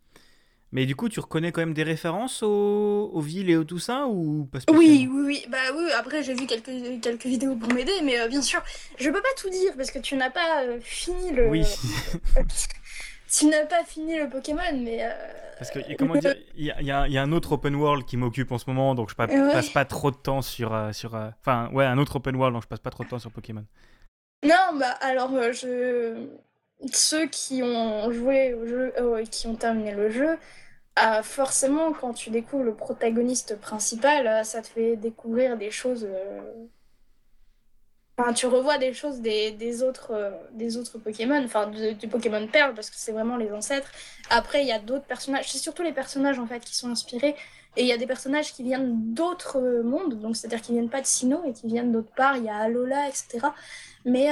Mais 0.74 0.86
du 0.86 0.96
coup, 0.96 1.10
tu 1.10 1.20
reconnais 1.20 1.52
quand 1.52 1.60
même 1.60 1.74
des 1.74 1.82
références 1.82 2.42
aux, 2.42 3.10
aux 3.12 3.20
villes 3.20 3.50
et 3.50 3.56
au 3.56 3.64
tout 3.64 3.78
ça 3.78 4.06
ou 4.06 4.46
pas 4.50 4.58
Oui, 4.70 5.06
oui, 5.12 5.22
oui. 5.26 5.44
Bah 5.50 5.58
oui, 5.76 5.90
après, 5.92 6.22
j'ai 6.22 6.32
vu 6.32 6.46
quelques, 6.46 7.00
quelques 7.02 7.26
vidéos 7.26 7.56
pour 7.56 7.70
m'aider, 7.74 7.92
mais 8.02 8.18
euh, 8.18 8.26
bien 8.28 8.40
sûr, 8.40 8.62
je 8.98 9.10
peux 9.10 9.20
pas 9.20 9.28
tout 9.36 9.50
dire, 9.50 9.72
parce 9.76 9.90
que 9.90 9.98
tu 9.98 10.16
n'as 10.16 10.30
pas 10.30 10.62
euh, 10.64 10.78
fini 10.80 11.30
le... 11.32 11.50
Oui, 11.50 11.62
Tu 13.30 13.46
n'as 13.46 13.64
pas 13.66 13.82
fini 13.84 14.18
le 14.18 14.28
Pokémon, 14.28 14.60
mais... 14.82 15.04
euh, 15.04 15.10
parce 15.58 15.70
que 15.70 15.94
comment 15.96 16.16
dire, 16.20 16.34
il 16.56 16.64
y 16.66 16.68
y 16.82 16.86
y 16.86 17.18
a 17.18 17.22
un 17.22 17.32
autre 17.32 17.52
open 17.52 17.74
world 17.74 18.04
qui 18.04 18.16
m'occupe 18.16 18.52
en 18.52 18.58
ce 18.58 18.64
moment, 18.68 18.94
donc 18.94 19.10
je 19.10 19.14
pa- 19.14 19.26
Ouais. 19.26 19.52
passe 19.52 19.70
pas 19.70 19.84
trop 19.84 20.10
de 20.10 20.16
temps 20.16 20.42
sur, 20.42 20.72
euh, 20.74 20.92
sur, 20.92 21.14
euh, 21.14 21.28
enfin 21.40 21.70
ouais, 21.72 21.84
un 21.84 21.98
autre 21.98 22.16
open 22.16 22.36
world, 22.36 22.54
donc 22.54 22.62
je 22.62 22.68
passe 22.68 22.80
pas 22.80 22.90
trop 22.90 23.04
de 23.04 23.08
temps 23.08 23.18
sur 23.18 23.30
Pokémon. 23.30 23.64
Non, 24.44 24.76
bah 24.78 24.90
alors 25.00 25.32
euh, 25.34 25.52
je 25.52 26.26
ceux 26.92 27.26
qui 27.28 27.62
ont 27.62 28.10
joué 28.12 28.54
au 28.54 28.66
jeu, 28.66 28.92
euh, 28.98 29.24
qui 29.26 29.46
ont 29.46 29.56
terminé 29.56 29.92
le 29.94 30.10
jeu, 30.10 30.38
euh, 31.00 31.22
forcément 31.22 31.92
quand 31.94 32.14
tu 32.14 32.30
découvres 32.30 32.64
le 32.64 32.74
protagoniste 32.76 33.60
principal, 33.60 34.26
euh, 34.26 34.44
ça 34.44 34.62
te 34.62 34.68
fait 34.68 34.96
découvrir 34.96 35.56
des 35.58 35.70
choses. 35.70 36.06
euh, 36.10 36.66
Enfin, 38.18 38.32
tu 38.34 38.46
revois 38.46 38.76
des 38.78 38.92
choses 38.92 39.20
des, 39.22 39.52
des 39.52 39.82
autres 39.82 40.12
des 40.52 40.76
autres 40.76 40.98
Pokémon, 40.98 41.42
enfin 41.44 41.68
du, 41.68 42.08
Pokémon 42.08 42.46
Perle 42.46 42.74
parce 42.74 42.90
que 42.90 42.96
c'est 42.96 43.12
vraiment 43.12 43.36
les 43.38 43.50
ancêtres. 43.52 43.90
Après, 44.28 44.62
il 44.62 44.68
y 44.68 44.72
a 44.72 44.78
d'autres 44.78 45.06
personnages, 45.06 45.50
c'est 45.50 45.58
surtout 45.58 45.82
les 45.82 45.92
personnages 45.94 46.38
en 46.38 46.46
fait 46.46 46.60
qui 46.60 46.76
sont 46.76 46.90
inspirés. 46.90 47.34
Et 47.76 47.82
il 47.82 47.86
y 47.88 47.92
a 47.92 47.96
des 47.96 48.06
personnages 48.06 48.52
qui 48.52 48.62
viennent 48.64 49.14
d'autres 49.14 49.58
mondes, 49.82 50.20
donc 50.20 50.36
c'est-à-dire 50.36 50.60
qui 50.60 50.72
viennent 50.72 50.90
pas 50.90 51.00
de 51.00 51.06
Sinnoh 51.06 51.42
et 51.46 51.54
qui 51.54 51.66
viennent 51.68 51.90
d'autre 51.90 52.12
part. 52.14 52.36
Il 52.36 52.44
y 52.44 52.50
a 52.50 52.56
Alola, 52.56 53.08
etc. 53.08 53.54
Mais 54.04 54.30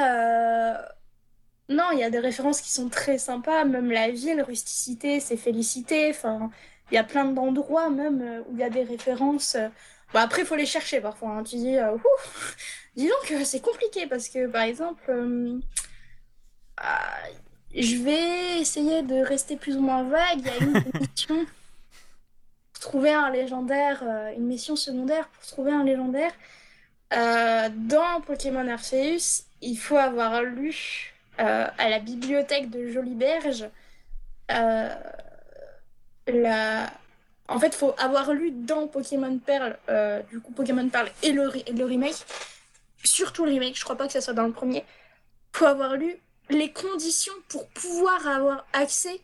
non, 1.71 1.85
il 1.93 2.01
y 2.01 2.03
a 2.03 2.11
des 2.11 2.19
références 2.19 2.61
qui 2.61 2.71
sont 2.73 2.89
très 2.89 3.17
sympas, 3.19 3.65
même 3.65 3.91
la 3.93 4.11
ville, 4.11 4.43
rusticité, 4.43 5.21
c'est 5.21 5.37
félicité. 5.37 6.11
Enfin, 6.11 6.51
il 6.91 6.97
y 6.97 6.99
a 6.99 7.05
plein 7.05 7.25
d'endroits 7.27 7.91
même 7.91 8.21
euh, 8.23 8.41
où 8.49 8.55
il 8.55 8.59
y 8.59 8.65
a 8.65 8.71
des 8.71 8.83
références. 8.83 9.55
euh. 9.55 9.69
Bon, 10.13 10.19
après, 10.19 10.43
il 10.43 10.47
faut 10.47 10.57
les 10.57 10.67
chercher 10.67 11.01
parfois. 11.01 11.31
hein. 11.31 11.45
Tu 11.45 11.57
dis, 11.57 11.77
euh, 11.77 11.95
Ouh, 11.95 12.01
dis 12.97 13.07
donc, 13.09 13.33
c'est 13.45 13.61
compliqué 13.61 14.07
parce 14.09 14.29
que 14.29 14.49
par 14.49 14.63
exemple, 14.63 15.03
euh, 15.11 15.61
je 17.75 17.97
vais 18.03 18.59
essayer 18.61 19.03
de 19.03 19.25
rester 19.25 19.57
plus 19.57 19.77
ou 19.77 19.81
moins 19.81 20.03
vague. 20.03 20.41
Il 20.41 20.47
y 20.47 20.51
a 20.51 20.57
une 20.59 20.73
mission 21.01 21.47
pour 22.73 22.83
trouver 22.83 23.13
un 23.13 23.31
légendaire, 23.31 24.03
une 24.37 24.47
mission 24.47 24.75
secondaire 24.75 25.29
pour 25.29 25.47
trouver 25.47 25.73
un 25.73 25.85
légendaire. 25.85 26.33
Dans 27.13 28.21
Pokémon 28.27 28.67
Arceus, 28.69 29.45
il 29.61 29.77
faut 29.77 29.97
avoir 29.97 30.43
lu 30.43 31.13
à 31.41 31.89
la 31.89 31.99
bibliothèque 31.99 32.71
de 32.71 32.89
Joliberge 32.89 33.69
euh, 34.51 34.95
la... 36.27 36.91
En 37.49 37.59
fait, 37.59 37.69
il 37.69 37.75
faut 37.75 37.95
avoir 37.99 38.33
lu 38.33 38.53
dans 38.53 38.87
Pokémon 38.87 39.37
Perle, 39.39 39.77
euh, 39.89 40.23
du 40.31 40.41
coup 40.41 40.53
Pokémon 40.53 40.89
Perle 40.89 41.11
et 41.23 41.33
le 41.33 41.85
remake, 41.85 42.25
surtout 43.03 43.45
le 43.45 43.51
remake, 43.51 43.77
je 43.77 43.83
crois 43.83 43.97
pas 43.97 44.07
que 44.07 44.13
ça 44.13 44.21
soit 44.21 44.35
dans 44.35 44.47
le 44.47 44.53
premier, 44.53 44.85
faut 45.53 45.67
avoir 45.67 45.97
lu 45.97 46.17
les 46.49 46.73
conditions 46.73 47.33
pour 47.49 47.67
pouvoir 47.69 48.27
avoir 48.29 48.67
accès 48.73 49.21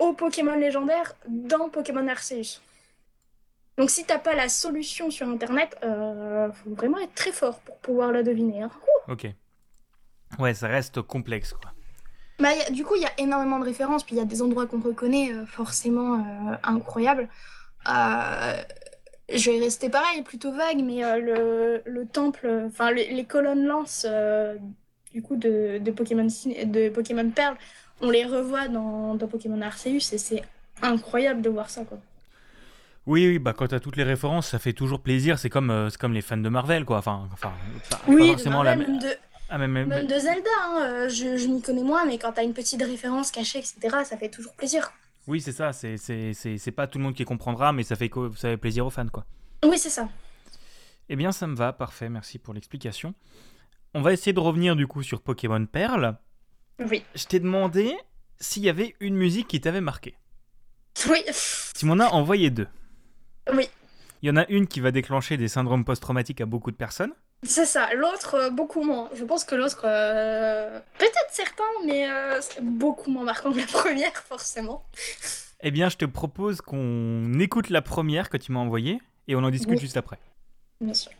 aux 0.00 0.14
Pokémon 0.14 0.56
légendaires 0.56 1.14
dans 1.28 1.68
Pokémon 1.68 2.06
Arceus. 2.08 2.60
Donc 3.76 3.90
si 3.90 4.04
t'as 4.04 4.18
pas 4.18 4.34
la 4.34 4.48
solution 4.48 5.10
sur 5.10 5.28
internet, 5.28 5.76
euh, 5.84 6.50
faut 6.52 6.70
vraiment 6.70 6.98
être 6.98 7.14
très 7.14 7.30
fort 7.30 7.60
pour 7.60 7.76
pouvoir 7.78 8.10
la 8.10 8.24
deviner. 8.24 8.62
hein. 8.62 8.70
Ok. 9.06 9.28
Ouais, 10.38 10.54
ça 10.54 10.68
reste 10.68 11.02
complexe 11.02 11.52
quoi. 11.52 11.72
Bah, 12.38 12.54
y 12.54 12.60
a- 12.62 12.70
du 12.70 12.84
coup, 12.84 12.94
il 12.94 13.02
y 13.02 13.06
a 13.06 13.12
énormément 13.18 13.58
de 13.58 13.64
références, 13.64 14.04
puis 14.04 14.14
il 14.14 14.18
y 14.18 14.22
a 14.22 14.24
des 14.24 14.42
endroits 14.42 14.66
qu'on 14.66 14.80
reconnaît 14.80 15.32
euh, 15.32 15.44
forcément 15.46 16.14
euh, 16.52 16.56
incroyables. 16.62 17.28
Euh, 17.88 18.62
je 19.34 19.50
vais 19.50 19.60
rester 19.60 19.90
pareil, 19.90 20.22
plutôt 20.22 20.52
vague, 20.52 20.82
mais 20.84 21.04
euh, 21.04 21.18
le, 21.20 21.82
le 21.90 22.06
temple, 22.08 22.48
enfin 22.68 22.92
les, 22.92 23.12
les 23.14 23.24
colonnes 23.26 23.64
lances 23.66 24.06
euh, 24.08 24.56
du 25.12 25.22
coup 25.22 25.36
de, 25.36 25.78
de 25.78 25.90
Pokémon, 25.92 26.26
de 26.26 26.88
Pokémon 26.90 27.30
Perle, 27.30 27.56
on 28.02 28.10
les 28.10 28.24
revoit 28.26 28.68
dans, 28.68 29.14
dans 29.16 29.28
Pokémon 29.28 29.60
Arceus 29.62 30.12
et 30.14 30.18
c'est 30.18 30.42
incroyable 30.82 31.42
de 31.42 31.50
voir 31.50 31.70
ça 31.70 31.84
quoi. 31.84 31.98
Oui, 33.06 33.26
oui, 33.26 33.38
bah 33.38 33.54
quand 33.54 33.68
t'as 33.68 33.80
toutes 33.80 33.96
les 33.96 34.02
références, 34.04 34.48
ça 34.48 34.58
fait 34.58 34.74
toujours 34.74 35.00
plaisir. 35.00 35.38
C'est 35.38 35.48
comme, 35.48 35.70
euh, 35.70 35.88
c'est 35.90 35.98
comme 35.98 36.12
les 36.12 36.20
fans 36.22 36.36
de 36.36 36.48
Marvel 36.48 36.84
quoi. 36.84 36.98
Enfin, 36.98 37.28
enfin, 37.32 37.58
pas, 37.88 38.04
Oui, 38.06 38.24
forcément 38.26 38.62
la 38.62 38.74
Marvel, 38.74 38.88
même 38.88 38.98
de, 38.98 39.08
Ah, 39.48 39.58
mais, 39.58 39.68
mais- 39.68 39.86
même 39.86 40.06
de 40.06 40.18
Zelda, 40.18 40.50
hein, 40.62 40.82
euh, 40.82 41.08
je, 41.08 41.36
je 41.36 41.46
m'y 41.48 41.62
connais 41.62 41.82
moins, 41.82 42.04
mais 42.04 42.18
quand 42.18 42.32
t'as 42.32 42.44
une 42.44 42.52
petite 42.54 42.82
référence 42.82 43.30
cachée, 43.30 43.58
etc., 43.58 43.78
ça 44.04 44.16
fait 44.16 44.28
toujours 44.28 44.52
plaisir. 44.54 44.92
Oui, 45.26 45.40
c'est 45.40 45.52
ça. 45.52 45.72
C'est, 45.72 46.70
pas 46.74 46.86
tout 46.86 46.98
le 46.98 47.04
monde 47.04 47.14
qui 47.14 47.24
comprendra, 47.24 47.72
mais 47.72 47.82
ça 47.82 47.96
fait, 47.96 48.10
ça 48.36 48.48
fait 48.48 48.56
plaisir 48.56 48.86
aux 48.86 48.90
fans 48.90 49.08
quoi. 49.08 49.26
Oui, 49.64 49.78
c'est 49.78 49.90
ça. 49.90 50.08
Eh 51.10 51.16
bien, 51.16 51.32
ça 51.32 51.46
me 51.46 51.54
va, 51.54 51.72
parfait, 51.72 52.08
merci 52.08 52.38
pour 52.38 52.54
l'explication. 52.54 53.14
On 53.94 54.02
va 54.02 54.12
essayer 54.12 54.32
de 54.32 54.40
revenir 54.40 54.76
du 54.76 54.86
coup 54.86 55.02
sur 55.02 55.20
Pokémon 55.20 55.64
Perle. 55.66 56.16
Oui. 56.78 57.02
Je 57.14 57.24
t'ai 57.24 57.40
demandé 57.40 57.94
s'il 58.40 58.62
y 58.62 58.68
avait 58.68 58.94
une 59.00 59.16
musique 59.16 59.48
qui 59.48 59.60
t'avait 59.60 59.80
marqué. 59.80 60.14
Oui. 61.08 61.22
Tu 61.76 61.86
m'en 61.86 61.98
as 61.98 62.08
envoyé 62.08 62.50
deux. 62.50 62.68
Oui. 63.52 63.68
Il 64.22 64.28
y 64.28 64.30
en 64.30 64.36
a 64.36 64.46
une 64.48 64.66
qui 64.66 64.80
va 64.80 64.90
déclencher 64.90 65.36
des 65.36 65.48
syndromes 65.48 65.84
post-traumatiques 65.84 66.40
à 66.40 66.46
beaucoup 66.46 66.70
de 66.70 66.76
personnes. 66.76 67.12
C'est 67.44 67.66
ça, 67.66 67.94
l'autre 67.94 68.34
euh, 68.34 68.50
beaucoup 68.50 68.82
moins. 68.82 69.08
Je 69.14 69.24
pense 69.24 69.44
que 69.44 69.54
l'autre, 69.54 69.82
euh, 69.84 70.80
peut-être 70.98 71.28
certains, 71.30 71.62
mais 71.86 72.10
euh, 72.10 72.40
beaucoup 72.62 73.10
moins 73.10 73.24
marquant 73.24 73.52
que 73.52 73.58
la 73.58 73.66
première, 73.72 74.12
forcément. 74.16 74.84
Eh 75.60 75.70
bien, 75.70 75.88
je 75.88 75.96
te 75.96 76.04
propose 76.04 76.60
qu'on 76.60 77.32
écoute 77.38 77.70
la 77.70 77.82
première 77.82 78.28
que 78.28 78.36
tu 78.36 78.50
m'as 78.52 78.60
envoyée 78.60 79.00
et 79.28 79.36
on 79.36 79.44
en 79.44 79.50
discute 79.50 79.70
Oui. 79.74 79.78
juste 79.78 79.96
après. 79.96 80.18
Bien 80.80 80.94
sûr. 80.94 81.12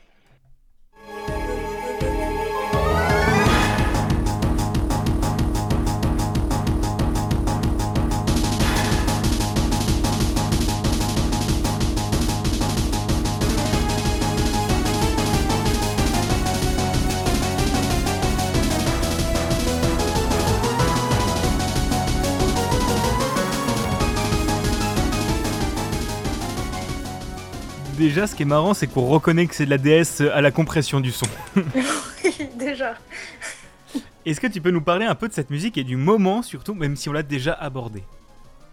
Déjà, 28.08 28.26
ce 28.26 28.34
qui 28.34 28.42
est 28.44 28.46
marrant, 28.46 28.72
c'est 28.72 28.86
qu'on 28.86 29.06
reconnaît 29.06 29.46
que 29.46 29.54
c'est 29.54 29.66
de 29.66 29.70
la 29.70 29.76
DS 29.76 30.22
à 30.32 30.40
la 30.40 30.50
compression 30.50 30.98
du 30.98 31.12
son. 31.12 31.26
Déjà. 32.54 32.94
Est-ce 34.24 34.40
que 34.40 34.46
tu 34.46 34.62
peux 34.62 34.70
nous 34.70 34.80
parler 34.80 35.04
un 35.04 35.14
peu 35.14 35.28
de 35.28 35.34
cette 35.34 35.50
musique 35.50 35.76
et 35.76 35.84
du 35.84 35.96
moment 35.96 36.40
surtout, 36.40 36.72
même 36.72 36.96
si 36.96 37.10
on 37.10 37.12
l'a 37.12 37.22
déjà 37.22 37.52
abordé? 37.52 38.02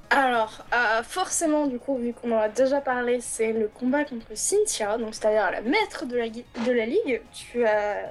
Alors, 0.10 0.64
euh, 0.74 1.04
forcément, 1.04 1.68
du 1.68 1.80
coup, 1.80 1.98
vu 1.98 2.14
qu'on 2.14 2.32
en 2.32 2.40
a 2.40 2.48
déjà 2.48 2.80
parlé, 2.80 3.20
c'est 3.20 3.52
le 3.52 3.68
combat 3.68 4.06
contre 4.06 4.28
Cynthia, 4.36 4.98
donc 4.98 5.14
c'est-à-dire 5.14 5.52
la 5.52 5.60
maître 5.60 6.06
de 6.06 6.16
la, 6.16 6.30
de 6.30 6.72
la 6.72 6.86
ligue. 6.86 7.22
Tu, 7.34 7.66
as- 7.66 8.10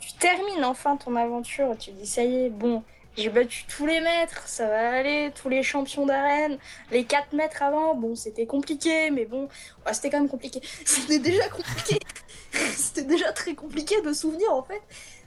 tu 0.00 0.14
termines 0.14 0.64
enfin 0.64 0.96
ton 0.96 1.14
aventure, 1.14 1.76
tu 1.78 1.90
dis 1.90 2.06
ça 2.06 2.22
y 2.24 2.46
est, 2.46 2.48
bon, 2.48 2.82
j'ai 3.18 3.30
battu 3.30 3.64
tous 3.66 3.84
les 3.86 4.00
maîtres, 4.00 4.46
ça 4.46 4.66
va 4.68 4.90
aller, 4.90 5.32
tous 5.34 5.48
les 5.48 5.62
champions 5.62 6.06
d'arène, 6.06 6.58
les 6.90 7.04
4 7.04 7.32
maîtres 7.32 7.62
avant, 7.62 7.94
bon, 7.94 8.14
c'était 8.14 8.46
compliqué, 8.46 9.10
mais 9.10 9.24
bon, 9.24 9.48
c'était 9.92 10.10
quand 10.10 10.20
même 10.20 10.28
compliqué. 10.28 10.60
C'était 10.84 11.18
déjà 11.18 11.48
compliqué, 11.48 11.98
c'était 12.52 13.04
déjà 13.04 13.32
très 13.32 13.54
compliqué 13.54 14.00
de 14.02 14.12
souvenir 14.12 14.52
en 14.52 14.62
fait. 14.62 14.80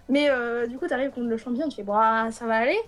Mais 0.10 0.30
euh, 0.30 0.68
du 0.68 0.78
coup, 0.78 0.88
t'arrives 0.88 1.12
contre 1.12 1.28
le 1.28 1.38
champion, 1.38 1.70
tu 1.70 1.78
fais, 1.78 1.84
bon, 1.84 1.94
ah, 1.96 2.30
ça 2.32 2.46
va 2.46 2.56
aller. 2.58 2.80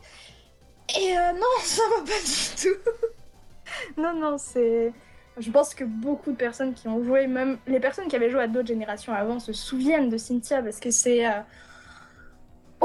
Et 1.00 1.18
euh, 1.18 1.32
non, 1.34 1.42
ça 1.64 1.84
va 1.90 2.04
pas 2.04 2.20
du 2.20 2.62
tout. 2.62 4.02
non, 4.02 4.14
non, 4.14 4.38
c'est. 4.38 4.94
Je 5.38 5.50
pense 5.50 5.74
que 5.74 5.84
beaucoup 5.84 6.32
de 6.32 6.38
personnes 6.38 6.74
qui 6.74 6.88
ont 6.88 7.04
joué, 7.04 7.26
même 7.28 7.58
les 7.66 7.80
personnes 7.80 8.08
qui 8.08 8.16
avaient 8.16 8.30
joué 8.30 8.42
à 8.42 8.48
d'autres 8.48 8.68
générations 8.68 9.14
avant, 9.14 9.40
se 9.40 9.52
souviennent 9.52 10.10
de 10.10 10.18
Cynthia 10.18 10.62
parce 10.62 10.80
que 10.80 10.92
c'est. 10.92 11.26
euh, 11.28 11.42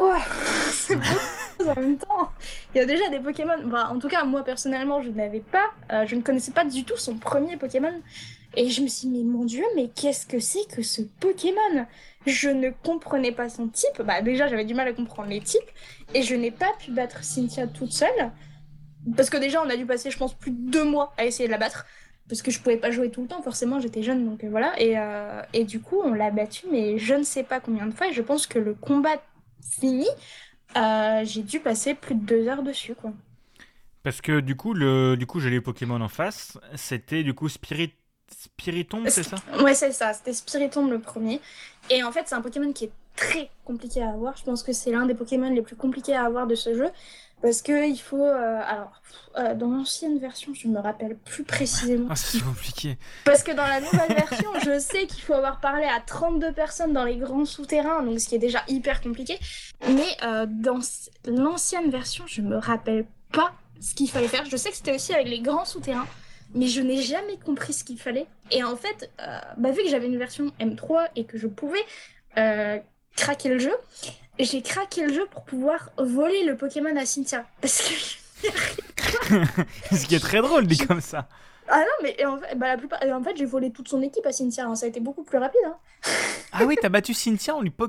Oh, 0.01 0.15
c'est 0.73 0.95
beaucoup 0.97 1.71
en 1.71 1.75
même 1.81 1.99
temps. 1.99 2.31
Il 2.75 2.79
y 2.79 2.81
a 2.81 2.85
déjà 2.87 3.09
des 3.09 3.19
Pokémon. 3.19 3.59
Bah, 3.65 3.89
en 3.91 3.99
tout 3.99 4.09
cas, 4.09 4.25
moi 4.25 4.45
personnellement, 4.45 5.03
je 5.03 5.11
n'avais 5.11 5.41
pas. 5.41 5.71
euh, 5.93 6.07
je 6.07 6.15
ne 6.15 6.23
connaissais 6.23 6.53
pas 6.53 6.65
du 6.65 6.85
tout 6.85 6.97
son 6.97 7.19
premier 7.19 7.57
Pokémon. 7.57 7.93
Et 8.57 8.71
je 8.71 8.81
me 8.81 8.87
suis 8.87 9.09
dit, 9.09 9.19
mais 9.19 9.25
mon 9.25 9.45
Dieu, 9.45 9.65
mais 9.77 9.89
qu'est-ce 9.89 10.27
que 10.27 10.39
c'est 10.39 10.67
que 10.75 10.83
ce 10.83 11.03
Pokémon? 11.03 11.87
Je 12.27 12.49
ne 12.49 12.71
comprenais 12.71 13.33
pas 13.33 13.49
son 13.49 13.69
type. 13.69 14.03
Bah 14.03 14.23
déjà, 14.23 14.47
j'avais 14.49 14.65
du 14.65 14.75
mal 14.75 14.89
à 14.89 14.93
comprendre 14.93 15.31
les 15.31 15.41
types. 15.41 15.71
Et 16.15 16.23
je 16.23 16.35
n'ai 16.37 16.51
pas 16.53 16.73
pu 16.79 16.93
battre 16.93 17.25
Cynthia 17.25 17.67
toute 17.67 17.93
seule. 17.93 18.33
Parce 19.17 19.31
que 19.31 19.37
déjà, 19.37 19.63
on 19.63 19.71
a 19.71 19.77
dû 19.77 19.87
passer, 19.87 20.11
je 20.11 20.19
pense, 20.19 20.35
plus 20.35 20.51
de 20.51 20.71
deux 20.71 20.85
mois 20.85 21.13
à 21.17 21.25
essayer 21.25 21.47
de 21.47 21.53
la 21.53 21.59
battre. 21.59 21.87
Parce 22.29 22.43
que 22.43 22.51
je 22.51 22.61
pouvais 22.61 22.77
pas 22.77 22.91
jouer 22.91 23.11
tout 23.11 23.23
le 23.23 23.29
temps, 23.29 23.41
forcément, 23.43 23.81
j'étais 23.81 24.03
jeune, 24.03 24.25
donc 24.29 24.45
euh, 24.45 24.49
voilà. 24.51 24.79
Et, 24.81 24.99
euh, 24.99 25.41
et 25.55 25.65
du 25.65 25.81
coup, 25.81 25.99
on 26.05 26.13
l'a 26.13 26.31
battue, 26.31 26.67
mais 26.71 26.99
je 26.99 27.15
ne 27.15 27.23
sais 27.23 27.43
pas 27.43 27.59
combien 27.61 27.87
de 27.87 27.93
fois. 27.95 28.09
Et 28.09 28.13
je 28.13 28.21
pense 28.23 28.47
que 28.47 28.59
le 28.59 28.75
combat 28.75 29.17
fini, 29.61 30.07
euh, 30.77 31.25
j'ai 31.25 31.43
dû 31.43 31.61
passer 31.61 31.95
plus 31.95 32.15
de 32.15 32.25
deux 32.25 32.49
heures 32.49 32.63
dessus, 32.63 32.95
quoi. 32.95 33.13
Parce 34.03 34.21
que 34.21 34.41
du 34.41 34.57
coup, 34.57 34.75
le, 34.75 35.17
du 35.17 35.27
coup, 35.27 35.41
j'ai 35.41 35.51
les 35.51 35.61
Pokémon 35.61 36.01
en 36.01 36.09
face. 36.09 36.59
C'était 36.77 37.23
du 37.23 37.35
coup 37.35 37.49
Spirit, 37.49 37.93
Spiritomb, 38.31 39.09
c'est 39.09 39.23
ça? 39.23 39.37
Ouais, 39.61 39.75
c'est 39.75 39.93
ça. 39.93 40.13
C'était 40.15 40.33
Spiritomb 40.33 40.91
le 40.91 40.99
premier. 40.99 41.41
Et 41.91 42.03
en 42.03 42.13
fait, 42.13 42.23
c'est 42.27 42.35
un 42.35 42.41
Pokémon 42.41 42.73
qui 42.73 42.85
est 42.85 42.93
très 43.17 43.51
compliqué 43.65 44.03
à 44.03 44.11
avoir. 44.11 44.37
Je 44.37 44.45
pense 44.45 44.63
que 44.63 44.73
c'est 44.73 44.93
l'un 44.93 45.07
des 45.07 45.15
Pokémon 45.15 45.51
les 45.51 45.63
plus 45.63 45.77
compliqués 45.77 46.15
à 46.15 46.25
avoir 46.25 46.47
de 46.47 46.55
ce 46.55 46.75
jeu. 46.75 46.89
Parce 47.41 47.63
que 47.63 47.89
il 47.89 47.99
faut. 47.99 48.25
euh, 48.25 48.61
alors, 48.67 49.01
euh, 49.37 49.55
dans 49.55 49.69
l'ancienne 49.71 50.19
version, 50.19 50.53
je 50.55 50.67
me 50.69 50.81
rappelle 50.81 51.17
plus 51.17 51.45
précisément. 51.45 52.09
Ah, 52.11 52.17
c'est 52.17 52.43
compliqué. 52.43 52.99
Parce 53.25 53.43
que 53.43 53.53
dans 53.53 53.67
la 53.67 53.81
nouvelle 53.81 54.15
version, 54.15 54.51
je 54.65 54.79
sais 54.79 55.07
qu'il 55.07 55.23
faut 55.23 55.35
avoir 55.35 55.61
parlé 55.61 55.85
à 55.85 56.01
32 56.01 56.53
personnes 56.53 56.93
dans 56.93 57.05
les 57.05 57.17
grands 57.17 57.45
souterrains, 57.45 58.03
donc 58.03 58.19
ce 58.19 58.29
qui 58.29 58.35
est 58.35 58.41
déjà 58.41 58.65
hyper 58.67 59.01
compliqué. 59.01 59.39
Mais 59.89 60.09
euh, 60.23 60.47
dans 60.49 60.81
l'ancienne 61.27 61.91
version, 61.91 62.25
je 62.27 62.43
me 62.43 62.57
rappelle 62.57 63.07
pas 63.33 63.53
ce 63.81 63.95
qu'il 63.95 64.11
fallait 64.11 64.29
faire. 64.29 64.45
Je 64.45 64.57
sais 64.57 64.71
que 64.71 64.77
c'était 64.77 64.95
aussi 64.95 65.15
avec 65.15 65.29
les 65.29 65.41
grands 65.41 65.65
souterrains, 65.65 66.09
mais 66.55 66.67
je 66.67 66.81
n'ai 66.81 67.01
jamais 67.03 67.37
compris 67.37 67.73
ce 67.73 67.85
qu'il 67.85 68.01
fallait. 68.01 68.27
Et 68.51 68.65
en 68.65 68.75
fait, 68.75 69.13
bah, 69.57 69.71
vu 69.71 69.85
que 69.85 69.89
j'avais 69.89 70.07
une 70.07 70.19
version 70.19 70.51
M3 70.59 71.09
et 71.15 71.25
que 71.25 71.39
je 71.39 71.47
pouvais 71.47 71.85
craquer 73.17 73.49
le 73.49 73.59
jeu, 73.59 73.75
j'ai 74.39 74.63
craqué 74.63 75.07
le 75.07 75.13
jeu 75.13 75.27
pour 75.31 75.45
pouvoir 75.45 75.91
voler 75.99 76.45
le 76.45 76.57
Pokémon 76.57 76.95
à 76.97 77.07
Cynthia. 77.07 77.45
Parce 77.61 77.83
que 77.83 77.95
Ce 79.97 80.07
qui 80.07 80.15
est 80.15 80.21
très 80.21 80.41
drôle, 80.41 80.67
dit 80.67 80.79
comme 80.79 81.01
ça. 81.01 81.27
Ah 81.71 81.81
non, 81.81 81.85
mais 82.03 82.25
en 82.25 82.39
fait, 82.39 82.55
bah, 82.57 82.69
la 82.69 82.79
plupart, 82.79 83.03
et 83.03 83.13
en 83.13 83.23
fait 83.23 83.37
j'ai 83.37 83.45
volé 83.45 83.71
toute 83.71 83.89
son 83.89 84.01
équipe 84.01 84.25
à 84.25 84.33
Cynthia, 84.33 84.65
hein. 84.65 84.75
ça 84.75 84.87
a 84.87 84.89
été 84.89 85.01
beaucoup 85.01 85.23
plus 85.23 85.39
rapide. 85.39 85.61
Hein. 85.67 85.77
Ah 86.53 86.65
oui, 86.65 86.77
t'as 86.81 86.89
battu 86.89 87.13
Cynthia 87.13 87.55
en 87.55 87.61
lui 87.61 87.69
po- 87.71 87.89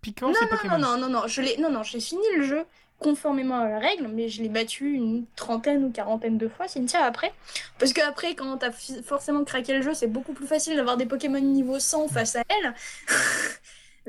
piquant 0.00 0.26
Non, 0.26 0.34
ses 0.34 0.44
non, 0.46 0.50
Pokémon. 0.50 0.76
non, 0.78 0.96
non, 0.98 1.08
non, 1.08 1.20
non, 1.20 1.26
je 1.28 1.40
l'ai, 1.40 1.56
non, 1.58 1.70
non, 1.70 1.84
j'ai 1.84 2.00
fini 2.00 2.22
le 2.36 2.42
jeu 2.42 2.64
conformément 2.98 3.58
à 3.60 3.68
la 3.68 3.78
règle, 3.78 4.08
mais 4.08 4.28
je 4.28 4.42
l'ai 4.42 4.48
battu 4.48 4.92
une 4.94 5.24
trentaine 5.36 5.84
ou 5.84 5.90
quarantaine 5.90 6.36
de 6.36 6.48
fois, 6.48 6.66
Cynthia, 6.66 7.04
après. 7.04 7.32
Parce 7.78 7.92
que 7.92 8.00
après, 8.00 8.34
quand 8.34 8.56
t'as 8.58 8.72
forcément 9.04 9.44
craqué 9.44 9.74
le 9.74 9.82
jeu, 9.82 9.94
c'est 9.94 10.08
beaucoup 10.08 10.32
plus 10.32 10.46
facile 10.48 10.74
d'avoir 10.76 10.96
des 10.96 11.06
Pokémon 11.06 11.40
niveau 11.40 11.78
100 11.78 12.08
face 12.08 12.34
à 12.36 12.42
elle. 12.48 12.74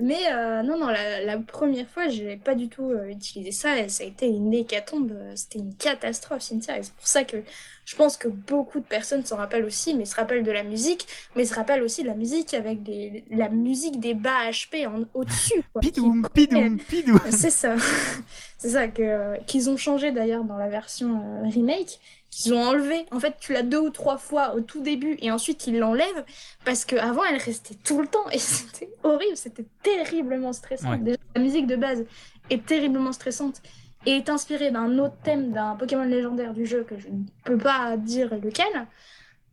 mais 0.02 0.18
euh, 0.32 0.64
non, 0.64 0.78
non, 0.80 0.88
la, 0.88 1.24
la 1.24 1.38
première 1.38 1.88
fois, 1.88 2.08
j'ai 2.10 2.36
pas 2.38 2.56
du 2.56 2.68
tout 2.68 2.90
euh, 2.92 3.06
utilisé 3.08 3.52
ça, 3.52 3.78
et 3.80 3.90
ça 3.90 4.04
a 4.04 4.08
été 4.08 4.28
une 4.28 4.54
hécatombe, 4.54 5.12
euh, 5.14 5.34
c'était 5.36 5.60
une 5.60 5.76
catastrophe, 5.76 6.42
Cynthia, 6.42 6.78
et 6.80 6.84
c'est 6.84 6.94
pour 6.94 7.08
ça 7.08 7.24
que 7.24 7.38
je 7.86 7.96
pense 7.96 8.16
que 8.18 8.28
beaucoup 8.28 8.80
de 8.80 8.86
personnes 8.86 9.26
s'en 9.26 9.36
rappellent 9.38 9.66
aussi, 9.66 9.94
mais 9.94 10.06
se 10.06 10.16
rappellent 10.16 10.44
de 10.44 10.52
la 10.52 10.64
musique, 10.64 11.06
mais 11.36 11.46
se 11.46 11.54
rappellent 11.54 11.84
aussi 11.84 12.02
de 12.04 12.08
la 12.08 12.16
musique 12.16 12.54
avec 12.54 12.82
des, 12.82 13.24
la 13.30 13.50
musique 13.50 14.00
des 14.00 14.14
bas 14.14 14.50
HP 14.50 14.88
en, 14.88 15.04
au-dessus. 15.14 15.62
quoi, 15.74 15.82
qui- 15.82 15.92
Pidoum, 15.92 16.28
pidoum, 16.34 16.80
pidoum. 16.80 17.20
c'est 17.30 17.50
ça. 17.52 17.76
C'est 18.58 18.70
ça 18.70 18.88
que 18.88 19.44
qu'ils 19.46 19.70
ont 19.70 19.76
changé 19.76 20.12
d'ailleurs 20.14 20.46
dans 20.46 20.58
la 20.58 20.70
version 20.70 21.22
euh, 21.44 21.50
remake, 21.50 22.00
qu'ils 22.36 22.54
ont 22.54 22.62
enlevé. 22.62 23.06
En 23.12 23.20
fait, 23.20 23.36
tu 23.40 23.54
l'as 23.54 23.64
deux 23.64 23.80
ou 23.80 23.90
trois 23.90 24.18
fois 24.18 24.56
au 24.56 24.62
tout 24.62 24.82
début 24.82 25.18
et 25.20 25.32
ensuite 25.32 25.68
ils 25.68 25.78
l'enlèvent 25.78 26.26
parce 26.66 26.86
que 26.86 26.96
avant 26.96 27.24
elle 27.24 27.38
restait 27.38 27.76
tout 27.76 28.02
le 28.02 28.08
temps 28.08 28.30
et 28.32 28.38
c'était 28.40 28.90
horrible, 29.04 29.38
c'était 29.38 29.66
terriblement 29.82 30.54
stressant. 30.54 30.92
Ouais. 30.92 30.98
Déjà, 30.98 31.18
la 31.36 31.42
musique 31.42 31.68
de 31.68 31.76
base 31.76 32.06
est 32.50 32.66
terriblement 32.66 33.12
stressante 33.12 33.62
et 34.06 34.18
est 34.18 34.30
inspirée 34.30 34.72
d'un 34.72 35.00
autre 35.00 35.16
thème 35.24 35.52
d'un 35.52 35.76
Pokémon 35.76 36.04
légendaire 36.04 36.54
du 36.54 36.66
jeu 36.66 36.84
que 36.84 36.98
je 36.98 37.08
ne 37.08 37.24
peux 37.46 37.58
pas 37.58 37.98
dire 37.98 38.34
lequel. 38.36 38.88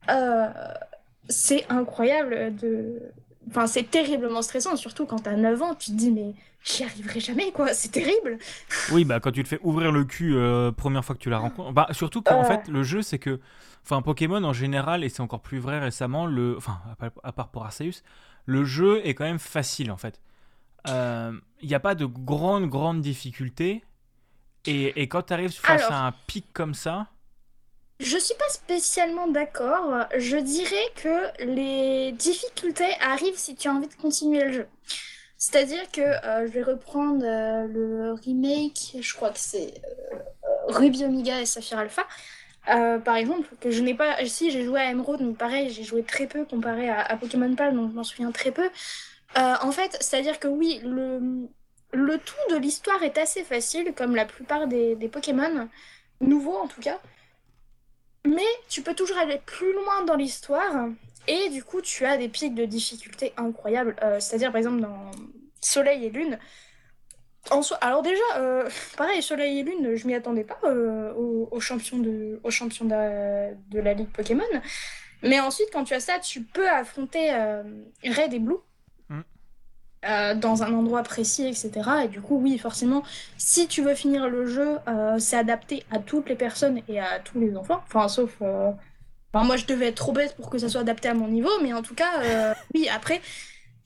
Euh, 0.08 0.48
c'est 1.28 1.66
incroyable 1.68 2.56
de 2.56 3.00
Enfin, 3.48 3.66
c'est 3.66 3.90
terriblement 3.90 4.42
stressant, 4.42 4.76
surtout 4.76 5.06
quand 5.06 5.20
t'as 5.20 5.34
9 5.34 5.62
ans, 5.62 5.74
tu 5.74 5.90
te 5.90 5.96
dis, 5.96 6.12
mais 6.12 6.34
j'y 6.62 6.84
arriverai 6.84 7.20
jamais, 7.20 7.52
quoi, 7.52 7.72
c'est 7.74 7.90
terrible. 7.90 8.38
Oui, 8.92 9.04
bah 9.04 9.20
quand 9.20 9.32
tu 9.32 9.42
te 9.42 9.48
fais 9.48 9.60
ouvrir 9.62 9.92
le 9.92 10.04
cul 10.04 10.34
euh, 10.36 10.72
première 10.72 11.04
fois 11.04 11.14
que 11.14 11.20
tu 11.20 11.30
la 11.30 11.38
rencontres. 11.38 11.72
Bah 11.72 11.88
surtout 11.92 12.22
qu'en 12.22 12.42
Ouais. 12.42 12.46
fait, 12.46 12.68
le 12.68 12.82
jeu, 12.82 13.02
c'est 13.02 13.18
que. 13.18 13.40
Enfin, 13.82 14.02
Pokémon 14.02 14.44
en 14.44 14.52
général, 14.52 15.04
et 15.04 15.08
c'est 15.08 15.22
encore 15.22 15.40
plus 15.40 15.58
vrai 15.58 15.78
récemment, 15.78 16.26
le. 16.26 16.56
Enfin, 16.58 16.78
à 17.24 17.32
part- 17.32 17.48
pour 17.48 17.64
Arceus, 17.64 18.02
le 18.44 18.64
jeu 18.64 19.00
est 19.06 19.14
quand 19.14 19.24
même 19.24 19.38
facile 19.38 19.90
en 19.90 19.96
fait. 19.96 20.20
Il 20.86 21.40
n'y 21.68 21.74
a 21.74 21.80
pas 21.80 21.94
de 21.94 22.06
grande, 22.06 22.66
grande 22.68 23.00
difficulté. 23.00 23.82
Et, 24.66 25.00
et 25.02 25.08
quand 25.08 25.22
tu 25.22 25.32
arrives 25.32 25.52
face 25.52 25.82
Alors. 25.84 25.92
à 25.92 26.06
un 26.08 26.12
pic 26.26 26.46
comme 26.52 26.74
ça. 26.74 27.06
Je 27.98 28.16
suis 28.18 28.34
pas 28.34 28.48
spécialement 28.50 29.26
d'accord. 29.28 30.04
Je 30.18 30.36
dirais 30.36 30.92
que 30.96 31.44
les 31.44 32.12
difficultés 32.12 32.90
arrivent 33.00 33.36
si 33.36 33.54
tu 33.56 33.68
as 33.68 33.72
envie 33.72 33.88
de 33.88 33.94
continuer 33.94 34.44
le 34.44 34.52
jeu. 34.52 34.66
C'est-à-dire 35.40 35.90
que 35.90 36.02
euh, 36.02 36.46
je 36.46 36.52
vais 36.52 36.62
reprendre 36.62 37.24
euh, 37.24 37.66
le 37.66 38.12
remake, 38.12 38.96
je 39.00 39.14
crois 39.14 39.30
que 39.30 39.38
c'est 39.38 39.72
euh, 40.12 40.18
Ruby 40.68 41.02
Omega 41.02 41.40
et 41.40 41.46
Saphir 41.46 41.78
Alpha. 41.78 42.06
Par 42.66 43.16
exemple, 43.16 43.48
que 43.58 43.70
je 43.70 43.80
n'ai 43.80 43.94
pas. 43.94 44.24
Si, 44.26 44.50
j'ai 44.50 44.64
joué 44.64 44.80
à 44.80 44.90
Emerald, 44.90 45.22
mais 45.22 45.32
pareil, 45.32 45.70
j'ai 45.70 45.82
joué 45.82 46.02
très 46.02 46.26
peu 46.26 46.44
comparé 46.44 46.90
à, 46.90 47.00
à 47.00 47.16
Pokémon 47.16 47.52
Pal, 47.56 47.74
donc 47.74 47.90
je 47.90 47.96
m'en 47.96 48.04
souviens 48.04 48.30
très 48.32 48.52
peu. 48.52 48.68
En 49.34 49.72
fait, 49.72 49.96
c'est-à-dire 50.00 50.38
que 50.38 50.46
oui, 50.46 50.78
le, 50.84 51.48
le 51.92 52.18
tout 52.18 52.54
de 52.54 52.56
l'histoire 52.56 53.02
est 53.02 53.16
assez 53.18 53.42
facile, 53.44 53.92
comme 53.96 54.14
la 54.14 54.26
plupart 54.26 54.68
des, 54.68 54.94
des 54.94 55.08
Pokémon, 55.08 55.68
nouveaux 56.20 56.58
en 56.58 56.68
tout 56.68 56.82
cas. 56.82 56.98
Mais 58.26 58.46
tu 58.68 58.82
peux 58.82 58.94
toujours 58.94 59.16
aller 59.16 59.40
plus 59.46 59.72
loin 59.72 60.04
dans 60.04 60.16
l'histoire, 60.16 60.86
et 61.26 61.48
du 61.50 61.62
coup, 61.64 61.80
tu 61.82 62.04
as 62.06 62.16
des 62.16 62.28
pics 62.28 62.54
de 62.54 62.64
difficulté 62.64 63.32
incroyables. 63.36 63.96
Euh, 64.02 64.20
c'est-à-dire, 64.20 64.50
par 64.52 64.58
exemple, 64.58 64.80
dans 64.80 65.10
Soleil 65.60 66.04
et 66.06 66.10
Lune. 66.10 66.38
En 67.50 67.60
alors 67.80 68.02
déjà, 68.02 68.22
euh, 68.36 68.68
pareil, 68.96 69.22
Soleil 69.22 69.60
et 69.60 69.62
Lune, 69.62 69.96
je 69.96 70.06
m'y 70.06 70.14
attendais 70.14 70.44
pas 70.44 70.58
euh, 70.64 71.12
aux, 71.14 71.48
aux 71.50 71.60
champions 71.60 71.98
de, 71.98 72.38
aux 72.44 72.50
champions 72.50 72.84
de, 72.84 73.54
de 73.70 73.80
la 73.80 73.94
Ligue 73.94 74.10
Pokémon. 74.12 74.44
Mais 75.22 75.40
ensuite, 75.40 75.68
quand 75.72 75.84
tu 75.84 75.94
as 75.94 76.00
ça, 76.00 76.18
tu 76.20 76.42
peux 76.44 76.68
affronter 76.68 77.32
euh, 77.34 77.62
Red 78.04 78.34
et 78.34 78.38
Blue 78.40 78.56
Mm. 79.08 79.24
euh, 80.06 80.34
dans 80.34 80.62
un 80.62 80.72
endroit 80.72 81.02
précis, 81.02 81.46
etc. 81.46 82.04
Et 82.04 82.08
du 82.08 82.22
coup, 82.22 82.38
oui, 82.40 82.58
forcément, 82.58 83.02
si 83.36 83.68
tu 83.68 83.82
veux 83.82 83.94
finir 83.94 84.28
le 84.28 84.46
jeu, 84.46 84.78
euh, 84.88 85.18
c'est 85.18 85.36
adapté 85.36 85.84
à 85.90 85.98
toutes 85.98 86.28
les 86.28 86.36
personnes 86.36 86.80
et 86.88 86.98
à 87.00 87.20
tous 87.20 87.38
les 87.40 87.56
enfants. 87.56 87.82
Enfin, 87.86 88.08
sauf. 88.08 88.36
euh, 88.42 88.72
Enfin, 89.32 89.46
moi, 89.46 89.56
je 89.56 89.64
devais 89.66 89.86
être 89.86 89.96
trop 89.96 90.12
bête 90.12 90.34
pour 90.36 90.50
que 90.50 90.58
ça 90.58 90.68
soit 90.68 90.80
adapté 90.80 91.08
à 91.08 91.14
mon 91.14 91.28
niveau, 91.28 91.50
mais 91.62 91.72
en 91.72 91.82
tout 91.82 91.94
cas, 91.94 92.22
euh, 92.22 92.54
oui, 92.74 92.88
après. 92.88 93.20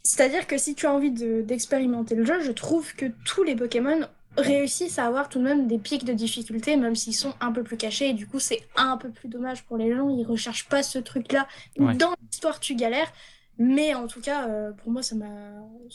C'est-à-dire 0.02 0.46
que 0.46 0.58
si 0.58 0.74
tu 0.74 0.86
as 0.86 0.92
envie 0.92 1.10
de- 1.10 1.42
d'expérimenter 1.42 2.14
le 2.14 2.24
jeu, 2.24 2.40
je 2.42 2.52
trouve 2.52 2.94
que 2.94 3.06
tous 3.24 3.42
les 3.42 3.56
Pokémon 3.56 4.00
réussissent 4.36 4.98
à 4.98 5.06
avoir 5.06 5.28
tout 5.28 5.38
de 5.38 5.44
même 5.44 5.66
des 5.68 5.78
pics 5.78 6.04
de 6.04 6.12
difficulté, 6.12 6.76
même 6.76 6.94
s'ils 6.96 7.14
sont 7.14 7.34
un 7.40 7.52
peu 7.52 7.62
plus 7.62 7.76
cachés. 7.76 8.10
Et 8.10 8.12
du 8.14 8.26
coup, 8.26 8.40
c'est 8.40 8.66
un 8.76 8.96
peu 8.96 9.08
plus 9.10 9.28
dommage 9.28 9.64
pour 9.64 9.76
les 9.76 9.94
gens. 9.94 10.08
Ils 10.10 10.24
recherchent 10.26 10.68
pas 10.68 10.82
ce 10.82 10.98
truc-là. 10.98 11.46
Ouais. 11.78 11.94
Dans 11.94 12.14
l'histoire, 12.22 12.58
tu 12.60 12.74
galères. 12.74 13.10
Mais 13.56 13.94
en 13.94 14.08
tout 14.08 14.20
cas, 14.20 14.48
euh, 14.48 14.72
pour 14.72 14.90
moi, 14.90 15.02
ça 15.04 15.14
m'a. 15.14 15.26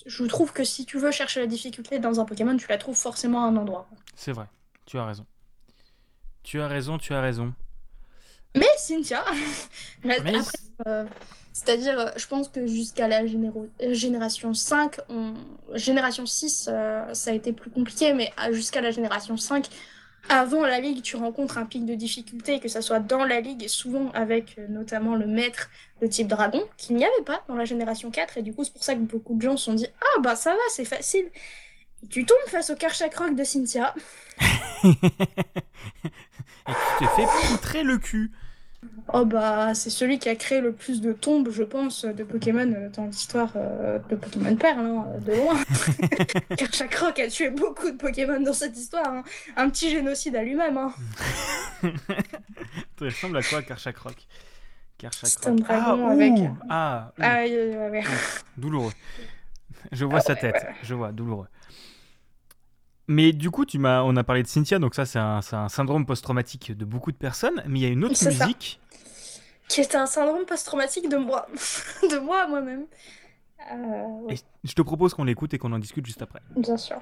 Je 0.06 0.24
trouve 0.26 0.54
que 0.54 0.64
si 0.64 0.86
tu 0.86 0.98
veux 0.98 1.12
chercher 1.12 1.42
la 1.42 1.48
difficulté 1.48 2.00
dans 2.00 2.20
un 2.22 2.26
Pokémon, 2.26 2.56
tu 2.56 2.68
la 2.70 2.78
trouves 2.78 2.96
forcément 2.96 3.44
à 3.44 3.48
un 3.48 3.56
endroit. 3.58 3.88
C'est 4.16 4.32
vrai, 4.32 4.46
tu 4.86 4.98
as 4.98 5.06
raison. 5.06 5.26
Tu 6.44 6.62
as 6.62 6.68
raison, 6.68 6.98
tu 6.98 7.14
as 7.14 7.20
raison. 7.22 7.54
Mais 8.56 8.66
Cynthia, 8.78 9.24
Mais 10.04 10.18
après, 10.34 10.58
euh, 10.88 11.06
c'est-à-dire, 11.54 12.00
euh, 12.00 12.10
je 12.16 12.26
pense 12.28 12.50
que 12.50 12.66
jusqu'à 12.68 13.08
la 13.08 13.26
généro- 13.26 13.70
euh, 13.82 13.94
génération 13.94 14.54
5, 14.54 14.98
on- 15.10 15.36
génération 15.76 16.26
6, 16.26 16.68
euh, 16.72 17.14
ça 17.14 17.32
a 17.32 17.34
été 17.34 17.54
plus 17.54 17.70
compliqué, 17.70 18.14
mais 18.14 18.32
jusqu'à 18.52 18.82
la 18.82 18.92
génération 18.92 19.38
5, 19.38 19.68
avant 20.30 20.64
la 20.66 20.80
ligue, 20.80 21.02
tu 21.04 21.16
rencontres 21.16 21.58
un 21.60 21.66
pic 21.66 21.86
de 21.86 21.96
difficulté, 21.96 22.60
que 22.60 22.68
ça 22.70 22.82
soit 22.82 23.00
dans 23.00 23.26
la 23.26 23.40
ligue, 23.42 23.68
souvent 23.68 24.12
avec 24.12 24.58
euh, 24.58 24.68
notamment 24.68 25.16
le 25.16 25.28
maître 25.28 25.70
de 26.02 26.08
type 26.08 26.28
dragon, 26.28 26.64
qu'il 26.78 26.96
n'y 26.96 27.06
avait 27.06 27.24
pas 27.26 27.44
dans 27.48 27.56
la 27.56 27.66
génération 27.66 28.12
4, 28.12 28.38
et 28.38 28.42
du 28.42 28.54
coup, 28.54 28.64
c'est 28.64 28.74
pour 28.74 28.84
ça 28.84 28.96
que 28.96 29.00
beaucoup 29.02 29.36
de 29.36 29.42
gens 29.42 29.58
se 29.58 29.66
sont 29.66 29.74
dit 29.76 29.88
Ah 30.02 30.20
bah 30.22 30.36
ça 30.36 30.52
va, 30.54 30.60
c'est 30.72 30.86
facile. 30.86 31.30
Tu 32.10 32.26
tombes 32.26 32.38
face 32.48 32.70
au 32.70 32.76
Karchakroc 32.76 33.36
de 33.36 33.44
Cynthia. 33.44 33.94
Et 34.84 34.92
tu 36.72 37.00
t'es 37.00 37.06
fait 37.08 37.48
poutrer 37.48 37.84
le 37.84 37.98
cul. 37.98 38.32
Oh 39.14 39.26
bah 39.26 39.74
c'est 39.74 39.90
celui 39.90 40.20
qui 40.20 40.30
a 40.30 40.36
créé 40.36 40.62
le 40.62 40.72
plus 40.72 41.02
de 41.02 41.12
tombes, 41.12 41.50
je 41.52 41.64
pense, 41.64 42.06
de 42.06 42.24
Pokémon 42.24 42.72
euh, 42.72 42.90
dans 42.90 43.06
l'histoire 43.08 43.52
euh, 43.56 44.00
de 44.10 44.16
Pokémon 44.16 44.56
Perle, 44.56 44.86
hein, 44.86 45.06
de 45.20 45.34
loin. 45.34 45.56
Rock 47.02 47.20
a 47.20 47.28
tué 47.28 47.50
beaucoup 47.50 47.90
de 47.92 47.98
Pokémon 47.98 48.40
dans 48.40 48.54
cette 48.54 48.78
histoire. 48.78 49.08
hein. 49.10 49.24
Un 49.58 49.70
petit 49.70 49.90
génocide 49.90 50.36
à 50.36 50.44
lui-même. 50.44 50.78
hein. 50.78 50.94
Ça 51.82 53.06
ressemble 53.06 53.38
à 53.38 53.44
quoi, 53.44 53.62
Karchakroc 53.64 54.28
C'est 55.24 55.48
un 55.48 55.56
dragon 55.56 56.08
ah, 56.08 56.12
avec. 56.12 56.34
Ah, 56.70 57.12
ah 57.20 57.42
oui, 57.44 57.52
ouais, 57.52 57.90
ouais. 57.90 58.04
douloureux. 58.58 58.94
Je 59.92 60.06
vois 60.06 60.22
sa 60.22 60.36
tête, 60.36 60.66
je 60.84 60.94
vois, 60.94 61.12
douloureux. 61.12 61.48
Mais 63.10 63.34
du 63.34 63.50
coup, 63.50 63.66
tu 63.66 63.80
m'as, 63.80 64.04
on 64.04 64.16
a 64.18 64.24
parlé 64.24 64.44
de 64.44 64.48
Cynthia, 64.48 64.78
donc 64.78 64.94
ça, 64.94 65.04
c'est 65.04 65.18
un, 65.18 65.40
un, 65.52 65.68
syndrome 65.68 66.06
post-traumatique 66.06 66.78
de 66.78 66.86
beaucoup 66.86 67.12
de 67.12 67.18
personnes. 67.18 67.64
Mais 67.68 67.80
il 67.80 67.82
y 67.82 67.86
a 67.88 67.90
une 67.90 68.06
autre 68.06 68.24
musique. 68.24 68.80
Qui 69.68 69.82
est 69.82 69.96
un 69.96 70.06
syndrome 70.06 70.46
post-traumatique 70.46 71.10
de 71.10 71.18
moi. 71.18 71.48
de 72.04 72.20
moi 72.20 72.46
moi-même. 72.48 72.86
Euh, 73.72 74.36
je 74.64 74.74
te 74.74 74.84
propose 74.84 75.16
qu'on 75.16 75.24
l'écoute 75.24 75.56
et 75.56 75.58
qu'on 75.58 75.72
en 75.72 75.80
discute 75.80 76.06
juste 76.06 76.22
après. 76.22 76.40
Bien 76.56 76.78
sûr. 76.78 77.02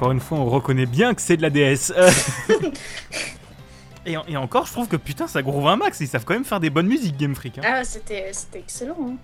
Encore 0.00 0.12
une 0.12 0.20
fois, 0.20 0.38
on 0.38 0.46
reconnaît 0.46 0.86
bien 0.86 1.12
que 1.12 1.20
c'est 1.20 1.36
de 1.36 1.42
la 1.42 1.50
DS. 1.50 1.92
et, 4.06 4.16
et, 4.28 4.36
encore, 4.38 4.64
je 4.64 4.72
trouve 4.72 4.88
que 4.88 4.96
putain, 4.96 5.26
ça 5.26 5.42
groove 5.42 5.66
un 5.66 5.76
max. 5.76 6.00
Ils 6.00 6.08
savent 6.08 6.24
quand 6.24 6.32
même 6.32 6.46
faire 6.46 6.58
des 6.58 6.70
bonnes 6.70 6.86
musiques, 6.86 7.18
Game 7.18 7.34
Freak. 7.34 7.58
Hein. 7.58 7.62
Ah, 7.62 7.84
c'était 7.84 8.32
excellent. 8.54 8.96
Hein. 8.98 9.16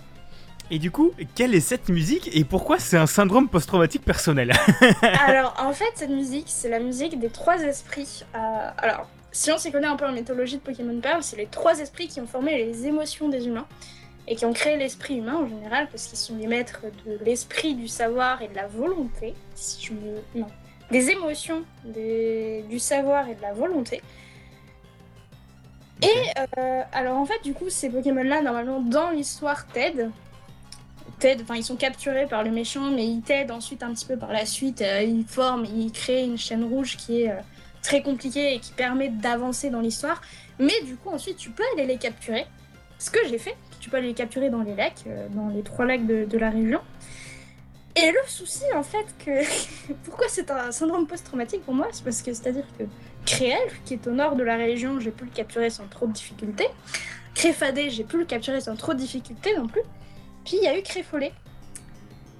Et 0.70 0.79
du 0.79 0.91
coup, 0.91 1.12
quelle 1.35 1.55
est 1.55 1.61
cette 1.61 1.89
musique 1.89 2.29
et 2.31 2.45
pourquoi 2.45 2.79
c'est 2.79 2.99
un 2.99 3.07
syndrome 3.07 3.49
post-traumatique 3.49 4.05
personnel? 4.05 4.53
Alors, 5.27 5.55
en 5.59 5.72
fait, 5.72 5.91
cette 5.95 6.11
musique, 6.11 6.49
c'est 6.49 6.68
la 6.68 6.81
musique 6.81 7.18
des 7.18 7.31
trois 7.31 7.62
esprits. 7.62 8.24
Euh, 8.35 8.68
alors, 8.77 9.09
si 9.33 9.51
on 9.51 9.57
s'y 9.57 9.72
connaît 9.72 9.87
un 9.87 9.97
peu 9.97 10.05
en 10.05 10.12
mythologie 10.12 10.57
de 10.57 10.61
Pokémon 10.61 11.01
Pearl, 11.01 11.22
c'est 11.22 11.39
les 11.39 11.47
trois 11.47 11.79
esprits 11.79 12.09
qui 12.09 12.20
ont 12.20 12.27
formé 12.27 12.55
les 12.55 12.87
émotions 12.87 13.31
des 13.31 13.47
humains 13.47 13.66
et 14.29 14.37
qui 14.37 14.45
ont 14.45 14.53
créé 14.53 14.77
l'esprit 14.77 15.16
humain 15.16 15.37
en 15.37 15.49
général, 15.49 15.89
parce 15.91 16.09
qu'ils 16.09 16.18
sont 16.18 16.37
les 16.37 16.47
maîtres 16.47 16.83
de 17.07 17.18
l'esprit, 17.24 17.74
du 17.74 17.89
savoir 17.89 18.43
et 18.43 18.49
de 18.49 18.55
la 18.55 18.66
volonté. 18.66 19.33
Si 19.55 19.87
je 19.87 19.95
me. 19.95 20.20
Non 20.35 20.49
des 20.91 21.11
émotions, 21.11 21.64
du 21.84 22.78
savoir 22.78 23.28
et 23.28 23.34
de 23.34 23.43
la 23.43 23.53
volonté. 23.53 24.03
Et 26.03 26.09
euh, 26.59 26.82
alors 26.93 27.16
en 27.16 27.24
fait, 27.24 27.43
du 27.43 27.55
coup, 27.55 27.70
ces 27.70 27.89
Pokémon-là, 27.89 28.43
normalement, 28.43 28.80
dans 28.80 29.11
l'histoire, 29.11 29.66
t'aident. 29.66 30.11
T'aident, 31.18 31.43
enfin, 31.43 31.55
ils 31.57 31.64
sont 31.64 31.76
capturés 31.76 32.26
par 32.26 32.43
le 32.43 32.51
méchant, 32.51 32.91
mais 32.91 33.07
ils 33.07 33.22
t'aident 33.22 33.51
ensuite 33.51 33.82
un 33.82 33.93
petit 33.95 34.05
peu 34.05 34.16
par 34.16 34.32
la 34.32 34.45
suite. 34.45 34.82
Euh, 34.82 35.03
ils 35.03 35.24
forment, 35.24 35.64
ils 35.64 35.91
créent 35.91 36.24
une 36.24 36.37
chaîne 36.37 36.64
rouge 36.64 36.97
qui 36.97 37.22
est 37.22 37.30
euh, 37.30 37.41
très 37.82 38.03
compliquée 38.03 38.55
et 38.55 38.61
qui 38.61 38.72
permet 38.72 39.09
d'avancer 39.09 39.70
dans 39.70 39.80
l'histoire. 39.80 40.20
Mais 40.59 40.80
du 40.84 40.97
coup, 40.97 41.09
ensuite, 41.09 41.39
tu 41.39 41.51
peux 41.51 41.64
aller 41.74 41.87
les 41.87 41.97
capturer. 41.97 42.47
Ce 42.99 43.11
que 43.11 43.20
j'ai 43.28 43.39
fait, 43.39 43.57
tu 43.80 43.89
peux 43.89 43.97
aller 43.97 44.09
les 44.09 44.14
capturer 44.14 44.51
dans 44.51 44.62
les 44.62 44.74
lacs, 44.74 45.05
dans 45.30 45.49
les 45.49 45.62
trois 45.62 45.84
lacs 45.84 46.07
de 46.07 46.39
la 46.39 46.51
région. 46.51 46.80
Et 47.97 48.11
le 48.11 48.29
souci, 48.29 48.65
en 48.75 48.83
fait, 48.83 49.07
que. 49.25 49.93
Pourquoi 50.05 50.27
c'est 50.29 50.51
un 50.51 50.71
syndrome 50.71 51.07
post-traumatique 51.07 51.65
pour 51.65 51.75
moi 51.75 51.89
C'est 51.93 52.05
parce 52.05 52.23
que, 52.23 52.33
c'est-à-dire 52.33 52.67
que 52.79 52.85
Créel, 53.25 53.69
qui 53.85 53.95
est 53.95 54.07
au 54.07 54.13
nord 54.13 54.37
de 54.37 54.45
la 54.45 54.57
région, 54.57 55.01
j'ai 55.01 55.11
pu 55.11 55.25
le 55.25 55.31
capturer 55.31 55.71
sans 55.71 55.87
trop 55.89 56.07
de 56.07 56.13
difficultés. 56.13 56.69
Créfadé, 57.35 57.91
j'ai 57.91 58.05
pu 58.05 58.19
le 58.19 58.25
capturer 58.25 58.61
sans 58.61 58.77
trop 58.77 58.95
de 58.95 58.99
difficultés 58.99 59.57
non 59.57 59.67
plus. 59.67 59.83
Puis 60.45 60.59
il 60.59 60.63
y 60.63 60.69
a 60.69 60.79
eu 60.79 60.83
Créfolé, 60.83 61.33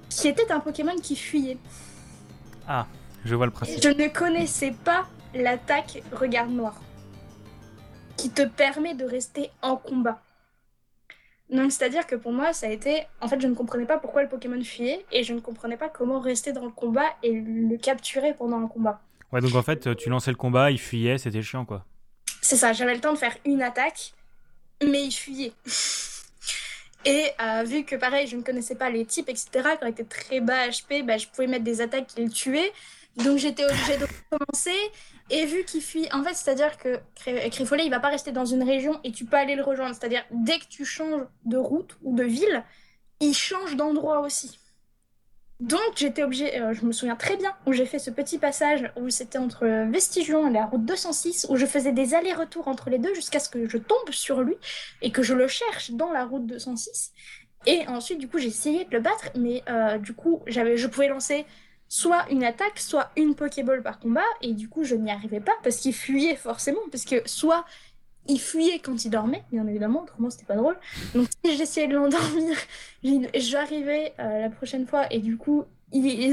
qui 0.09 0.27
était 0.27 0.49
un 0.51 0.59
Pokémon 0.59 0.95
qui 0.95 1.15
fuyait. 1.15 1.57
Ah, 2.67 2.87
je 3.25 3.35
vois 3.35 3.45
le 3.45 3.51
principe. 3.51 3.83
je 3.83 3.89
ne 3.89 4.07
connaissais 4.07 4.73
pas 4.83 5.07
l'attaque 5.33 6.01
Regard 6.13 6.47
Noir, 6.47 6.79
qui 8.15 8.29
te 8.29 8.43
permet 8.43 8.95
de 8.95 9.05
rester 9.05 9.51
en 9.61 9.75
combat. 9.75 10.21
Donc 11.49 11.71
c'est-à-dire 11.71 12.05
que 12.05 12.15
pour 12.15 12.33
moi, 12.33 12.51
ça 12.53 12.67
a 12.67 12.69
été... 12.69 13.03
En 13.21 13.27
fait, 13.27 13.39
je 13.39 13.47
ne 13.47 13.53
comprenais 13.53 13.85
pas 13.85 13.97
pourquoi 13.97 14.21
le 14.21 14.27
Pokémon 14.27 14.61
fuyait 14.61 15.05
et 15.11 15.23
je 15.23 15.33
ne 15.33 15.39
comprenais 15.39 15.77
pas 15.77 15.89
comment 15.89 16.19
rester 16.19 16.51
dans 16.51 16.65
le 16.65 16.71
combat 16.71 17.07
et 17.23 17.31
le 17.31 17.77
capturer 17.77 18.33
pendant 18.33 18.59
un 18.59 18.67
combat. 18.67 19.01
Ouais, 19.31 19.41
donc 19.41 19.55
en 19.55 19.63
fait, 19.63 19.95
tu 19.95 20.09
lançais 20.09 20.31
le 20.31 20.37
combat, 20.37 20.71
il 20.71 20.79
fuyait, 20.79 21.17
c'était 21.17 21.41
chiant 21.41 21.65
quoi. 21.65 21.85
C'est 22.41 22.55
ça, 22.55 22.73
j'avais 22.73 22.93
le 22.93 23.01
temps 23.01 23.13
de 23.13 23.17
faire 23.17 23.35
une 23.45 23.61
attaque, 23.61 24.13
mais 24.83 25.03
il 25.03 25.11
fuyait. 25.11 25.53
et 27.05 27.25
euh, 27.41 27.63
vu 27.63 27.83
que 27.83 27.95
pareil, 27.95 28.27
je 28.27 28.35
ne 28.35 28.41
connaissais 28.41 28.75
pas 28.75 28.89
les 28.89 29.05
types, 29.05 29.29
etc., 29.29 29.49
quand 29.79 29.85
il 29.85 29.89
était 29.89 30.03
très 30.03 30.39
bas 30.39 30.67
HP, 30.67 31.03
bah, 31.05 31.17
je 31.17 31.27
pouvais 31.27 31.47
mettre 31.47 31.63
des 31.63 31.81
attaques 31.81 32.07
qui 32.07 32.23
le 32.23 32.29
tuaient. 32.29 32.71
Donc 33.17 33.37
j'étais 33.37 33.65
obligée 33.65 33.97
de 33.97 34.05
recommencer. 34.05 34.77
Et 35.29 35.45
vu 35.45 35.65
qu'il 35.65 35.81
fuit, 35.81 36.07
en 36.13 36.23
fait, 36.23 36.33
c'est-à-dire 36.33 36.77
que 36.77 36.99
Créfolet, 37.49 37.85
il 37.85 37.89
va 37.89 37.99
pas 37.99 38.09
rester 38.09 38.31
dans 38.31 38.45
une 38.45 38.63
région 38.63 38.99
et 39.03 39.11
tu 39.11 39.25
peux 39.25 39.37
aller 39.37 39.55
le 39.55 39.63
rejoindre. 39.63 39.93
C'est-à-dire, 39.93 40.23
dès 40.31 40.59
que 40.59 40.67
tu 40.69 40.85
changes 40.85 41.25
de 41.45 41.57
route 41.57 41.97
ou 42.01 42.15
de 42.15 42.23
ville, 42.23 42.63
il 43.19 43.33
change 43.33 43.75
d'endroit 43.75 44.21
aussi. 44.21 44.59
Donc 45.59 45.79
j'étais 45.95 46.21
obligée, 46.21 46.61
euh, 46.61 46.73
je 46.73 46.85
me 46.85 46.91
souviens 46.91 47.15
très 47.15 47.35
bien, 47.35 47.51
où 47.65 47.73
j'ai 47.73 47.87
fait 47.87 47.97
ce 47.97 48.11
petit 48.11 48.37
passage 48.37 48.91
où 48.95 49.09
c'était 49.09 49.39
entre 49.39 49.65
Vestigion 49.89 50.47
et 50.47 50.53
la 50.53 50.65
route 50.67 50.85
206, 50.85 51.47
où 51.49 51.55
je 51.55 51.65
faisais 51.65 51.91
des 51.91 52.13
allers-retours 52.13 52.67
entre 52.67 52.91
les 52.91 52.99
deux 52.99 53.13
jusqu'à 53.15 53.39
ce 53.39 53.49
que 53.49 53.67
je 53.67 53.77
tombe 53.77 54.11
sur 54.11 54.41
lui 54.41 54.55
et 55.01 55.11
que 55.11 55.23
je 55.23 55.33
le 55.33 55.47
cherche 55.47 55.91
dans 55.91 56.11
la 56.11 56.25
route 56.25 56.45
206. 56.45 57.11
Et 57.65 57.87
ensuite, 57.87 58.19
du 58.19 58.27
coup, 58.27 58.37
j'ai 58.37 58.47
essayé 58.47 58.85
de 58.85 58.91
le 58.91 59.01
battre, 59.01 59.31
mais 59.35 59.63
euh, 59.67 59.97
du 59.97 60.13
coup, 60.13 60.43
j'avais, 60.45 60.77
je 60.77 60.87
pouvais 60.87 61.07
lancer 61.07 61.45
soit 61.89 62.25
une 62.29 62.43
attaque, 62.43 62.79
soit 62.79 63.11
une 63.15 63.35
Pokéball 63.35 63.81
par 63.81 63.99
combat, 63.99 64.25
et 64.41 64.53
du 64.53 64.69
coup 64.69 64.83
je 64.83 64.95
n'y 64.95 65.11
arrivais 65.11 65.39
pas 65.39 65.53
parce 65.63 65.77
qu'il 65.77 65.93
fuyait 65.93 66.35
forcément, 66.35 66.81
parce 66.91 67.05
que 67.05 67.21
soit 67.25 67.65
il 68.27 68.39
fuyait 68.39 68.79
quand 68.79 69.05
il 69.05 69.09
dormait, 69.09 69.43
bien 69.51 69.65
évidemment, 69.67 70.03
autrement 70.03 70.29
c'était 70.29 70.45
pas 70.45 70.55
drôle. 70.55 70.77
Donc 71.15 71.27
si 71.45 71.55
j'essayais 71.55 71.87
de 71.87 71.95
l'endormir, 71.95 72.57
j'arrivais 73.35 74.13
euh, 74.19 74.41
la 74.41 74.49
prochaine 74.49 74.85
fois 74.85 75.11
et 75.11 75.19
du 75.19 75.37
coup 75.37 75.65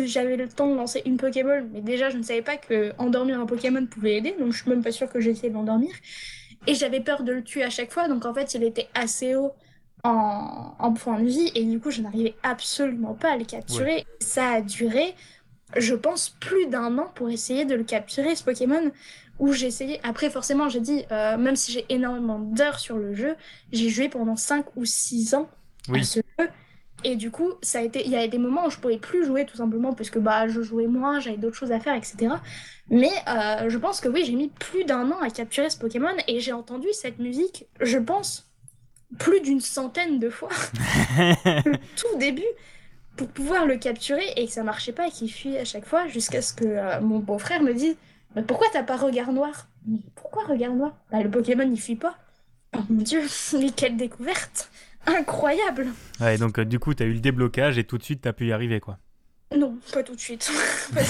j'avais 0.07 0.37
le 0.37 0.49
temps 0.49 0.67
de 0.67 0.75
lancer 0.75 1.03
une 1.07 1.17
Pokéball, 1.17 1.69
mais 1.73 1.81
déjà 1.81 2.11
je 2.11 2.19
ne 2.19 2.23
savais 2.23 2.43
pas 2.43 2.57
que 2.57 2.93
endormir 2.99 3.41
un 3.41 3.47
Pokémon 3.47 3.87
pouvait 3.87 4.17
aider, 4.17 4.35
donc 4.39 4.53
je 4.53 4.61
suis 4.63 4.71
même 4.71 4.83
pas 4.83 4.93
sûre 4.93 5.09
que 5.09 5.21
j'essayais 5.21 5.51
de 5.51 5.55
l'endormir. 5.55 5.93
Et 6.67 6.75
j'avais 6.75 7.01
peur 7.01 7.23
de 7.23 7.33
le 7.33 7.45
tuer 7.45 7.63
à 7.63 7.71
chaque 7.71 7.93
fois, 7.93 8.09
donc 8.09 8.25
en 8.25 8.35
fait 8.35 8.55
il 8.55 8.65
était 8.65 8.89
assez 8.95 9.37
haut 9.37 9.53
en, 10.03 10.75
en 10.79 10.93
point 10.93 11.21
de 11.21 11.27
vie, 11.27 11.53
et 11.55 11.65
du 11.65 11.79
coup 11.79 11.91
je 11.91 12.01
n'arrivais 12.01 12.35
absolument 12.43 13.15
pas 13.15 13.33
à 13.33 13.37
le 13.37 13.45
capturer. 13.45 14.05
Ça 14.21 14.51
a 14.51 14.61
duré 14.61 15.15
je 15.77 15.95
pense, 15.95 16.31
plus 16.41 16.67
d'un 16.67 16.99
an 16.99 17.11
pour 17.15 17.31
essayer 17.31 17.65
de 17.65 17.75
le 17.75 17.85
capturer, 17.85 18.35
ce 18.35 18.45
Pokémon. 18.45 18.91
Où 19.41 19.53
j'ai 19.53 19.67
essayé. 19.67 19.99
Après, 20.05 20.31
forcément, 20.31 20.69
j'ai 20.69 20.79
dit, 20.79 21.05
euh, 21.11 21.37
même 21.37 21.57
si 21.57 21.73
j'ai 21.73 21.85
énormément 21.89 22.39
d'heures 22.39 22.79
sur 22.79 22.97
le 22.99 23.15
jeu, 23.15 23.35
j'ai 23.73 23.89
joué 23.89 24.09
pendant 24.09 24.37
5 24.37 24.65
ou 24.77 24.85
6 24.85 25.35
ans 25.35 25.51
à 25.93 26.05
ce 26.05 26.21
jeu. 26.39 26.49
Et 27.05 27.17
du 27.17 27.31
coup, 27.31 27.53
ça 27.61 27.81
a 27.81 27.83
été, 27.83 28.05
il 28.05 28.11
y 28.11 28.17
avait 28.17 28.29
des 28.29 28.39
moments 28.39 28.67
où 28.67 28.71
je 28.71 28.79
pouvais 28.79 28.97
plus 28.97 29.27
jouer 29.27 29.45
tout 29.45 29.57
simplement 29.57 29.93
parce 29.93 30.09
que 30.09 30.19
bah 30.19 30.49
je 30.49 30.63
jouais 30.63 30.87
moins, 30.87 31.21
j'avais 31.21 31.37
d'autres 31.37 31.57
choses 31.57 31.73
à 31.73 31.79
faire, 31.79 31.95
etc. 31.95 32.37
Mais 32.89 33.11
euh, 33.29 33.69
je 33.69 33.77
pense 33.77 34.01
que 34.01 34.09
oui, 34.09 34.25
j'ai 34.25 34.33
mis 34.33 34.49
plus 34.49 34.85
d'un 34.85 35.11
an 35.11 35.21
à 35.21 35.29
capturer 35.29 35.69
ce 35.69 35.77
Pokémon 35.77 36.15
et 36.29 36.41
j'ai 36.41 36.53
entendu 36.53 36.87
cette 36.93 37.19
musique, 37.19 37.67
je 37.81 37.99
pense, 37.99 38.49
plus 39.19 39.41
d'une 39.41 39.61
centaine 39.61 40.19
de 40.19 40.31
fois. 40.31 40.49
le 41.19 41.77
tout 41.97 42.19
début 42.19 42.43
pour 43.17 43.29
pouvoir 43.29 43.67
le 43.67 43.77
capturer 43.77 44.33
et 44.37 44.47
que 44.47 44.53
ça 44.53 44.63
marchait 44.63 44.93
pas 44.93 45.07
et 45.09 45.11
qu'il 45.11 45.31
fuit 45.31 45.57
à 45.57 45.65
chaque 45.65 45.85
fois 45.85 46.07
jusqu'à 46.09 46.43
ce 46.43 46.53
que 46.53 46.65
euh, 46.65 47.01
mon 47.01 47.19
beau-frère 47.19 47.63
me 47.63 47.73
dise 47.75 47.97
Mais 48.35 48.43
pourquoi 48.43 48.67
t'as 48.73 48.83
pas 48.83 48.97
regard 48.97 49.33
noir? 49.33 49.69
Mais 49.87 49.99
pourquoi 50.15 50.45
regard 50.45 50.73
noir? 50.73 50.97
Bah, 51.11 51.23
Le 51.23 51.31
Pokémon 51.31 51.69
il 51.71 51.81
fuit 51.81 51.97
pas. 51.97 52.17
Oh 52.77 52.81
mon 52.89 53.03
dieu, 53.03 53.23
mais 53.59 53.71
quelle 53.71 53.97
découverte 53.97 54.71
Incroyable 55.07 55.89
Ouais, 56.21 56.39
donc 56.39 56.59
euh, 56.59 56.65
du 56.65 56.79
coup 56.79 56.95
t'as 56.95 57.05
eu 57.05 57.13
le 57.13 57.21
déblocage 57.21 57.79
et 57.79 57.85
tout 57.85 57.99
de 57.99 58.03
suite 58.03 58.23
t'as 58.23 58.33
pu 58.33 58.47
y 58.49 58.53
arriver 58.53 58.81
quoi 58.81 58.99
Non, 59.55 59.77
pas 59.93 60.03
tout 60.03 60.15
de 60.15 60.21
suite. 60.21 60.51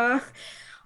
Euh, 0.00 0.16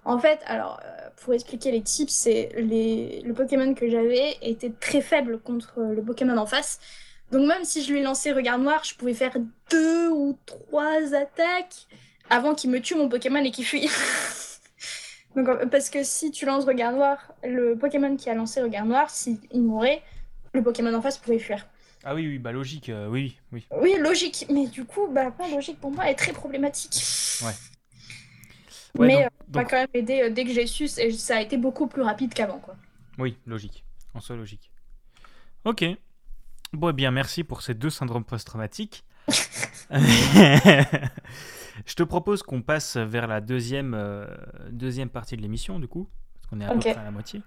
en 0.05 0.17
fait, 0.17 0.39
alors, 0.47 0.81
pour 1.17 1.35
expliquer 1.35 1.69
les 1.69 1.83
types, 1.83 2.09
c'est 2.09 2.49
les... 2.57 3.21
le 3.23 3.31
Pokémon 3.35 3.75
que 3.75 3.87
j'avais 3.87 4.37
était 4.41 4.71
très 4.71 5.01
faible 5.01 5.37
contre 5.37 5.81
le 5.81 6.01
Pokémon 6.01 6.35
en 6.35 6.47
face. 6.47 6.79
Donc 7.33 7.47
même 7.47 7.65
si 7.65 7.83
je 7.83 7.91
lui 7.91 8.03
lançais 8.03 8.31
Regard 8.31 8.59
Noir, 8.59 8.83
je 8.83 8.93
pouvais 8.93 9.15
faire 9.15 9.35
deux 9.71 10.09
ou 10.09 10.37
trois 10.45 11.15
attaques 11.15 11.87
avant 12.29 12.53
qu'il 12.53 12.69
me 12.69 12.79
tue 12.79 12.93
mon 12.93 13.09
Pokémon 13.09 13.43
et 13.43 13.49
qu'il 13.49 13.65
fuit. 13.65 13.89
Donc, 15.35 15.47
parce 15.71 15.89
que 15.89 16.03
si 16.03 16.29
tu 16.29 16.45
lances 16.45 16.65
Regard 16.65 16.91
Noir, 16.91 17.33
le 17.43 17.75
Pokémon 17.75 18.15
qui 18.15 18.29
a 18.29 18.35
lancé 18.35 18.61
Regard 18.61 18.85
Noir, 18.85 19.09
s'il 19.09 19.39
mourait, 19.55 20.03
le 20.53 20.61
Pokémon 20.61 20.93
en 20.93 21.01
face 21.01 21.17
pouvait 21.17 21.39
fuir. 21.39 21.67
Ah 22.03 22.13
oui, 22.13 22.27
oui, 22.27 22.37
bah 22.37 22.51
logique, 22.51 22.89
euh, 22.89 23.07
oui, 23.07 23.35
oui. 23.51 23.65
Oui, 23.81 23.95
logique, 23.97 24.45
mais 24.51 24.67
du 24.67 24.85
coup, 24.85 25.07
bah 25.07 25.31
pas 25.31 25.47
logique 25.47 25.79
pour 25.79 25.89
moi, 25.89 26.11
est 26.11 26.15
très 26.15 26.33
problématique. 26.33 27.01
Ouais. 27.43 27.53
mais 28.99 29.23
ça 29.23 29.29
m'a 29.55 29.65
quand 29.65 29.77
même 29.77 29.87
aidé 29.95 30.21
euh, 30.21 30.29
dès 30.29 30.43
que 30.43 30.51
j'ai 30.51 30.67
su, 30.67 30.83
et 30.99 31.11
ça 31.11 31.37
a 31.37 31.41
été 31.41 31.57
beaucoup 31.57 31.87
plus 31.87 32.03
rapide 32.03 32.31
qu'avant, 32.31 32.59
quoi. 32.59 32.75
Oui, 33.17 33.37
logique, 33.47 33.83
en 34.13 34.19
soi 34.19 34.35
logique. 34.35 34.69
Ok, 35.65 35.83
Bon, 36.73 36.89
eh 36.89 36.93
bien, 36.93 37.11
merci 37.11 37.43
pour 37.43 37.61
ces 37.61 37.73
deux 37.73 37.89
syndromes 37.89 38.23
post-traumatiques. 38.25 39.03
Je 41.85 41.95
te 41.95 42.03
propose 42.03 42.43
qu'on 42.43 42.61
passe 42.61 42.97
vers 42.97 43.27
la 43.27 43.41
deuxième, 43.41 43.93
euh, 43.93 44.27
deuxième 44.69 45.09
partie 45.09 45.35
de 45.35 45.41
l'émission, 45.41 45.79
du 45.79 45.87
coup. 45.87 46.09
Parce 46.35 46.47
qu'on 46.47 46.61
est 46.61 46.65
à 46.65 46.73
peu 46.73 46.79
près 46.79 46.95
à 46.95 47.03
la 47.03 47.11
moitié. 47.11 47.41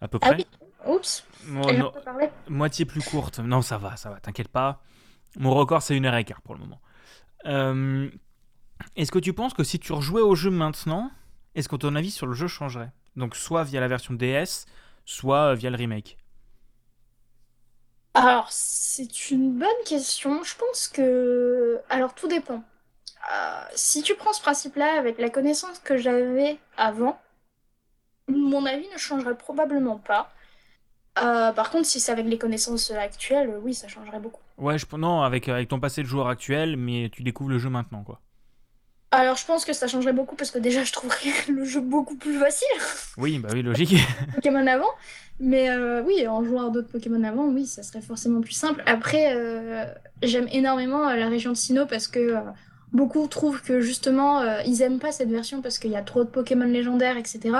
À 0.00 0.08
peu 0.08 0.18
Ah 0.22 0.26
près. 0.28 0.36
oui. 0.36 0.46
Oups. 0.86 1.26
Non, 1.46 1.92
moitié 2.48 2.84
plus 2.86 3.02
courte. 3.02 3.38
Non, 3.38 3.60
ça 3.62 3.76
va, 3.78 3.96
ça 3.96 4.10
va, 4.10 4.20
t'inquiète 4.20 4.48
pas. 4.48 4.82
Mon 5.38 5.54
record, 5.54 5.82
c'est 5.82 5.96
une 5.96 6.06
heure 6.06 6.14
et 6.16 6.24
quart 6.24 6.40
pour 6.42 6.54
le 6.54 6.60
moment. 6.60 6.80
Euh, 7.46 8.10
est-ce 8.96 9.12
que 9.12 9.18
tu 9.18 9.32
penses 9.34 9.52
que 9.54 9.64
si 9.64 9.78
tu 9.78 9.92
rejouais 9.92 10.22
au 10.22 10.34
jeu 10.34 10.50
maintenant, 10.50 11.10
est-ce 11.54 11.68
que 11.68 11.76
ton 11.76 11.94
avis 11.96 12.10
sur 12.10 12.26
le 12.26 12.32
jeu 12.32 12.48
changerait? 12.48 12.92
Donc, 13.16 13.36
soit 13.36 13.64
via 13.64 13.80
la 13.80 13.88
version 13.88 14.14
DS, 14.14 14.64
soit 15.04 15.54
via 15.54 15.68
le 15.70 15.76
remake. 15.76 16.16
Alors, 18.14 18.50
c'est 18.50 19.30
une 19.30 19.58
bonne 19.58 19.68
question. 19.86 20.42
Je 20.42 20.56
pense 20.56 20.88
que... 20.88 21.80
Alors, 21.88 22.14
tout 22.14 22.28
dépend. 22.28 22.62
Euh, 23.32 23.64
si 23.74 24.02
tu 24.02 24.14
prends 24.14 24.32
ce 24.32 24.42
principe-là 24.42 24.98
avec 24.98 25.18
la 25.18 25.30
connaissance 25.30 25.78
que 25.78 25.96
j'avais 25.96 26.58
avant, 26.76 27.20
mon 28.28 28.64
avis 28.66 28.88
ne 28.92 28.98
changerait 28.98 29.36
probablement 29.36 29.98
pas. 29.98 30.32
Euh, 31.18 31.52
par 31.52 31.70
contre, 31.70 31.86
si 31.86 32.00
c'est 32.00 32.12
avec 32.12 32.26
les 32.26 32.38
connaissances 32.38 32.90
actuelles, 32.90 33.58
oui, 33.62 33.74
ça 33.74 33.88
changerait 33.88 34.20
beaucoup. 34.20 34.40
Ouais, 34.58 34.78
je, 34.78 34.86
non, 34.96 35.22
avec, 35.22 35.48
avec 35.48 35.68
ton 35.68 35.80
passé 35.80 36.02
de 36.02 36.06
joueur 36.08 36.28
actuel, 36.28 36.76
mais 36.76 37.10
tu 37.10 37.22
découvres 37.22 37.50
le 37.50 37.58
jeu 37.58 37.70
maintenant, 37.70 38.02
quoi. 38.02 38.20
Alors, 39.12 39.36
je 39.36 39.44
pense 39.44 39.64
que 39.64 39.72
ça 39.72 39.88
changerait 39.88 40.12
beaucoup 40.12 40.36
parce 40.36 40.52
que 40.52 40.58
déjà, 40.58 40.84
je 40.84 40.92
trouverais 40.92 41.32
le 41.48 41.64
jeu 41.64 41.80
beaucoup 41.80 42.16
plus 42.16 42.38
facile. 42.38 42.68
Oui, 43.16 43.38
bah 43.38 43.48
oui, 43.52 43.62
logique. 43.62 43.96
Pokémon 44.34 44.66
avant. 44.66 44.90
Mais 45.40 45.70
euh, 45.70 46.02
oui, 46.02 46.26
en 46.28 46.44
jouant 46.44 46.68
à 46.68 46.70
d'autres 46.70 46.88
Pokémon 46.88 47.22
avant, 47.24 47.46
oui, 47.46 47.66
ça 47.66 47.82
serait 47.82 48.02
forcément 48.02 48.40
plus 48.40 48.52
simple. 48.52 48.82
Après, 48.86 49.34
euh, 49.34 49.84
j'aime 50.22 50.46
énormément 50.52 51.08
euh, 51.08 51.16
la 51.16 51.28
région 51.28 51.50
de 51.50 51.56
Sinnoh 51.56 51.86
parce 51.86 52.06
que 52.06 52.20
euh, 52.20 52.40
beaucoup 52.92 53.26
trouvent 53.26 53.62
que 53.62 53.80
justement, 53.80 54.42
ils 54.66 54.82
aiment 54.82 54.98
pas 54.98 55.12
cette 55.12 55.30
version 55.30 55.62
parce 55.62 55.78
qu'il 55.78 55.90
y 55.90 55.96
a 55.96 56.02
trop 56.02 56.24
de 56.24 56.28
Pokémon 56.28 56.66
légendaires, 56.66 57.16
etc. 57.16 57.50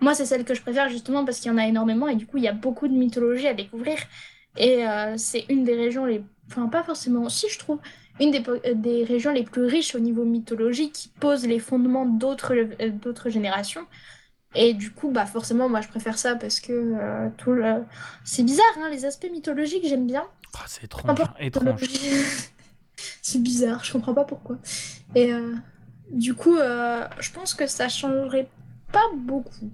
Moi, 0.00 0.14
c'est 0.14 0.26
celle 0.26 0.44
que 0.44 0.54
je 0.54 0.60
préfère 0.60 0.88
justement 0.90 1.24
parce 1.24 1.38
qu'il 1.38 1.50
y 1.50 1.54
en 1.54 1.58
a 1.58 1.66
énormément 1.66 2.08
et 2.08 2.16
du 2.16 2.26
coup, 2.26 2.36
il 2.36 2.44
y 2.44 2.48
a 2.48 2.52
beaucoup 2.52 2.88
de 2.88 2.94
mythologie 2.94 3.46
à 3.46 3.54
découvrir. 3.54 3.96
Et 4.56 4.84
c'est 5.16 5.44
une 5.48 5.64
des 5.64 5.74
régions 5.74 6.04
les... 6.04 6.22
Enfin, 6.48 6.66
pas 6.66 6.82
forcément, 6.82 7.28
si 7.28 7.48
je 7.48 7.58
trouve, 7.58 7.78
une 8.20 8.30
des, 8.30 8.42
euh, 8.48 8.74
des 8.74 9.04
régions 9.04 9.32
les 9.32 9.44
plus 9.44 9.64
riches 9.64 9.94
au 9.94 9.98
niveau 9.98 10.24
mythologie 10.24 10.90
qui 10.90 11.08
pose 11.08 11.46
les 11.46 11.58
fondements 11.58 12.06
d'autres 12.06 12.54
euh, 12.54 12.90
d'autres 12.90 13.30
générations. 13.30 13.86
Et 14.54 14.72
du 14.72 14.92
coup, 14.92 15.10
bah 15.10 15.26
forcément, 15.26 15.68
moi 15.68 15.80
je 15.80 15.88
préfère 15.88 16.16
ça 16.16 16.36
parce 16.36 16.60
que 16.60 16.72
euh, 16.72 17.28
tout 17.36 17.52
le... 17.52 17.84
C'est 18.24 18.44
bizarre, 18.44 18.64
hein, 18.78 18.88
les 18.88 19.04
aspects 19.04 19.30
mythologiques, 19.30 19.84
j'aime 19.86 20.06
bien. 20.06 20.24
Ah, 20.56 20.64
c'est 20.66 20.84
étrange. 20.84 21.18
C'est 23.22 23.42
bizarre, 23.42 23.82
je 23.84 23.92
comprends 23.92 24.14
pas 24.14 24.24
pourquoi. 24.24 24.56
Et 25.16 25.32
euh, 25.32 25.54
du 26.10 26.34
coup, 26.34 26.56
euh, 26.56 27.04
je 27.18 27.32
pense 27.32 27.52
que 27.52 27.66
ça 27.66 27.88
changerait 27.88 28.48
pas 28.92 29.04
beaucoup. 29.16 29.70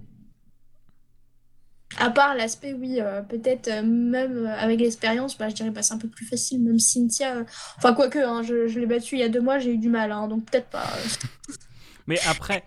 À 1.99 2.11
part 2.11 2.35
l'aspect, 2.35 2.73
oui, 2.73 3.01
euh, 3.01 3.21
peut-être 3.23 3.69
euh, 3.69 3.83
même 3.83 4.47
euh, 4.47 4.57
avec 4.57 4.81
l'expérience, 4.81 5.37
bah, 5.37 5.49
je 5.49 5.55
dirais 5.55 5.71
bah, 5.71 5.83
c'est 5.83 5.95
un 5.95 5.99
peu 5.99 6.09
plus 6.09 6.25
facile. 6.25 6.63
Même 6.63 6.79
Cynthia, 6.79 7.45
enfin 7.79 7.95
quoique, 7.95 8.19
hein, 8.19 8.43
je, 8.43 8.69
je 8.69 8.79
l'ai 8.79 8.87
battue 8.87 9.17
il 9.17 9.21
y 9.21 9.25
a 9.25 9.29
deux 9.29 9.41
mois, 9.41 9.59
j'ai 9.59 9.75
eu 9.75 9.79
du 9.79 9.89
mal, 9.89 10.13
hein, 10.13 10.29
donc 10.29 10.45
peut-être 10.45 10.69
pas. 10.69 10.87
Mais 12.07 12.19
après, 12.27 12.65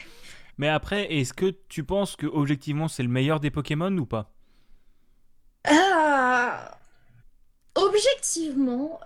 mais 0.57 0.69
après 0.69 1.11
est-ce 1.11 1.33
que 1.33 1.53
tu 1.67 1.83
penses 1.83 2.15
que 2.15 2.27
objectivement 2.27 2.87
c'est 2.87 3.03
le 3.03 3.09
meilleur 3.09 3.41
des 3.41 3.51
Pokémon 3.51 3.91
ou 3.97 4.05
pas? 4.05 4.31
Ah, 5.65 6.77
objectivement, 7.75 9.01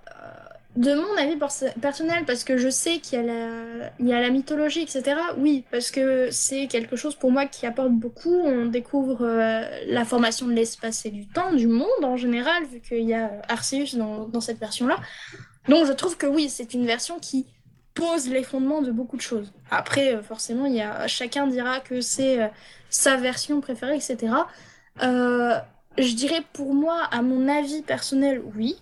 de 0.78 0.94
mon 0.94 1.16
avis 1.20 1.34
perso- 1.36 1.66
personnel, 1.80 2.24
parce 2.24 2.44
que 2.44 2.56
je 2.56 2.68
sais 2.68 3.00
qu'il 3.00 3.18
y 3.18 4.12
a 4.12 4.20
la, 4.20 4.30
mythologie, 4.30 4.82
etc. 4.82 5.16
Oui, 5.36 5.64
parce 5.72 5.90
que 5.90 6.30
c'est 6.30 6.68
quelque 6.68 6.94
chose 6.94 7.16
pour 7.16 7.32
moi 7.32 7.46
qui 7.46 7.66
apporte 7.66 7.90
beaucoup. 7.90 8.38
On 8.44 8.66
découvre 8.66 9.22
euh, 9.22 9.62
la 9.88 10.04
formation 10.04 10.46
de 10.46 10.52
l'espace 10.52 11.04
et 11.04 11.10
du 11.10 11.26
temps, 11.26 11.52
du 11.52 11.66
monde 11.66 12.04
en 12.04 12.16
général, 12.16 12.64
vu 12.66 12.80
qu'il 12.80 13.08
y 13.08 13.12
a 13.12 13.42
Arceus 13.48 13.96
dans, 13.96 14.40
cette 14.40 14.60
version-là. 14.60 14.98
Donc 15.68 15.84
je 15.84 15.92
trouve 15.92 16.16
que 16.16 16.28
oui, 16.28 16.48
c'est 16.48 16.74
une 16.74 16.86
version 16.86 17.18
qui 17.18 17.46
pose 17.94 18.28
les 18.28 18.44
fondements 18.44 18.80
de 18.80 18.92
beaucoup 18.92 19.16
de 19.16 19.22
choses. 19.22 19.52
Après, 19.72 20.14
euh, 20.14 20.22
forcément, 20.22 20.66
y 20.66 20.80
a, 20.80 21.08
chacun 21.08 21.48
dira 21.48 21.80
que 21.80 22.00
c'est 22.00 22.40
euh, 22.40 22.46
sa 22.88 23.16
version 23.16 23.60
préférée, 23.60 23.96
etc. 23.96 24.32
Je 25.00 26.14
dirais 26.14 26.42
pour 26.52 26.72
moi, 26.72 27.02
à 27.10 27.20
mon 27.22 27.48
avis 27.48 27.82
personnel, 27.82 28.40
oui. 28.54 28.76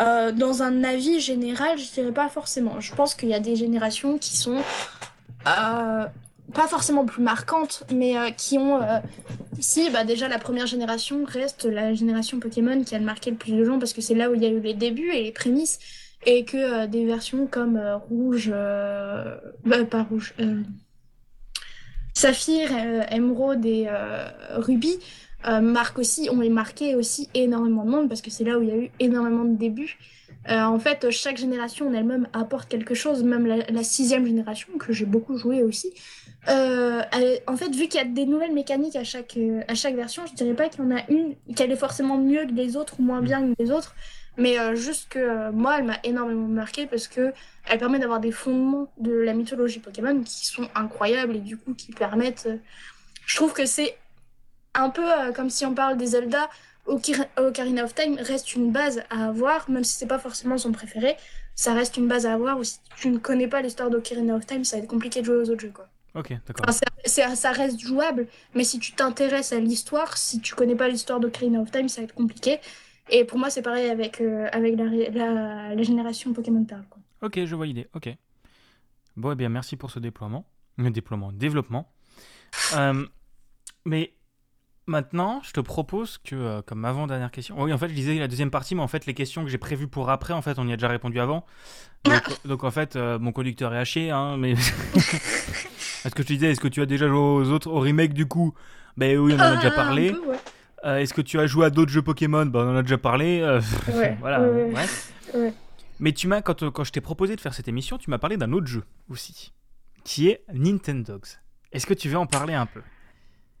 Euh, 0.00 0.32
dans 0.32 0.62
un 0.62 0.82
avis 0.82 1.20
général, 1.20 1.78
je 1.78 1.90
dirais 1.92 2.12
pas 2.12 2.28
forcément. 2.28 2.80
Je 2.80 2.94
pense 2.94 3.14
qu'il 3.14 3.28
y 3.28 3.34
a 3.34 3.40
des 3.40 3.56
générations 3.56 4.18
qui 4.18 4.36
sont 4.36 4.56
euh, 5.46 6.06
pas 6.54 6.66
forcément 6.68 7.04
plus 7.04 7.22
marquantes, 7.22 7.84
mais 7.92 8.16
euh, 8.16 8.30
qui 8.30 8.58
ont. 8.58 8.80
euh, 8.82 8.98
Si, 9.60 9.90
bah 9.90 10.04
déjà 10.04 10.26
la 10.28 10.38
première 10.38 10.66
génération 10.66 11.24
reste 11.26 11.66
la 11.66 11.92
génération 11.92 12.40
Pokémon 12.40 12.82
qui 12.82 12.94
a 12.94 12.98
marqué 13.00 13.30
le 13.30 13.36
plus 13.36 13.52
de 13.52 13.62
gens 13.64 13.78
parce 13.78 13.92
que 13.92 14.00
c'est 14.00 14.14
là 14.14 14.30
où 14.30 14.34
il 14.34 14.42
y 14.42 14.46
a 14.46 14.48
eu 14.48 14.60
les 14.60 14.72
débuts 14.72 15.12
et 15.12 15.22
les 15.24 15.32
prémices, 15.32 15.78
et 16.24 16.44
que 16.46 16.86
des 16.86 17.04
versions 17.04 17.46
comme 17.46 17.78
Rouge, 18.08 18.50
bah, 18.50 19.84
pas 19.90 20.02
Rouge, 20.04 20.34
Saphir, 22.14 22.70
Émeraude 23.10 23.66
et 23.66 23.86
Ruby 24.56 24.98
euh, 25.48 25.60
marquent 25.60 25.98
aussi, 25.98 26.28
ont 26.30 26.50
marqué 26.50 26.94
aussi 26.94 27.30
énormément 27.32 27.84
de 27.84 27.90
monde 27.90 28.08
parce 28.08 28.20
que 28.20 28.30
c'est 28.30 28.44
là 28.44 28.58
où 28.58 28.62
il 28.62 28.68
y 28.68 28.72
a 28.72 28.76
eu 28.76 28.90
énormément 28.98 29.44
de 29.44 29.56
débuts. 29.56 29.98
Euh, 30.48 30.62
en 30.62 30.78
fait, 30.78 31.10
chaque 31.10 31.38
génération 31.38 31.88
en 31.88 31.94
elle-même 31.94 32.28
apporte 32.32 32.68
quelque 32.68 32.94
chose, 32.94 33.22
même 33.22 33.46
la, 33.46 33.82
sixième 33.82 34.26
génération 34.26 34.68
que 34.78 34.92
j'ai 34.92 35.06
beaucoup 35.06 35.38
joué 35.38 35.62
aussi. 35.62 35.92
Euh, 36.48 37.02
en 37.46 37.56
fait, 37.56 37.74
vu 37.74 37.88
qu'il 37.88 38.00
y 38.00 38.02
a 38.02 38.06
des 38.06 38.26
nouvelles 38.26 38.52
mécaniques 38.52 38.96
à 38.96 39.04
chaque, 39.04 39.38
à 39.68 39.74
chaque 39.74 39.94
version, 39.94 40.24
je 40.26 40.34
dirais 40.34 40.54
pas 40.54 40.68
qu'il 40.68 40.82
y 40.82 40.86
en 40.86 40.96
a 40.96 41.02
une 41.08 41.34
qu'elle 41.54 41.70
est 41.72 41.76
forcément 41.76 42.18
mieux 42.18 42.46
que 42.46 42.52
les 42.52 42.76
autres 42.76 43.00
ou 43.00 43.02
moins 43.02 43.20
bien 43.20 43.42
que 43.42 43.54
les 43.58 43.70
autres, 43.70 43.94
mais 44.36 44.56
juste 44.76 45.08
que 45.10 45.50
moi, 45.50 45.76
elle 45.78 45.84
m'a 45.84 45.98
énormément 46.04 46.48
marqué 46.48 46.86
parce 46.86 47.08
que 47.08 47.32
elle 47.68 47.78
permet 47.78 47.98
d'avoir 47.98 48.20
des 48.20 48.32
fondements 48.32 48.90
de 48.98 49.12
la 49.12 49.34
mythologie 49.34 49.78
Pokémon 49.78 50.22
qui 50.22 50.46
sont 50.46 50.68
incroyables 50.74 51.36
et 51.36 51.40
du 51.40 51.58
coup 51.58 51.74
qui 51.74 51.92
permettent. 51.92 52.48
je 53.26 53.36
trouve 53.36 53.52
que 53.52 53.66
c'est 53.66 53.94
un 54.74 54.90
peu 54.90 55.02
euh, 55.02 55.32
comme 55.32 55.50
si 55.50 55.64
on 55.66 55.74
parle 55.74 55.96
des 55.96 56.06
Zelda. 56.06 56.48
Ocarina 56.86 57.84
of 57.84 57.94
Time 57.94 58.16
reste 58.18 58.54
une 58.56 58.72
base 58.72 59.02
à 59.10 59.28
avoir, 59.28 59.70
même 59.70 59.84
si 59.84 59.96
c'est 59.96 60.06
pas 60.06 60.18
forcément 60.18 60.58
son 60.58 60.72
préféré. 60.72 61.16
Ça 61.54 61.74
reste 61.74 61.96
une 61.96 62.08
base 62.08 62.26
à 62.26 62.32
avoir. 62.32 62.58
Ou 62.58 62.64
si 62.64 62.78
tu 62.96 63.10
ne 63.10 63.18
connais 63.18 63.46
pas 63.46 63.60
l'histoire 63.60 63.90
d'Ocarina 63.90 64.34
of 64.34 64.46
Time, 64.46 64.64
ça 64.64 64.76
va 64.76 64.82
être 64.82 64.88
compliqué 64.88 65.20
de 65.20 65.26
jouer 65.26 65.36
aux 65.36 65.50
autres 65.50 65.60
jeux, 65.60 65.72
quoi. 65.72 65.88
Ok, 66.14 66.32
d'accord. 66.46 66.66
Enfin, 66.68 67.34
ça 67.36 67.52
reste 67.52 67.78
jouable, 67.78 68.26
mais 68.54 68.64
si 68.64 68.80
tu 68.80 68.92
t'intéresses 68.92 69.52
à 69.52 69.60
l'histoire, 69.60 70.16
si 70.16 70.40
tu 70.40 70.54
connais 70.56 70.74
pas 70.74 70.88
l'histoire 70.88 71.20
d'Ocarina 71.20 71.60
of 71.60 71.70
Time, 71.70 71.88
ça 71.88 72.00
va 72.00 72.06
être 72.06 72.14
compliqué. 72.14 72.58
Et 73.10 73.24
pour 73.24 73.38
moi, 73.38 73.50
c'est 73.50 73.62
pareil 73.62 73.88
avec, 73.88 74.20
euh, 74.20 74.48
avec 74.52 74.76
la, 74.76 75.74
la 75.74 75.82
génération 75.82 76.32
Pokémon 76.32 76.64
Pearl. 76.64 76.84
Quoi. 76.90 77.00
Ok, 77.22 77.44
je 77.44 77.54
vois 77.54 77.66
l'idée. 77.66 77.88
Ok. 77.94 78.08
Bon, 79.16 79.32
eh 79.32 79.34
bien, 79.36 79.48
merci 79.48 79.76
pour 79.76 79.90
ce 79.90 79.98
déploiement. 80.00 80.44
Le 80.78 80.90
déploiement, 80.90 81.30
développement. 81.30 81.92
Euh, 82.74 83.06
mais 83.84 84.12
maintenant, 84.90 85.40
je 85.42 85.52
te 85.52 85.60
propose 85.60 86.18
que, 86.18 86.34
euh, 86.36 86.62
comme 86.62 86.84
avant-dernière 86.84 87.30
question. 87.30 87.54
Oui, 87.62 87.72
en 87.72 87.78
fait, 87.78 87.88
je 87.88 87.94
disais 87.94 88.14
la 88.18 88.28
deuxième 88.28 88.50
partie, 88.50 88.74
mais 88.74 88.82
en 88.82 88.88
fait, 88.88 89.06
les 89.06 89.14
questions 89.14 89.42
que 89.44 89.48
j'ai 89.50 89.56
prévues 89.58 89.88
pour 89.88 90.10
après, 90.10 90.34
en 90.34 90.42
fait, 90.42 90.58
on 90.58 90.66
y 90.68 90.72
a 90.72 90.76
déjà 90.76 90.88
répondu 90.88 91.18
avant. 91.20 91.46
Donc, 92.04 92.22
donc, 92.44 92.64
en 92.64 92.70
fait, 92.70 92.96
euh, 92.96 93.18
mon 93.18 93.32
conducteur 93.32 93.72
est 93.74 93.78
haché, 93.78 94.10
hein, 94.10 94.36
mais. 94.36 94.52
Est-ce 96.04 96.14
que 96.14 96.22
je 96.22 96.28
te 96.28 96.32
disais, 96.32 96.50
est-ce 96.50 96.60
que 96.60 96.68
tu 96.68 96.80
as 96.80 96.86
déjà 96.86 97.08
joué 97.08 97.18
aux 97.18 97.50
autres, 97.50 97.68
au 97.70 97.78
remake 97.78 98.14
du 98.14 98.26
coup? 98.26 98.54
Ben 98.96 99.18
oui, 99.18 99.34
on 99.34 99.40
en 99.40 99.40
a 99.52 99.56
déjà 99.56 99.68
Ah, 99.68 99.72
un 99.80 99.84
parlé. 99.84 100.10
ouais. 100.12 100.36
Euh, 100.86 100.96
est-ce 100.98 101.12
que 101.12 101.20
tu 101.20 101.38
as 101.38 101.46
joué 101.46 101.66
à 101.66 101.70
d'autres 101.70 101.90
jeux 101.92 102.00
Pokémon? 102.00 102.46
Ben 102.46 102.60
on 102.60 102.70
en 102.72 102.76
a 102.76 102.82
déjà 102.82 102.96
parlé. 102.96 103.40
euh, 103.42 103.60
Ouais, 103.92 104.16
voilà. 104.20 104.40
Ouais. 104.40 105.52
Mais 105.98 106.12
tu 106.12 106.26
m'as, 106.26 106.40
quand, 106.40 106.70
quand 106.70 106.84
je 106.84 106.92
t'ai 106.92 107.02
proposé 107.02 107.36
de 107.36 107.40
faire 107.42 107.52
cette 107.52 107.68
émission, 107.68 107.98
tu 107.98 108.08
m'as 108.08 108.16
parlé 108.16 108.38
d'un 108.38 108.50
autre 108.52 108.66
jeu 108.66 108.82
aussi, 109.10 109.52
qui 110.04 110.28
est 110.30 110.42
Nintendogs. 110.54 111.26
Est-ce 111.70 111.86
que 111.86 111.92
tu 111.92 112.08
veux 112.08 112.16
en 112.16 112.24
parler 112.26 112.54
un 112.54 112.64
peu? 112.64 112.80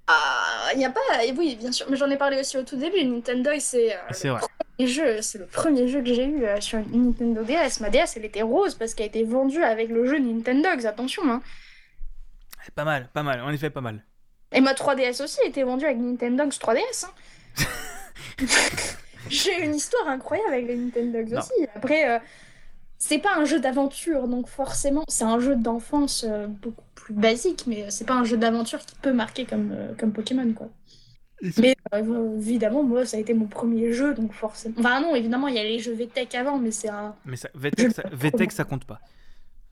Ah, 0.06 0.39
il 0.74 0.80
y 0.80 0.84
a 0.84 0.90
pas. 0.90 1.00
Oui, 1.36 1.56
bien 1.56 1.72
sûr, 1.72 1.86
mais 1.90 1.96
j'en 1.96 2.08
ai 2.10 2.16
parlé 2.16 2.38
aussi 2.40 2.56
au 2.58 2.62
tout 2.62 2.76
début. 2.76 3.04
Nintendo, 3.04 3.50
c'est 3.58 3.94
euh, 3.94 3.98
C'est 4.10 4.28
vrai. 4.28 4.40
le 4.78 4.86
jeu, 4.86 5.22
c'est 5.22 5.38
le 5.38 5.46
premier 5.46 5.88
jeu 5.88 6.00
que 6.00 6.12
j'ai 6.12 6.24
eu 6.26 6.44
euh, 6.44 6.60
sur 6.60 6.78
une 6.78 7.06
Nintendo 7.08 7.42
DS. 7.42 7.80
Ma 7.80 7.90
DS, 7.90 8.16
elle 8.16 8.24
était 8.24 8.42
rose 8.42 8.74
parce 8.74 8.94
qu'elle 8.94 9.04
a 9.04 9.08
été 9.08 9.24
vendue 9.24 9.62
avec 9.62 9.88
le 9.88 10.06
jeu 10.06 10.18
Nintendogs. 10.18 10.86
Attention, 10.86 11.22
hein. 11.30 11.42
C'est 12.64 12.74
pas 12.74 12.84
mal, 12.84 13.08
pas 13.12 13.22
mal, 13.22 13.40
en 13.40 13.50
effet 13.50 13.70
pas 13.70 13.80
mal. 13.80 14.04
Et 14.52 14.60
ma 14.60 14.72
3DS 14.74 15.22
aussi 15.22 15.40
a 15.44 15.46
été 15.46 15.62
vendue 15.62 15.84
avec 15.86 15.98
Nintendogs 15.98 16.52
3DS. 16.52 17.06
Hein. 17.06 17.64
J'ai 19.28 19.64
une 19.64 19.74
histoire 19.74 20.08
incroyable 20.08 20.54
avec 20.54 20.66
les 20.66 20.76
Nintendogs 20.76 21.30
Non. 21.30 21.38
aussi. 21.40 21.52
Après, 21.74 22.08
euh, 22.10 22.18
c'est 23.00 23.18
pas 23.20 23.36
un 23.36 23.46
jeu 23.46 23.60
d'aventure, 23.60 24.28
donc 24.28 24.48
forcément, 24.48 25.04
c'est 25.08 25.24
un 25.24 25.40
jeu 25.40 25.56
d'enfance 25.56 26.24
euh, 26.28 26.48
beaucoup 26.48 26.84
plus 26.94 27.14
basique, 27.14 27.66
mais 27.66 27.90
c'est 27.90 28.06
pas 28.06 28.14
un 28.14 28.24
jeu 28.24 28.38
d'aventure 28.38 28.80
qui 28.86 28.96
peut 28.96 29.12
marquer 29.14 29.46
comme, 29.46 29.72
euh, 29.72 29.94
comme 29.96 30.12
Pokémon, 30.14 30.52
quoi. 30.54 30.70
Mais 31.58 31.74
euh, 31.94 32.36
évidemment, 32.38 32.82
moi, 32.84 33.06
ça 33.06 33.16
a 33.16 33.20
été 33.20 33.34
mon 33.34 33.48
premier 33.48 33.92
jeu, 33.92 34.14
donc 34.14 34.32
forcément. 34.34 34.76
Enfin, 34.78 35.00
non, 35.00 35.14
évidemment, 35.16 35.48
il 35.48 35.56
y 35.56 35.60
a 35.60 35.64
les 35.64 35.78
jeux 35.80 35.94
VTech 35.94 36.34
avant, 36.34 36.58
mais 36.58 36.72
c'est 36.72 36.90
un. 36.90 37.16
Mais 37.24 37.36
ça, 37.36 37.48
VTech, 37.54 37.92
ça, 37.92 38.04
VTech, 38.12 38.52
ça 38.52 38.64
compte 38.64 38.84
pas. 38.84 39.00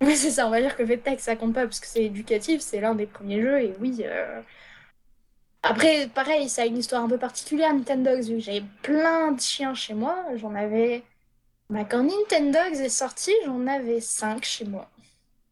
Oui, 0.03 0.17
c'est 0.17 0.31
ça, 0.31 0.47
on 0.47 0.51
va 0.51 0.61
dire 0.61 0.77
que 0.77 0.83
VTech 0.83 1.21
ça 1.21 1.37
compte 1.37 1.55
pas 1.55 1.65
parce 1.65 1.81
que 1.81 1.87
c'est 1.87 2.05
éducatif, 2.05 2.61
c'est 2.61 2.81
l'un 2.81 2.95
des 2.95 3.07
premiers 3.07 3.43
jeux 3.43 3.61
et 3.61 3.75
oui. 3.81 4.03
euh, 4.05 4.43
Après, 5.63 6.09
pareil, 6.09 6.49
ça 6.49 6.63
a 6.63 6.67
une 6.67 6.79
histoire 6.79 7.03
un 7.05 7.09
peu 7.09 7.19
particulière, 7.19 7.73
Nintendogs, 7.75 8.25
vu 8.25 8.35
que 8.37 8.41
j'avais 8.41 8.65
plein 8.83 9.33
de 9.33 9.41
chiens 9.41 9.75
chez 9.75 9.95
moi. 9.95 10.25
J'en 10.37 10.55
avais. 10.55 11.05
Bah, 11.71 11.85
quand 11.85 12.03
Nintendogs 12.03 12.81
est 12.81 12.89
sorti, 12.89 13.33
j'en 13.45 13.67
avais 13.67 14.01
5 14.01 14.45
chez 14.45 14.65
moi. 14.65 14.91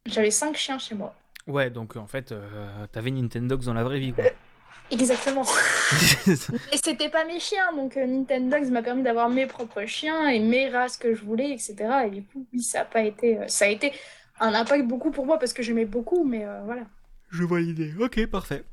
J'avais 0.05 0.31
5 0.31 0.55
chiens 0.55 0.79
chez 0.79 0.95
moi. 0.95 1.15
Ouais, 1.45 1.69
donc 1.69 1.95
en 1.95 2.07
fait, 2.07 2.31
euh, 2.31 2.87
t'avais 2.91 3.11
Nintendogs 3.11 3.63
dans 3.65 3.73
la 3.73 3.83
vraie 3.83 3.99
vie, 3.99 4.13
quoi. 4.13 4.23
Exactement. 4.91 5.43
Et 6.71 6.77
c'était 6.77 7.09
pas 7.09 7.25
mes 7.25 7.39
chiens, 7.39 7.73
donc 7.73 7.97
euh, 7.97 8.05
Nintendogs 8.05 8.69
m'a 8.71 8.81
permis 8.81 9.03
d'avoir 9.03 9.29
mes 9.29 9.45
propres 9.45 9.85
chiens 9.85 10.29
et 10.29 10.39
mes 10.39 10.69
races 10.69 10.97
que 10.97 11.13
je 11.13 11.23
voulais, 11.23 11.51
etc. 11.51 11.75
Et 12.07 12.09
du 12.09 12.23
coup, 12.23 12.47
oui, 12.53 12.61
ça 12.63 12.81
a 12.81 12.85
pas 12.85 13.01
été. 13.03 13.37
euh, 13.37 13.47
ça 13.47 13.65
a 13.65 13.67
été 13.67 13.91
un 14.39 14.53
impact 14.53 14.85
beaucoup 14.87 15.11
pour 15.11 15.25
moi 15.25 15.37
parce 15.39 15.51
que 15.53 15.61
j'aimais 15.61 15.85
beaucoup, 15.85 16.23
mais 16.23 16.45
euh, 16.45 16.61
voilà. 16.63 16.83
Je 17.29 17.43
vois 17.43 17.59
l'idée. 17.59 17.93
Ok, 17.99 18.25
parfait. 18.27 18.63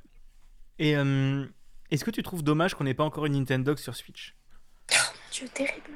Et 0.79 0.97
euh, 0.97 1.45
est-ce 1.91 2.05
que 2.05 2.11
tu 2.13 2.23
trouves 2.23 2.45
dommage 2.45 2.75
qu'on 2.75 2.85
n'ait 2.85 2.95
pas 2.95 3.05
encore 3.05 3.27
une 3.27 3.33
Nintendo 3.35 3.75
sur 3.77 3.97
Switch? 3.97 4.37
Dieu, 5.33 5.49
terrible. 5.49 5.91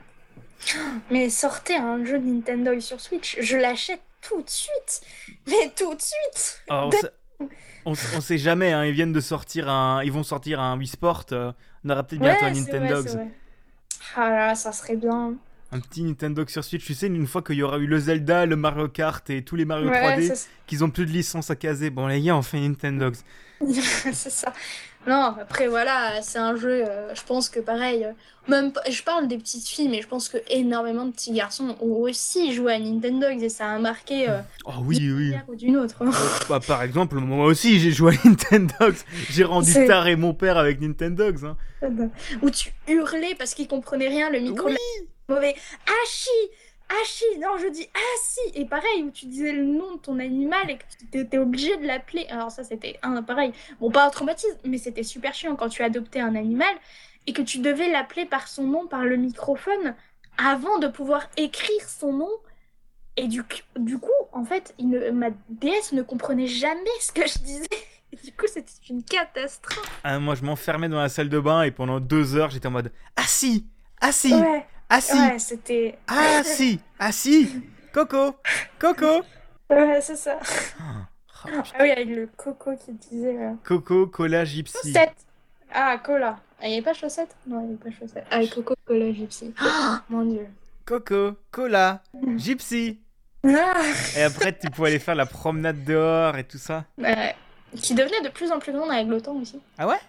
Mais 1.11 1.31
sortez 1.31 1.77
un 1.77 2.05
jeu 2.05 2.19
de 2.19 2.25
Nintendo 2.27 2.79
sur 2.81 3.01
Switch, 3.01 3.37
je 3.41 3.57
l'achète 3.57 4.01
tout 4.21 4.43
de 4.43 4.51
suite. 4.51 5.01
Mais 5.47 5.73
tout 5.77 5.95
de 5.95 6.01
suite. 6.03 6.63
Alors, 6.69 6.93
ça- 6.93 7.11
on, 7.85 7.93
on 8.17 8.21
sait 8.21 8.39
jamais, 8.39 8.73
hein, 8.73 8.85
ils 8.85 8.93
viennent 8.93 9.13
de 9.13 9.21
sortir 9.21 9.69
un. 9.69 10.03
Ils 10.03 10.13
vont 10.13 10.25
sortir 10.25 10.61
un 10.61 10.77
Wii 10.77 10.89
Sport. 10.89 11.27
euh, 11.33 11.53
on 11.85 11.91
aura 11.91 12.03
peut-être 12.03 12.21
bientôt 12.21 12.45
un 12.45 12.51
vrai, 12.51 12.61
Nintendo. 12.61 13.03
c'est 13.03 13.15
vrai. 13.15 13.29
Ah 14.17 14.31
là, 14.31 14.55
ça 14.55 14.73
serait 14.73 14.97
bien. 14.97 15.35
Un 15.71 15.81
petit 15.81 16.03
Nintendo 16.03 16.45
sur 16.49 16.65
Switch. 16.65 16.85
Tu 16.85 16.95
sais, 16.95 17.07
une 17.07 17.27
fois 17.27 17.43
qu'il 17.43 17.57
y 17.57 17.63
aura 17.63 17.79
eu 17.79 17.87
le 17.87 17.99
Zelda, 18.01 18.47
le 18.47 18.57
Mario 18.57 18.89
Kart 18.89 19.29
et 19.31 19.43
tous 19.45 19.55
les 19.55 19.65
Mario 19.67 19.89
Ouais, 19.91 20.17
3D, 20.17 20.35
c'est- 20.35 20.49
qu'ils 20.67 20.83
ont 20.83 20.91
plus 20.91 21.07
de 21.07 21.13
licence 21.13 21.51
à 21.51 21.57
caser. 21.57 21.91
Bon, 21.91 22.07
les 22.09 22.21
gars, 22.21 22.37
on 22.37 22.43
fait 22.43 22.59
Nintendo. 22.59 23.13
c'est 23.71 24.13
ça. 24.31 24.53
Non, 25.09 25.35
après 25.41 25.69
voilà, 25.69 26.21
c'est 26.23 26.39
un 26.39 26.55
jeu, 26.55 26.85
euh, 26.87 27.15
je 27.15 27.23
pense 27.23 27.49
que 27.49 27.61
pareil, 27.61 28.05
euh, 28.05 28.13
même 28.47 28.73
je 28.91 29.03
parle 29.03 29.27
des 29.27 29.39
petites 29.39 29.67
filles, 29.67 29.89
mais 29.89 30.03
je 30.03 30.07
pense 30.07 30.29
que 30.29 30.37
énormément 30.51 31.07
de 31.07 31.13
petits 31.13 31.33
garçons 31.33 31.77
ont 31.81 31.95
aussi 32.03 32.53
joué 32.53 32.75
à 32.75 32.79
Nintendo 32.79 33.27
et 33.29 33.49
ça 33.49 33.69
a 33.71 33.79
marqué 33.79 34.29
euh, 34.29 34.39
Oh 34.67 34.73
oui, 34.85 34.99
d'une 34.99 35.15
oui. 35.17 35.35
ou 35.49 35.55
d'une 35.55 35.77
autre. 35.79 36.05
Bah, 36.49 36.61
par 36.67 36.83
exemple, 36.83 37.17
moi 37.17 37.47
aussi, 37.47 37.81
j'ai 37.81 37.91
joué 37.91 38.15
à 38.23 38.29
Nintendo. 38.29 38.75
J'ai 39.31 39.45
rendu 39.45 39.73
taré 39.87 40.15
mon 40.17 40.35
père 40.35 40.59
avec 40.59 40.81
Nintendo. 40.81 41.25
Hein. 41.45 41.57
Où 42.43 42.51
tu 42.51 42.71
hurlais 42.87 43.35
parce 43.39 43.55
qu'ils 43.55 43.69
comprenaient 43.69 44.09
rien, 44.09 44.29
le 44.31 44.41
micro 44.41 44.67
Oui. 44.69 44.77
mauvais. 45.29 45.55
Hachi 45.87 46.51
Hachi 46.91 47.24
Non, 47.41 47.57
je 47.59 47.68
dis 47.68 47.89
Assi 48.16 48.41
Et 48.55 48.64
pareil, 48.64 49.03
où 49.05 49.11
tu 49.11 49.26
disais 49.26 49.53
le 49.53 49.64
nom 49.64 49.95
de 49.95 49.99
ton 50.01 50.18
animal 50.18 50.70
et 50.70 50.78
que 50.78 50.84
tu 51.12 51.18
étais 51.20 51.39
obligé 51.39 51.76
de 51.76 51.86
l'appeler. 51.86 52.26
Alors 52.30 52.51
ça, 52.51 52.64
c'était 52.64 52.99
un 53.03 53.22
pareil. 53.22 53.53
Bon, 53.80 53.91
pas 53.91 54.07
un 54.07 54.11
traumatisme, 54.11 54.57
mais 54.64 54.78
c'était 54.78 55.03
super 55.03 55.34
chiant 55.34 55.55
quand 55.57 55.68
tu 55.68 55.82
adoptais 55.82 56.20
un 56.20 56.34
animal 56.34 56.74
et 57.26 57.32
que 57.32 57.43
tu 57.43 57.59
devais 57.59 57.91
l'appeler 57.91 58.24
par 58.24 58.49
son 58.49 58.64
nom, 58.64 58.86
par 58.86 59.05
le 59.05 59.16
microphone, 59.16 59.95
avant 60.39 60.78
de 60.78 60.89
pouvoir 60.89 61.28
écrire 61.36 61.86
son 61.89 62.12
nom. 62.12 62.30
Et 63.16 63.26
du, 63.26 63.43
du 63.76 63.99
coup, 63.99 64.11
en 64.32 64.45
fait, 64.45 64.74
il 64.78 64.89
ne- 64.91 65.11
ma 65.11 65.28
déesse 65.49 65.93
ne 65.93 66.03
comprenait 66.03 66.47
jamais 66.47 66.89
ce 67.01 67.12
que 67.12 67.26
je 67.26 67.39
disais. 67.41 67.68
Et 68.12 68.16
du 68.16 68.32
coup, 68.32 68.47
c'était 68.47 68.72
une 68.89 69.03
catastrophe. 69.05 70.01
Ah, 70.03 70.18
moi, 70.18 70.34
je 70.34 70.43
m'enfermais 70.43 70.89
dans 70.89 70.97
la 70.99 71.11
salle 71.11 71.28
de 71.28 71.39
bain 71.39 71.61
et 71.64 71.70
pendant 71.70 72.01
deux 72.01 72.36
heures, 72.36 72.49
j'étais 72.49 72.66
en 72.68 72.70
mode 72.70 72.91
Assis 73.16 73.66
Assis 74.01 74.32
Ouais, 74.32 74.64
Assis 74.89 75.12
ouais, 75.18 75.39
c'était... 75.39 75.99
Assis 76.07 76.80
Assis 76.99 77.62
Coco 77.93 78.36
Coco 78.78 79.22
Ouais, 79.70 80.01
c'est 80.01 80.16
ça. 80.16 80.39
Ah, 80.80 81.07
Ah 81.45 81.62
oui, 81.80 81.91
avec 81.91 82.09
le 82.09 82.26
coco 82.36 82.74
qui 82.76 82.93
disait... 82.95 83.36
euh, 83.36 83.53
Coco, 83.64 84.07
cola, 84.07 84.45
gypsy. 84.45 84.76
Chaussette. 84.82 85.14
Ah, 85.72 85.99
cola. 85.99 86.39
Ah, 86.61 86.66
il 86.66 86.68
n'y 86.70 86.74
avait 86.76 86.82
pas 86.84 86.95
chaussette? 86.95 87.36
Non, 87.47 87.61
il 87.61 87.66
n'y 87.68 87.74
avait 87.74 87.91
pas 87.91 87.99
chaussette. 87.99 88.26
Ah, 88.30 88.41
coco, 88.53 88.74
cola, 88.86 89.12
gypsy. 89.12 89.53
Ah, 89.61 90.03
mon 90.09 90.24
dieu. 90.24 90.47
Coco, 90.86 91.34
cola, 91.51 92.03
gypsy. 92.36 92.99
Ah, 93.45 93.74
Et 94.16 94.22
après, 94.22 94.57
tu 94.59 94.68
pouvais 94.70 94.89
aller 94.89 94.99
faire 94.99 95.14
la 95.14 95.26
promenade 95.26 95.84
dehors 95.84 96.36
et 96.39 96.45
tout 96.45 96.59
ça. 96.59 96.84
ouais. 96.97 97.34
Qui 97.76 97.95
devenait 97.95 98.22
de 98.22 98.30
plus 98.30 98.51
en 98.51 98.59
plus 98.59 98.72
grande 98.72 98.91
avec 98.91 99.07
le 99.09 99.20
temps 99.20 99.36
aussi. 99.36 99.61
Ah 99.76 99.86
ouais? 99.86 100.01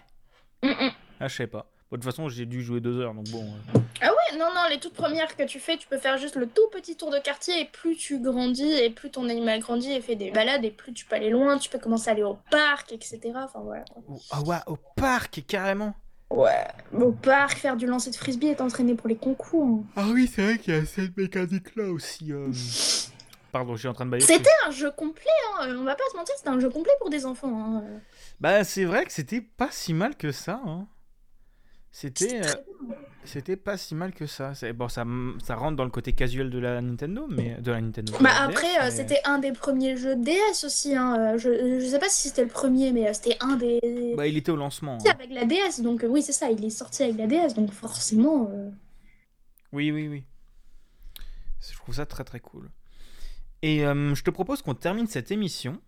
Mm, 0.62 0.68
mm. 0.70 0.90
Ah, 1.20 1.28
je 1.28 1.36
sais 1.36 1.46
pas. 1.46 1.66
De 1.90 1.96
toute 1.96 2.04
façon, 2.04 2.28
j'ai 2.28 2.46
dû 2.46 2.62
jouer 2.62 2.80
deux 2.80 3.00
heures, 3.00 3.14
donc 3.14 3.28
bon. 3.30 3.42
euh. 3.42 3.80
Ah 4.00 4.06
ouais, 4.10 4.38
non, 4.38 4.46
non, 4.54 4.60
les 4.70 4.78
toutes 4.78 4.94
premières 4.94 5.36
que 5.36 5.42
tu 5.42 5.58
fais, 5.58 5.76
tu 5.76 5.88
peux 5.88 5.98
faire 5.98 6.18
juste 6.18 6.36
le 6.36 6.46
tout 6.46 6.68
petit 6.72 6.96
tour 6.96 7.10
de 7.10 7.18
quartier 7.18 7.60
et 7.60 7.64
plus 7.64 7.96
tu 7.96 8.20
grandis 8.20 8.70
et 8.72 8.90
plus 8.90 9.10
ton 9.10 9.28
animal 9.28 9.58
grandit 9.60 9.92
et 9.92 10.00
fait 10.00 10.14
des 10.14 10.30
balades 10.30 10.64
et 10.64 10.70
plus 10.70 10.92
tu 10.92 11.04
peux 11.04 11.16
aller 11.16 11.30
loin, 11.30 11.58
tu 11.58 11.68
peux 11.68 11.80
commencer 11.80 12.08
à 12.08 12.12
aller 12.12 12.22
au 12.22 12.38
parc, 12.50 12.92
etc. 12.92 13.18
Enfin 13.34 13.60
voilà. 13.64 13.84
Oh, 14.08 14.20
Ah 14.30 14.40
ouais, 14.42 14.56
au 14.68 14.76
parc, 14.94 15.42
carrément. 15.48 15.94
Ouais. 16.30 16.64
Au 16.94 17.10
parc, 17.10 17.58
faire 17.58 17.76
du 17.76 17.86
lancer 17.86 18.10
de 18.12 18.16
frisbee 18.16 18.46
et 18.46 18.54
t'entraîner 18.54 18.94
pour 18.94 19.08
les 19.08 19.16
concours. 19.16 19.82
Ah 19.96 20.04
oui, 20.12 20.30
c'est 20.32 20.42
vrai 20.42 20.58
qu'il 20.58 20.72
y 20.72 20.76
a 20.76 20.84
cette 20.86 21.16
mécanique-là 21.16 21.86
aussi. 21.90 22.32
euh. 22.32 22.52
Pardon, 23.52 23.74
je 23.74 23.80
suis 23.80 23.88
en 23.88 23.94
train 23.94 24.06
de 24.06 24.10
bailler. 24.12 24.24
C'était 24.24 24.48
un 24.64 24.70
jeu 24.70 24.92
complet, 24.92 25.24
hein. 25.58 25.74
on 25.76 25.82
va 25.82 25.96
pas 25.96 26.04
se 26.12 26.16
mentir, 26.16 26.36
c'était 26.36 26.50
un 26.50 26.60
jeu 26.60 26.70
complet 26.70 26.92
pour 27.00 27.10
des 27.10 27.26
enfants. 27.26 27.78
hein. 27.78 27.82
Bah, 28.38 28.62
c'est 28.62 28.84
vrai 28.84 29.04
que 29.04 29.12
c'était 29.12 29.40
pas 29.40 29.70
si 29.72 29.92
mal 29.92 30.14
que 30.16 30.30
ça. 30.30 30.60
Hein. 30.64 30.86
C'était. 31.92 32.40
Euh. 32.46 32.54
C'était 33.24 33.56
pas 33.56 33.76
si 33.76 33.94
mal 33.94 34.12
que 34.14 34.26
ça. 34.26 34.54
C'est- 34.54 34.72
Bon, 34.72 34.88
ça, 34.88 35.04
ça 35.44 35.54
rentre 35.54 35.76
dans 35.76 35.84
le 35.84 35.90
côté 35.90 36.14
casual 36.14 36.48
de 36.48 36.58
la 36.58 36.80
Nintendo, 36.80 37.26
mais 37.28 37.56
de 37.60 37.70
la 37.70 37.80
Nintendo. 37.80 38.16
de 38.16 38.22
Bah 38.22 38.30
la 38.30 38.42
après, 38.44 38.62
DS, 38.66 38.78
euh, 38.78 38.84
mais- 38.84 38.90
c'était 38.90 39.20
un 39.24 39.38
des 39.38 39.52
premiers 39.52 39.96
jeux 39.98 40.16
DS 40.16 40.64
aussi. 40.64 40.96
Hein. 40.96 41.34
euh, 41.34 41.38
Je, 41.38 41.80
je 41.80 41.86
sais 41.86 41.98
pas 41.98 42.08
si 42.08 42.28
c'était 42.28 42.42
le 42.42 42.48
premier, 42.48 42.92
mais 42.92 43.08
euh, 43.08 43.12
c'était 43.12 43.36
un 43.40 43.56
des. 43.56 44.14
Bah, 44.16 44.26
il 44.26 44.36
était 44.38 44.50
au 44.50 44.56
lancement. 44.56 44.94
hein. 45.04 45.10
avec 45.10 45.30
la 45.32 45.44
DS, 45.44 45.82
donc 45.82 46.02
euh, 46.02 46.08
oui, 46.08 46.22
c'est 46.22 46.32
ça, 46.32 46.50
il 46.50 46.64
est 46.64 46.70
sorti 46.70 47.02
avec 47.02 47.18
la 47.18 47.26
DS, 47.26 47.52
donc 47.54 47.70
forcément. 47.72 48.48
euh, 48.52 48.70
Oui, 49.72 49.90
oui, 49.92 50.08
oui. 50.08 50.24
Je 51.60 51.76
trouve 51.76 51.94
ça 51.96 52.06
très 52.06 52.24
très 52.24 52.40
cool. 52.40 52.70
Et 53.60 53.84
euh, 53.84 54.14
je 54.14 54.22
te 54.24 54.30
propose 54.30 54.62
qu'on 54.62 54.74
termine 54.74 55.06
cette 55.06 55.30
émission 55.30 55.78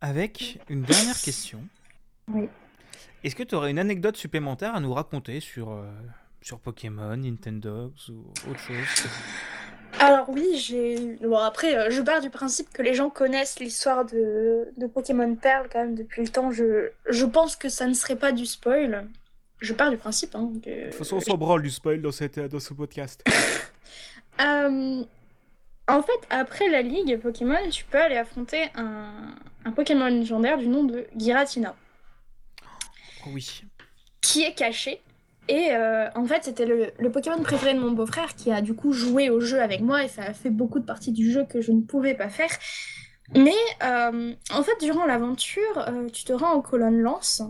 avec 0.00 0.58
une 0.68 0.82
dernière 0.82 1.20
question. 1.22 1.62
Oui. 2.28 2.48
Est-ce 3.24 3.36
que 3.36 3.42
tu 3.42 3.54
aurais 3.54 3.70
une 3.70 3.78
anecdote 3.78 4.16
supplémentaire 4.16 4.74
à 4.74 4.80
nous 4.80 4.92
raconter 4.92 5.40
sur, 5.40 5.70
euh, 5.70 5.84
sur 6.40 6.58
Pokémon, 6.58 7.16
Nintendo 7.16 7.92
ou 8.08 8.50
autre 8.50 8.58
chose 8.60 9.06
Alors 10.00 10.28
oui, 10.28 10.56
j'ai. 10.56 11.16
Bon 11.22 11.36
après, 11.36 11.76
euh, 11.76 11.90
je 11.90 12.02
pars 12.02 12.20
du 12.20 12.30
principe 12.30 12.70
que 12.72 12.82
les 12.82 12.94
gens 12.94 13.10
connaissent 13.10 13.60
l'histoire 13.60 14.04
de, 14.04 14.68
de 14.76 14.86
Pokémon 14.86 15.34
Pearl 15.36 15.68
quand 15.70 15.80
même 15.80 15.94
depuis 15.94 16.22
le 16.22 16.28
temps. 16.28 16.50
Je, 16.50 16.90
je 17.08 17.24
pense 17.24 17.54
que 17.56 17.68
ça 17.68 17.86
ne 17.86 17.94
serait 17.94 18.16
pas 18.16 18.32
du 18.32 18.44
spoil. 18.46 19.06
Je 19.60 19.72
pars 19.72 19.90
du 19.90 19.96
principe. 19.96 20.34
Hein, 20.34 20.50
que... 20.64 20.70
De 20.70 20.84
toute 20.86 20.94
façon, 20.94 21.16
on 21.16 21.20
s'en 21.20 21.36
branle 21.36 21.62
du 21.62 21.70
spoil 21.70 22.02
dans, 22.02 22.10
cette, 22.10 22.38
dans 22.40 22.60
ce 22.60 22.74
podcast. 22.74 23.22
Euh, 24.40 25.04
En 25.88 26.02
fait, 26.02 26.18
après 26.30 26.68
la 26.70 26.80
ligue 26.80 27.20
Pokémon, 27.20 27.68
tu 27.70 27.84
peux 27.84 28.00
aller 28.00 28.16
affronter 28.16 28.62
un, 28.74 29.34
un 29.66 29.72
Pokémon 29.72 30.06
légendaire 30.06 30.56
du 30.56 30.68
nom 30.68 30.84
de 30.84 31.06
Giratina, 31.14 31.76
Oui. 33.26 33.62
qui 34.20 34.42
est 34.42 34.54
caché. 34.54 35.02
Et 35.48 35.70
euh, 35.72 36.08
en 36.14 36.24
fait, 36.24 36.44
c'était 36.44 36.66
le, 36.66 37.10
Pokémon 37.10 37.42
préféré 37.42 37.74
de 37.74 37.80
mon 37.80 37.90
beau-frère 37.90 38.34
qui 38.36 38.52
a 38.52 38.60
du 38.60 38.74
coup 38.74 38.92
joué 38.92 39.28
au 39.28 39.40
jeu 39.40 39.60
avec 39.60 39.80
moi 39.80 40.04
et 40.04 40.08
ça 40.08 40.22
a 40.22 40.32
fait 40.32 40.50
beaucoup 40.50 40.78
de 40.78 40.84
parties 40.84 41.12
du 41.12 41.32
jeu 41.32 41.44
que 41.44 41.60
je 41.60 41.72
ne 41.72 41.80
pouvais 41.80 42.14
pas 42.14 42.28
faire. 42.28 42.50
Mais 43.34 43.54
euh, 43.82 44.34
en 44.50 44.62
fait, 44.62 44.76
durant 44.80 45.04
l'aventure, 45.04 45.78
euh, 45.88 46.08
tu 46.10 46.24
te 46.24 46.32
rends 46.32 46.54
aux 46.54 46.62
colonnes 46.62 47.00
lance. 47.00 47.42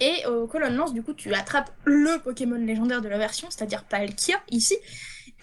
Et 0.00 0.26
aux 0.26 0.48
colonnes 0.48 0.74
lance, 0.74 0.92
du 0.92 1.02
coup, 1.02 1.14
tu 1.14 1.32
attrapes 1.32 1.70
le 1.84 2.18
Pokémon 2.18 2.56
légendaire 2.56 3.02
de 3.02 3.08
la 3.08 3.18
version, 3.18 3.48
c'est-à-dire 3.50 3.84
Palkia 3.84 4.40
ici. 4.50 4.76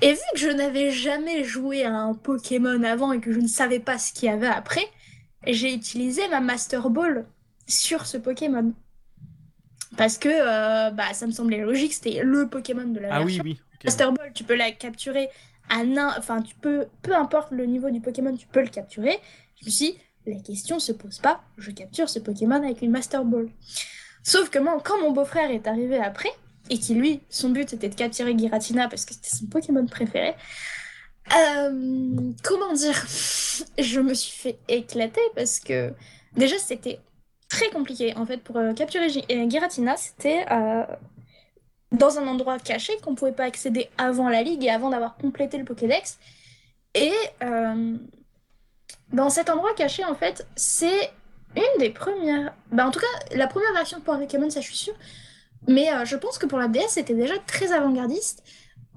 Et 0.01 0.13
vu 0.13 0.19
que 0.33 0.39
je 0.39 0.49
n'avais 0.49 0.91
jamais 0.91 1.43
joué 1.43 1.85
à 1.85 1.93
un 1.93 2.13
Pokémon 2.13 2.83
avant 2.83 3.13
et 3.13 3.21
que 3.21 3.31
je 3.31 3.39
ne 3.39 3.47
savais 3.47 3.79
pas 3.79 3.97
ce 3.97 4.11
qu'il 4.11 4.27
y 4.27 4.31
avait 4.31 4.47
après, 4.47 4.85
j'ai 5.45 5.73
utilisé 5.73 6.27
ma 6.29 6.41
Master 6.41 6.89
Ball 6.89 7.25
sur 7.69 8.05
ce 8.05 8.17
Pokémon. 8.17 8.73
Parce 9.97 10.17
que 10.17 10.29
euh, 10.29 10.91
bah, 10.91 11.13
ça 11.13 11.25
me 11.27 11.31
semblait 11.31 11.59
logique, 11.59 11.93
c'était 11.93 12.21
le 12.23 12.47
Pokémon 12.47 12.85
de 12.87 12.99
la 12.99 13.15
Ah 13.15 13.19
version. 13.19 13.43
oui, 13.43 13.57
oui. 13.57 13.61
Master 13.85 14.11
Ball, 14.11 14.31
tu 14.33 14.43
peux 14.43 14.55
la 14.55 14.71
capturer 14.71 15.29
à 15.69 15.83
nain, 15.83 16.13
enfin 16.17 16.41
tu 16.41 16.55
peux, 16.55 16.87
peu 17.01 17.15
importe 17.15 17.51
le 17.51 17.65
niveau 17.65 17.89
du 17.89 18.01
Pokémon, 18.01 18.35
tu 18.35 18.47
peux 18.47 18.61
le 18.61 18.67
capturer. 18.69 19.17
Je 19.61 19.65
me 19.65 19.71
suis 19.71 19.91
dit, 19.93 19.97
la 20.25 20.39
question 20.41 20.79
se 20.79 20.91
pose 20.91 21.19
pas, 21.19 21.41
je 21.57 21.71
capture 21.71 22.09
ce 22.09 22.19
Pokémon 22.19 22.55
avec 22.55 22.81
une 22.81 22.91
Master 22.91 23.23
Ball. 23.23 23.49
Sauf 24.23 24.49
que 24.49 24.59
moi, 24.59 24.79
quand 24.83 24.99
mon 25.01 25.11
beau-frère 25.11 25.49
est 25.49 25.65
arrivé 25.67 25.97
après, 25.97 26.29
et 26.69 26.77
qui 26.77 26.93
lui, 26.93 27.21
son 27.29 27.49
but 27.49 27.73
était 27.73 27.89
de 27.89 27.95
capturer 27.95 28.37
Giratina 28.37 28.87
parce 28.89 29.05
que 29.05 29.13
c'était 29.13 29.29
son 29.35 29.47
Pokémon 29.47 29.85
préféré, 29.85 30.35
euh, 31.35 32.31
comment 32.43 32.73
dire, 32.73 32.95
je 33.77 33.99
me 33.99 34.13
suis 34.13 34.31
fait 34.37 34.59
éclater 34.67 35.21
parce 35.35 35.59
que 35.59 35.93
déjà 36.35 36.57
c'était 36.57 36.99
très 37.49 37.69
compliqué 37.71 38.15
en 38.15 38.25
fait 38.25 38.37
pour 38.37 38.57
euh, 38.57 38.73
capturer 38.73 39.07
euh, 39.07 39.49
Giratina, 39.49 39.97
c'était 39.97 40.45
euh, 40.51 40.85
dans 41.91 42.19
un 42.19 42.27
endroit 42.27 42.59
caché 42.59 42.93
qu'on 43.03 43.15
pouvait 43.15 43.33
pas 43.33 43.45
accéder 43.45 43.89
avant 43.97 44.29
la 44.29 44.43
ligue 44.43 44.63
et 44.63 44.69
avant 44.69 44.89
d'avoir 44.89 45.17
complété 45.17 45.57
le 45.57 45.65
Pokédex. 45.65 46.19
Et 46.95 47.13
dans 49.13 49.29
cet 49.29 49.49
endroit 49.49 49.73
caché, 49.75 50.03
en 50.05 50.15
fait, 50.15 50.47
c'est 50.55 51.11
une 51.55 51.79
des 51.79 51.91
premières. 51.91 52.53
Bah, 52.71 52.87
en 52.87 52.91
tout 52.91 52.99
cas, 52.99 53.35
la 53.35 53.47
première 53.47 53.73
version 53.73 53.99
de 53.99 54.03
Pokémon, 54.03 54.49
ça 54.49 54.61
je 54.61 54.65
suis 54.65 54.75
sûre. 54.75 54.95
Mais 55.67 55.87
je 56.05 56.15
pense 56.15 56.37
que 56.39 56.47
pour 56.47 56.57
la 56.57 56.67
DS, 56.67 56.89
c'était 56.89 57.13
déjà 57.13 57.35
très 57.45 57.71
avant-gardiste, 57.71 58.43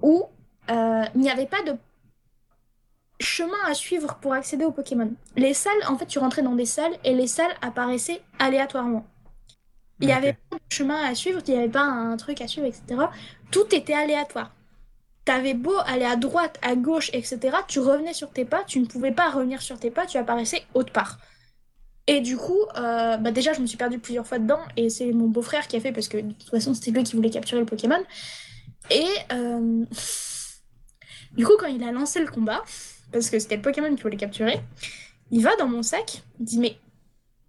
où 0.00 0.24
il 0.68 1.20
n'y 1.20 1.30
avait 1.30 1.46
pas 1.46 1.62
de 1.62 1.76
chemin 3.22 3.56
à 3.66 3.74
suivre 3.74 4.18
pour 4.20 4.34
accéder 4.34 4.64
aux 4.64 4.72
Pokémon. 4.72 5.12
Les 5.36 5.54
salles, 5.54 5.72
en 5.88 5.96
fait, 5.96 6.06
tu 6.06 6.18
rentrais 6.18 6.42
dans 6.42 6.54
des 6.54 6.66
salles 6.66 6.92
et 7.04 7.14
les 7.14 7.26
salles 7.26 7.54
apparaissaient 7.62 8.20
aléatoirement. 8.38 9.06
Il 10.00 10.06
n'y 10.06 10.12
avait 10.12 10.36
pas 10.50 10.56
de 10.56 10.62
chemin 10.68 11.00
à 11.04 11.14
suivre, 11.14 11.40
il 11.46 11.54
n'y 11.54 11.60
avait 11.60 11.68
pas 11.68 11.84
un 11.84 12.16
truc 12.16 12.40
à 12.40 12.48
suivre, 12.48 12.66
etc. 12.66 12.82
Tout 13.50 13.72
était 13.74 13.94
aléatoire. 13.94 14.52
T'avais 15.24 15.54
beau 15.54 15.76
aller 15.86 16.04
à 16.04 16.16
droite, 16.16 16.58
à 16.62 16.74
gauche, 16.74 17.10
etc. 17.12 17.38
Tu 17.68 17.78
revenais 17.78 18.12
sur 18.12 18.30
tes 18.30 18.44
pas, 18.44 18.64
tu 18.64 18.80
ne 18.80 18.86
pouvais 18.86 19.12
pas 19.12 19.30
revenir 19.30 19.62
sur 19.62 19.78
tes 19.78 19.92
pas, 19.92 20.04
tu 20.04 20.18
apparaissais 20.18 20.64
autre 20.74 20.92
part. 20.92 21.18
Et 22.08 22.20
du 22.20 22.36
coup, 22.36 22.58
euh, 22.76 23.16
bah 23.16 23.30
déjà, 23.30 23.52
je 23.52 23.60
me 23.60 23.66
suis 23.66 23.76
perdue 23.76 24.00
plusieurs 24.00 24.26
fois 24.26 24.40
dedans, 24.40 24.58
et 24.76 24.90
c'est 24.90 25.12
mon 25.12 25.28
beau-frère 25.28 25.68
qui 25.68 25.76
a 25.76 25.80
fait, 25.80 25.92
parce 25.92 26.08
que 26.08 26.16
de 26.16 26.32
toute 26.32 26.50
façon, 26.50 26.74
c'était 26.74 26.90
lui 26.90 27.04
qui 27.04 27.14
voulait 27.14 27.30
capturer 27.30 27.60
le 27.60 27.66
Pokémon. 27.66 28.02
Et 28.90 29.06
euh, 29.32 29.84
du 31.36 31.46
coup, 31.46 31.52
quand 31.60 31.68
il 31.68 31.84
a 31.84 31.92
lancé 31.92 32.18
le 32.18 32.26
combat, 32.26 32.64
parce 33.12 33.30
que 33.30 33.38
c'était 33.38 33.56
le 33.56 33.62
Pokémon 33.62 33.94
qui 33.94 34.02
voulait 34.02 34.16
capturer, 34.16 34.60
il 35.30 35.42
va 35.42 35.54
dans 35.56 35.68
mon 35.68 35.82
sac, 35.82 36.22
il 36.40 36.44
dit 36.44 36.58
Mais 36.58 36.76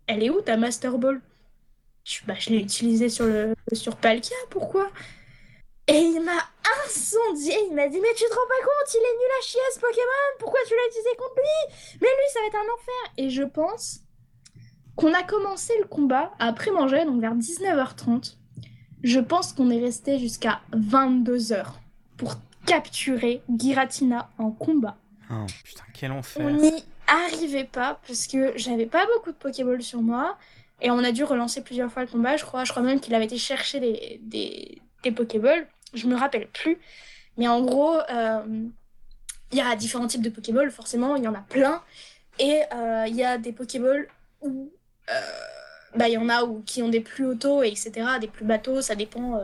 elle 0.07 0.24
est 0.24 0.30
où 0.30 0.41
ta 0.41 0.57
Master 0.57 0.97
Ball? 0.97 1.22
Je, 2.03 2.20
bah, 2.28 2.34
l'ai 2.47 2.57
utilisée 2.57 3.09
sur, 3.09 3.26
le, 3.26 3.55
sur 3.72 3.95
Palkia, 3.95 4.36
pourquoi? 4.49 4.89
Et 5.88 5.97
il 5.97 6.22
m'a 6.22 6.39
incendié, 6.86 7.55
il 7.70 7.76
m'a 7.76 7.88
dit 7.88 7.99
Mais 7.99 8.14
tu 8.16 8.24
te 8.24 8.34
rends 8.34 8.47
pas 8.47 8.64
compte, 8.64 8.93
il 8.93 8.97
est 8.97 9.18
nul 9.20 9.32
à 9.39 9.43
chier 9.43 9.59
ce 9.74 9.80
Pokémon, 9.80 10.38
pourquoi 10.39 10.59
tu 10.68 10.74
l'as 10.74 10.88
utilisé 10.89 11.09
contre 11.18 11.36
lui? 11.36 11.99
Mais 12.01 12.07
lui, 12.07 12.32
ça 12.34 12.39
va 12.39 12.47
être 12.47 12.55
un 12.55 12.74
enfer. 12.74 13.14
Et 13.18 13.30
je 13.30 13.43
pense 13.43 13.99
qu'on 14.95 15.14
a 15.14 15.24
commencé 15.24 15.74
le 15.80 15.88
combat 15.88 16.32
après 16.39 16.72
manger, 16.72 17.05
donc 17.05 17.22
vers 17.22 17.36
19h30. 17.36 18.38
Je 19.03 19.20
pense 19.20 19.51
qu'on 19.51 19.70
est 19.70 19.82
resté 19.82 20.20
jusqu'à 20.20 20.61
22h 20.72 21.66
pour 22.18 22.36
capturer 22.66 23.41
Giratina 23.57 24.30
en 24.38 24.51
combat. 24.51 24.97
Oh 25.34 25.46
putain, 25.64 25.84
quel 25.94 26.12
enfer. 26.12 26.46
On 26.46 26.52
n'y 26.52 26.84
arrivait 27.08 27.64
pas 27.64 28.00
parce 28.08 28.28
que 28.28 28.54
j'avais 28.56 28.86
pas 28.86 29.06
beaucoup 29.14 29.32
de 29.32 29.38
Pokéball 29.38 29.82
sur 29.82 30.02
moi 30.02 30.38
et 30.82 30.92
on 30.92 31.00
a 31.00 31.12
dû 31.12 31.24
relancer 31.24 31.62
plusieurs 31.62 31.92
fois 31.92 32.04
le 32.04 32.08
combat. 32.08 32.38
Je 32.38 32.46
crois, 32.46 32.64
je 32.66 32.72
crois 32.72 32.84
même 32.84 33.00
qu'il 33.00 33.16
avait 33.16 33.26
été 33.26 33.38
chercher 33.38 33.80
des, 33.80 34.20
des, 34.22 34.82
des 35.04 35.12
Pokéballs. 35.12 35.68
Je 35.94 36.08
me 36.08 36.16
rappelle 36.16 36.48
plus. 36.48 36.78
Mais 37.38 37.48
en 37.48 37.62
gros, 37.62 37.96
euh, 38.10 38.68
il 39.52 39.58
y 39.58 39.62
a 39.62 39.76
différents 39.76 40.08
types 40.08 40.22
de 40.22 40.30
Pokéballs, 40.30 40.72
forcément, 40.72 41.16
il 41.16 41.24
y 41.24 41.28
en 41.28 41.34
a 41.34 41.42
plein. 41.42 41.82
Et 42.40 42.62
euh, 42.74 43.06
il 43.08 43.16
y 43.16 43.24
a 43.24 43.38
des 43.38 43.52
Pokéballs 43.52 44.08
où 44.42 44.72
euh, 45.10 45.14
bah, 45.96 46.08
il 46.08 46.14
y 46.14 46.18
en 46.18 46.30
a 46.30 46.42
qui 46.66 46.82
ont 46.82 46.90
des 46.90 47.00
plus 47.00 47.26
autos, 47.26 47.64
etc., 47.64 47.92
des 48.20 48.28
plus 48.28 48.46
bateaux, 48.46 48.82
ça 48.82 48.96
dépend 48.96 49.40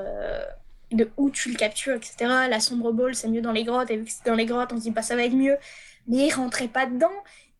de 0.92 1.10
où 1.18 1.30
tu 1.30 1.50
le 1.52 1.56
captures, 1.56 1.96
etc. 1.96 2.16
La 2.50 2.60
sombre 2.60 2.92
ball, 2.92 3.16
c'est 3.16 3.28
mieux 3.28 3.42
dans 3.42 3.52
les 3.52 3.64
grottes, 3.64 3.92
et 3.92 3.98
vu 3.98 4.06
que 4.06 4.12
c'est 4.12 4.26
dans 4.26 4.36
les 4.36 4.46
grottes, 4.46 4.72
on 4.74 4.78
se 4.78 4.84
dit 4.84 4.92
pas 4.92 5.02
ça 5.02 5.16
va 5.16 5.24
être 5.24 5.36
mieux. 5.36 5.58
Mais 6.08 6.28
il 6.28 6.34
rentrait 6.34 6.68
pas 6.68 6.86
dedans. 6.86 7.12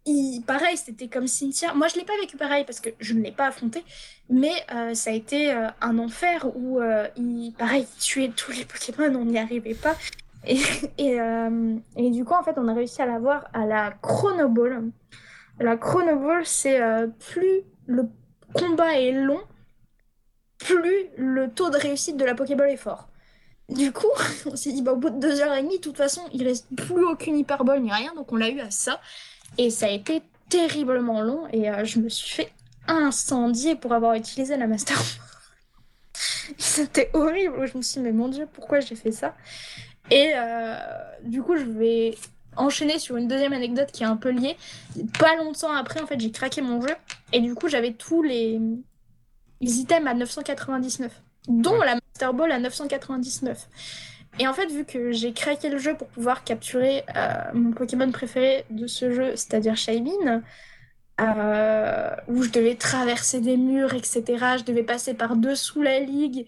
Il, 0.06 0.42
pareil, 0.42 0.78
c'était 0.78 1.08
comme 1.08 1.28
Cynthia. 1.28 1.74
Moi, 1.74 1.88
je 1.88 1.96
l'ai 1.96 2.06
pas 2.06 2.18
vécu 2.20 2.38
pareil 2.38 2.66
parce 2.66 2.80
que 2.80 2.90
je 3.00 3.14
ne 3.14 3.22
l'ai 3.22 3.32
pas 3.32 3.48
affronté, 3.48 3.84
mais 4.30 4.54
euh, 4.74 4.94
ça 4.94 5.12
a 5.12 5.14
été 5.14 5.52
un 5.82 6.00
enfer 6.00 6.48
où 6.56 6.80
il, 7.18 7.54
pareil, 7.58 7.86
il 7.96 8.02
tuait 8.02 8.32
tous 8.36 8.52
les 8.52 8.66
Pokémon, 8.66 9.14
on 9.20 9.26
n'y 9.26 9.38
arrivait 9.38 9.76
pas. 9.76 9.96
Et, 10.48 10.58
et, 10.98 11.18
et, 11.98 12.10
du 12.12 12.26
coup, 12.26 12.34
en 12.34 12.44
fait, 12.44 12.58
on 12.58 12.68
a 12.68 12.74
réussi 12.74 13.02
à 13.02 13.06
l'avoir 13.06 13.50
à 13.54 13.66
la 13.66 13.92
Chronoball. 14.02 14.92
La 15.60 15.78
Chronoball, 15.78 16.46
c'est 16.46 16.80
plus 17.20 17.64
le 17.86 18.08
combat 18.54 19.00
est 19.00 19.12
long, 19.12 19.42
plus 20.58 21.08
le 21.18 21.50
taux 21.50 21.70
de 21.70 21.78
réussite 21.78 22.18
de 22.18 22.26
la 22.26 22.36
Pokéball 22.36 22.70
est 22.70 22.78
fort. 22.78 23.09
Du 23.70 23.92
coup, 23.92 24.08
on 24.46 24.56
s'est 24.56 24.72
dit, 24.72 24.82
bah, 24.82 24.94
au 24.94 24.98
bout 24.98 25.10
de 25.10 25.20
deux 25.20 25.42
heures 25.42 25.54
et 25.54 25.62
demie, 25.62 25.78
de 25.78 25.84
toute 25.84 25.98
façon, 25.98 26.22
il 26.34 26.44
reste 26.44 26.68
plus 26.76 27.06
aucune 27.06 27.38
hyperbole 27.38 27.82
ni 27.82 27.92
rien, 27.92 28.14
donc 28.16 28.32
on 28.32 28.36
l'a 28.36 28.50
eu 28.50 28.60
à 28.60 28.72
ça. 28.72 29.00
Et 29.58 29.70
ça 29.70 29.86
a 29.86 29.90
été 29.90 30.22
terriblement 30.50 31.22
long, 31.22 31.48
et 31.54 31.70
euh, 31.70 31.86
je 31.86 32.00
me 32.00 32.10
suis 32.10 32.30
fait 32.30 32.52
incendier 32.88 33.76
pour 33.76 33.94
avoir 33.94 34.16
utilisé 34.16 34.58
la 34.58 34.68
Master 34.68 35.00
C'était 36.58 37.12
horrible, 37.14 37.68
je 37.68 37.78
me 37.78 37.84
suis 37.84 38.00
dit, 38.00 38.06
mais 38.06 38.12
mon 38.12 38.28
dieu, 38.28 38.48
pourquoi 38.52 38.80
j'ai 38.80 38.96
fait 38.96 39.12
ça? 39.12 39.36
Et 40.10 40.32
euh, 40.36 40.76
du 41.24 41.44
coup, 41.44 41.56
je 41.56 41.64
vais 41.64 42.18
enchaîner 42.58 42.98
sur 43.00 43.18
une 43.18 43.28
deuxième 43.28 43.54
anecdote 43.54 43.92
qui 43.92 44.04
est 44.04 44.08
un 44.08 44.18
peu 44.18 44.30
liée. 44.30 44.58
Pas 45.20 45.36
longtemps 45.36 45.72
après, 45.72 46.02
en 46.02 46.08
fait, 46.08 46.20
j'ai 46.20 46.32
craqué 46.32 46.62
mon 46.62 46.82
jeu 46.82 46.94
et 47.32 47.40
du 47.42 47.54
coup, 47.54 47.68
j'avais 47.68 47.94
tous 47.94 48.24
les... 48.24 48.60
items 49.62 50.08
à 50.08 50.14
999, 50.16 51.12
dont 51.50 51.82
la 51.82 51.96
Master 51.96 52.34
Ball 52.34 52.52
à 52.52 52.60
999. 52.60 53.68
Et 54.38 54.48
en 54.48 54.54
fait, 54.54 54.68
vu 54.68 54.86
que 54.86 55.12
j'ai 55.12 55.34
craqué 55.34 55.70
le 55.70 55.80
jeu 55.80 55.96
pour 55.96 56.08
pouvoir 56.08 56.44
capturer 56.44 57.04
euh, 57.16 57.34
mon 57.54 57.72
Pokémon 57.72 58.10
préféré 58.12 58.64
de 58.70 58.88
ce 58.88 59.12
jeu, 59.12 59.36
c'est-à-dire 59.36 59.76
Shaymin, 59.76 60.44
euh, 61.20 62.16
où 62.28 62.44
je 62.44 62.50
devais 62.50 62.76
traverser 62.76 63.42
des 63.42 63.58
murs, 63.58 63.94
etc. 63.94 64.24
Je 64.60 64.64
devais 64.64 64.84
passer 64.84 65.14
par 65.14 65.36
dessous 65.36 65.82
la 65.82 66.00
ligue, 66.00 66.48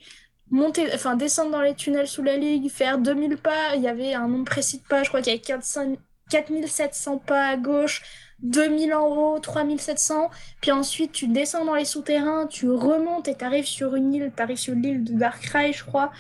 monter, 0.49 0.88
enfin 0.93 1.16
descendre 1.16 1.52
dans 1.52 1.62
les 1.62 1.76
tunnels 1.76 2.08
sous 2.08 2.24
la 2.24 2.38
ligue, 2.38 2.70
faire 2.70 2.97
2000 2.97 3.38
pas. 3.38 3.76
Il 3.76 3.82
y 3.82 3.88
avait 3.89 4.14
un 4.14 4.28
nombre 4.28 4.45
précis 4.45 4.78
de 4.78 4.84
pas, 4.84 5.04
je 5.04 5.10
crois 5.10 5.22
qu'il 5.22 5.34
y 5.34 5.36
avait 5.36 5.43
400, 5.43 5.95
4700 6.30 7.18
pas 7.18 7.47
à 7.47 7.58
gauche, 7.58 8.04
2000 8.44 8.94
en 8.94 9.08
haut, 9.08 9.39
3700. 9.39 10.30
Puis 10.62 10.72
ensuite, 10.72 11.12
tu 11.12 11.28
descends 11.28 11.66
dans 11.66 11.76
les 11.76 11.86
souterrains, 11.86 12.48
tu 12.48 12.70
remontes 12.70 13.28
et 13.28 13.36
t'arrives 13.36 13.66
sur 13.66 13.96
une 13.96 14.14
île, 14.14 14.32
t'arrives 14.36 14.58
sur 14.58 14.74
l'île 14.76 15.04
de 15.04 15.14
Darkrai, 15.14 15.74
je 15.74 15.84
crois. 15.84 16.12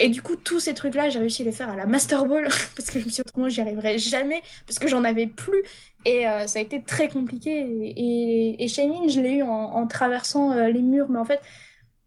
Et 0.00 0.08
du 0.08 0.22
coup, 0.22 0.36
tous 0.36 0.60
ces 0.60 0.74
trucs-là, 0.74 1.08
j'ai 1.08 1.18
réussi 1.18 1.42
à 1.42 1.44
les 1.44 1.52
faire 1.52 1.68
à 1.68 1.76
la 1.76 1.86
Master 1.86 2.24
Ball, 2.26 2.44
parce 2.76 2.90
que 2.90 3.00
je 3.00 3.06
me 3.06 3.10
suis 3.10 3.22
dit 3.22 3.50
j'y 3.50 3.60
arriverais 3.60 3.98
jamais, 3.98 4.42
parce 4.66 4.78
que 4.78 4.88
j'en 4.88 5.04
avais 5.04 5.26
plus. 5.26 5.62
Et 6.04 6.28
euh, 6.28 6.46
ça 6.46 6.60
a 6.60 6.62
été 6.62 6.82
très 6.82 7.08
compliqué. 7.08 7.50
Et, 7.50 8.64
et, 8.64 8.68
je 8.68 9.20
l'ai 9.20 9.38
eu 9.38 9.42
en, 9.42 9.86
traversant 9.86 10.52
euh, 10.52 10.68
les 10.68 10.82
murs, 10.82 11.08
mais 11.08 11.18
en 11.18 11.24
fait, 11.24 11.40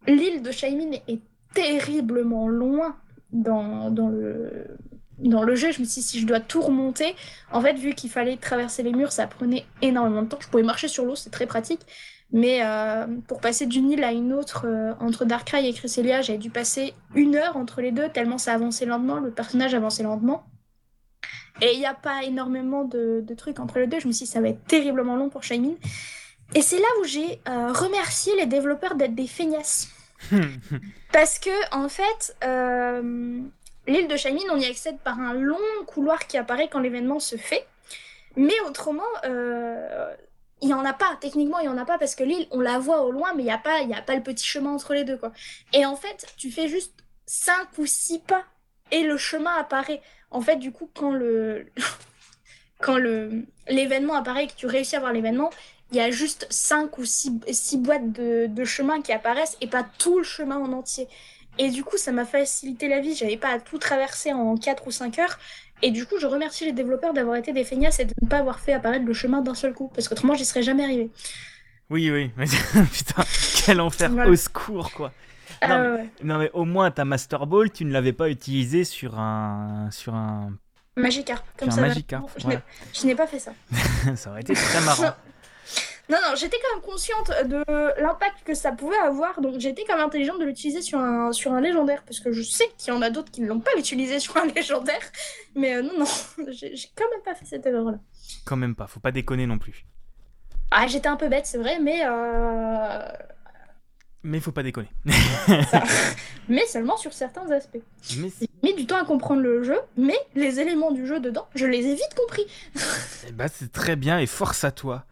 l'île 0.06 0.42
de 0.42 0.50
Shaymin 0.50 0.92
est 1.08 1.20
terriblement 1.54 2.48
loin 2.48 2.96
dans, 3.32 3.90
dans, 3.90 4.08
le, 4.08 4.66
dans 5.28 5.42
le 5.42 5.54
jeu. 5.54 5.72
Je 5.72 5.80
me 5.80 5.84
suis 5.84 6.00
dit, 6.00 6.06
si 6.06 6.20
je 6.20 6.26
dois 6.26 6.40
tout 6.40 6.60
remonter, 6.60 7.14
en 7.52 7.60
fait, 7.60 7.74
vu 7.74 7.94
qu'il 7.94 8.10
fallait 8.10 8.36
traverser 8.36 8.82
les 8.82 8.92
murs, 8.92 9.12
ça 9.12 9.26
prenait 9.26 9.64
énormément 9.80 10.22
de 10.22 10.28
temps. 10.28 10.38
Je 10.40 10.48
pouvais 10.48 10.62
marcher 10.62 10.88
sur 10.88 11.04
l'eau, 11.04 11.14
c'est 11.14 11.30
très 11.30 11.46
pratique. 11.46 11.80
Mais 12.32 12.60
euh, 12.64 13.06
pour 13.28 13.40
passer 13.40 13.66
d'une 13.66 13.90
île 13.90 14.02
à 14.04 14.12
une 14.12 14.32
autre, 14.32 14.66
euh, 14.66 14.94
entre 15.00 15.26
Darkrai 15.26 15.68
et 15.68 15.72
Cresselia, 15.74 16.22
j'avais 16.22 16.38
dû 16.38 16.48
passer 16.48 16.94
une 17.14 17.36
heure 17.36 17.58
entre 17.58 17.82
les 17.82 17.92
deux, 17.92 18.08
tellement 18.08 18.38
ça 18.38 18.54
avançait 18.54 18.86
lentement, 18.86 19.18
le 19.18 19.30
personnage 19.30 19.74
avançait 19.74 20.02
lentement. 20.02 20.44
Et 21.60 21.74
il 21.74 21.78
n'y 21.78 21.86
a 21.86 21.92
pas 21.92 22.22
énormément 22.24 22.84
de, 22.84 23.22
de, 23.22 23.34
trucs 23.34 23.60
entre 23.60 23.78
les 23.78 23.86
deux. 23.86 24.00
Je 24.00 24.08
me 24.08 24.12
suis 24.12 24.24
dit, 24.24 24.30
ça 24.30 24.40
va 24.40 24.48
être 24.48 24.64
terriblement 24.64 25.16
long 25.16 25.28
pour 25.28 25.42
Shaymin. 25.42 25.74
Et 26.54 26.62
c'est 26.62 26.78
là 26.78 26.88
où 27.00 27.04
j'ai 27.04 27.40
euh, 27.48 27.72
remercié 27.72 28.34
les 28.36 28.46
développeurs 28.46 28.94
d'être 28.94 29.14
des 29.14 29.26
feignasses. 29.26 29.88
Parce 31.12 31.38
que, 31.38 31.50
en 31.76 31.90
fait, 31.90 32.34
l'île 33.86 34.08
de 34.08 34.16
Shaymin, 34.16 34.42
on 34.50 34.58
y 34.58 34.66
accède 34.66 34.98
par 34.98 35.18
un 35.18 35.34
long 35.34 35.58
couloir 35.86 36.26
qui 36.26 36.38
apparaît 36.38 36.68
quand 36.68 36.80
l'événement 36.80 37.20
se 37.20 37.36
fait. 37.36 37.66
Mais 38.36 38.58
autrement, 38.66 39.02
euh, 39.24 40.14
il 40.60 40.68
n'y 40.68 40.74
en 40.74 40.84
a 40.84 40.92
pas. 40.92 41.16
Techniquement, 41.20 41.58
il 41.58 41.62
n'y 41.62 41.74
en 41.74 41.78
a 41.78 41.84
pas 41.84 41.98
parce 41.98 42.14
que 42.14 42.24
l'île, 42.24 42.46
on 42.50 42.60
la 42.60 42.78
voit 42.78 43.02
au 43.02 43.10
loin, 43.10 43.34
mais 43.34 43.42
il 43.42 43.46
n'y 43.46 43.52
a, 43.52 43.58
pas, 43.58 43.80
a 43.80 44.02
pas 44.02 44.14
le 44.14 44.22
petit 44.22 44.46
chemin 44.46 44.70
entre 44.70 44.94
les 44.94 45.04
deux. 45.04 45.18
Quoi. 45.18 45.32
Et 45.72 45.84
en 45.84 45.96
fait, 45.96 46.26
tu 46.36 46.50
fais 46.50 46.68
juste 46.68 46.94
5 47.26 47.78
ou 47.78 47.86
6 47.86 48.20
pas 48.20 48.44
et 48.90 49.02
le 49.02 49.16
chemin 49.16 49.54
apparaît. 49.56 50.00
En 50.30 50.40
fait, 50.40 50.56
du 50.56 50.72
coup, 50.72 50.88
quand 50.94 51.12
le. 51.12 51.66
quand 52.80 52.96
le 52.96 53.44
l'événement 53.68 54.14
apparaît 54.14 54.44
et 54.44 54.46
que 54.48 54.54
tu 54.56 54.66
réussis 54.66 54.96
à 54.96 55.00
voir 55.00 55.12
l'événement, 55.12 55.50
il 55.92 55.98
y 55.98 56.00
a 56.00 56.10
juste 56.10 56.46
5 56.50 56.98
ou 56.98 57.04
6, 57.04 57.76
boîtes 57.76 58.12
de, 58.12 58.46
de, 58.48 58.64
chemin 58.64 59.02
qui 59.02 59.12
apparaissent 59.12 59.56
et 59.60 59.68
pas 59.68 59.86
tout 59.98 60.18
le 60.18 60.24
chemin 60.24 60.56
en 60.56 60.72
entier. 60.72 61.06
Et 61.58 61.70
du 61.70 61.84
coup, 61.84 61.96
ça 61.96 62.12
m'a 62.12 62.24
facilité 62.24 62.88
la 62.88 63.00
vie. 63.00 63.14
J'avais 63.14 63.36
pas 63.36 63.50
à 63.50 63.58
tout 63.58 63.78
traverser 63.78 64.32
en 64.32 64.56
4 64.56 64.86
ou 64.86 64.90
5 64.90 65.18
heures. 65.18 65.38
Et 65.82 65.90
du 65.90 66.06
coup, 66.06 66.18
je 66.18 66.26
remercie 66.26 66.64
les 66.64 66.72
développeurs 66.72 67.12
d'avoir 67.12 67.36
été 67.36 67.52
des 67.52 67.64
feignasses 67.64 68.00
et 68.00 68.04
de 68.04 68.14
ne 68.22 68.28
pas 68.28 68.38
avoir 68.38 68.60
fait 68.60 68.72
apparaître 68.72 69.04
le 69.04 69.12
chemin 69.12 69.42
d'un 69.42 69.54
seul 69.54 69.74
coup. 69.74 69.90
Parce 69.94 70.08
qu'autrement, 70.08 70.34
j'y 70.34 70.44
serais 70.44 70.62
jamais 70.62 70.84
arrivé. 70.84 71.10
Oui, 71.90 72.10
oui. 72.10 72.30
Putain, 72.92 73.24
quel 73.64 73.80
enfer. 73.80 74.10
Au 74.26 74.36
secours, 74.36 74.92
quoi. 74.92 75.12
Ah 75.60 75.68
non, 75.68 75.96
mais, 75.96 76.08
non, 76.24 76.38
mais, 76.38 76.50
au 76.54 76.64
moins, 76.64 76.90
ta 76.90 77.04
Master 77.04 77.46
Ball, 77.46 77.70
tu 77.70 77.84
ne 77.84 77.92
l'avais 77.92 78.12
pas 78.12 78.30
utilisé 78.30 78.84
sur 78.84 79.18
un. 79.18 79.88
Sur 79.90 80.14
un... 80.14 80.52
Magikarp. 80.96 81.44
Comme 81.56 81.70
sur 81.70 81.80
ça. 81.80 81.84
Un 81.84 81.88
Magikarp. 81.88 82.30
Je 82.38 83.06
n'ai 83.06 83.14
pas 83.14 83.26
fait 83.26 83.38
ça. 83.38 83.52
ça 84.16 84.30
aurait 84.30 84.40
été 84.40 84.54
très 84.54 84.80
marrant. 84.80 85.14
Non, 86.08 86.18
non, 86.20 86.34
j'étais 86.34 86.56
quand 86.60 86.74
même 86.74 86.84
consciente 86.84 87.30
de 87.46 87.64
l'impact 88.00 88.44
que 88.44 88.54
ça 88.54 88.72
pouvait 88.72 88.98
avoir, 88.98 89.40
donc 89.40 89.58
j'étais 89.58 89.84
quand 89.84 89.96
même 89.96 90.06
intelligente 90.06 90.40
de 90.40 90.44
l'utiliser 90.44 90.82
sur 90.82 90.98
un, 90.98 91.32
sur 91.32 91.52
un 91.52 91.60
légendaire, 91.60 92.02
parce 92.04 92.20
que 92.20 92.32
je 92.32 92.42
sais 92.42 92.68
qu'il 92.76 92.92
y 92.92 92.96
en 92.96 93.02
a 93.02 93.10
d'autres 93.10 93.30
qui 93.30 93.40
ne 93.40 93.48
l'ont 93.48 93.60
pas 93.60 93.70
utilisé 93.78 94.18
sur 94.18 94.36
un 94.36 94.46
légendaire, 94.56 95.02
mais 95.54 95.76
euh, 95.76 95.82
non, 95.82 96.00
non, 96.00 96.06
j'ai 96.50 96.74
quand 96.96 97.08
même 97.10 97.22
pas 97.24 97.34
fait 97.34 97.46
cette 97.46 97.66
erreur-là. 97.66 97.98
Quand 98.44 98.56
même 98.56 98.74
pas, 98.74 98.86
faut 98.86 99.00
pas 99.00 99.12
déconner 99.12 99.46
non 99.46 99.58
plus. 99.58 99.86
Ah, 100.70 100.86
j'étais 100.86 101.08
un 101.08 101.16
peu 101.16 101.28
bête, 101.28 101.46
c'est 101.46 101.58
vrai, 101.58 101.78
mais. 101.78 102.00
Euh... 102.04 103.08
Mais 104.24 104.40
faut 104.40 104.52
pas 104.52 104.62
déconner. 104.62 104.88
mais 106.48 106.64
seulement 106.66 106.96
sur 106.96 107.12
certains 107.12 107.50
aspects. 107.50 107.82
Mais... 108.16 108.30
J'ai 108.40 108.48
mis 108.62 108.74
du 108.74 108.86
temps 108.86 108.96
à 108.96 109.04
comprendre 109.04 109.42
le 109.42 109.62
jeu, 109.64 109.78
mais 109.96 110.16
les 110.34 110.60
éléments 110.60 110.92
du 110.92 111.06
jeu 111.06 111.20
dedans, 111.20 111.46
je 111.54 111.66
les 111.66 111.86
ai 111.86 111.94
vite 111.94 112.14
compris. 112.16 112.46
eh 113.28 113.32
bah, 113.32 113.48
c'est 113.48 113.70
très 113.70 113.96
bien 113.96 114.18
et 114.18 114.26
force 114.26 114.64
à 114.64 114.70
toi. 114.70 115.04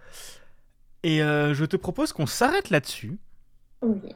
Et 1.02 1.22
euh, 1.22 1.54
je 1.54 1.64
te 1.64 1.76
propose 1.76 2.12
qu'on 2.12 2.26
s'arrête 2.26 2.70
là-dessus. 2.70 3.18
Oui. 3.82 4.14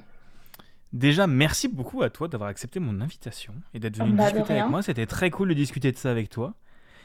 Déjà, 0.92 1.26
merci 1.26 1.66
beaucoup 1.66 2.02
à 2.02 2.10
toi 2.10 2.28
d'avoir 2.28 2.50
accepté 2.50 2.78
mon 2.78 3.00
invitation 3.00 3.54
et 3.72 3.80
d'être 3.80 3.96
venu 3.96 4.12
bah, 4.12 4.30
discuter 4.30 4.58
avec 4.58 4.70
moi. 4.70 4.82
C'était 4.82 5.06
très 5.06 5.30
cool 5.30 5.48
de 5.48 5.54
discuter 5.54 5.90
de 5.90 5.96
ça 5.96 6.10
avec 6.10 6.28
toi. 6.28 6.54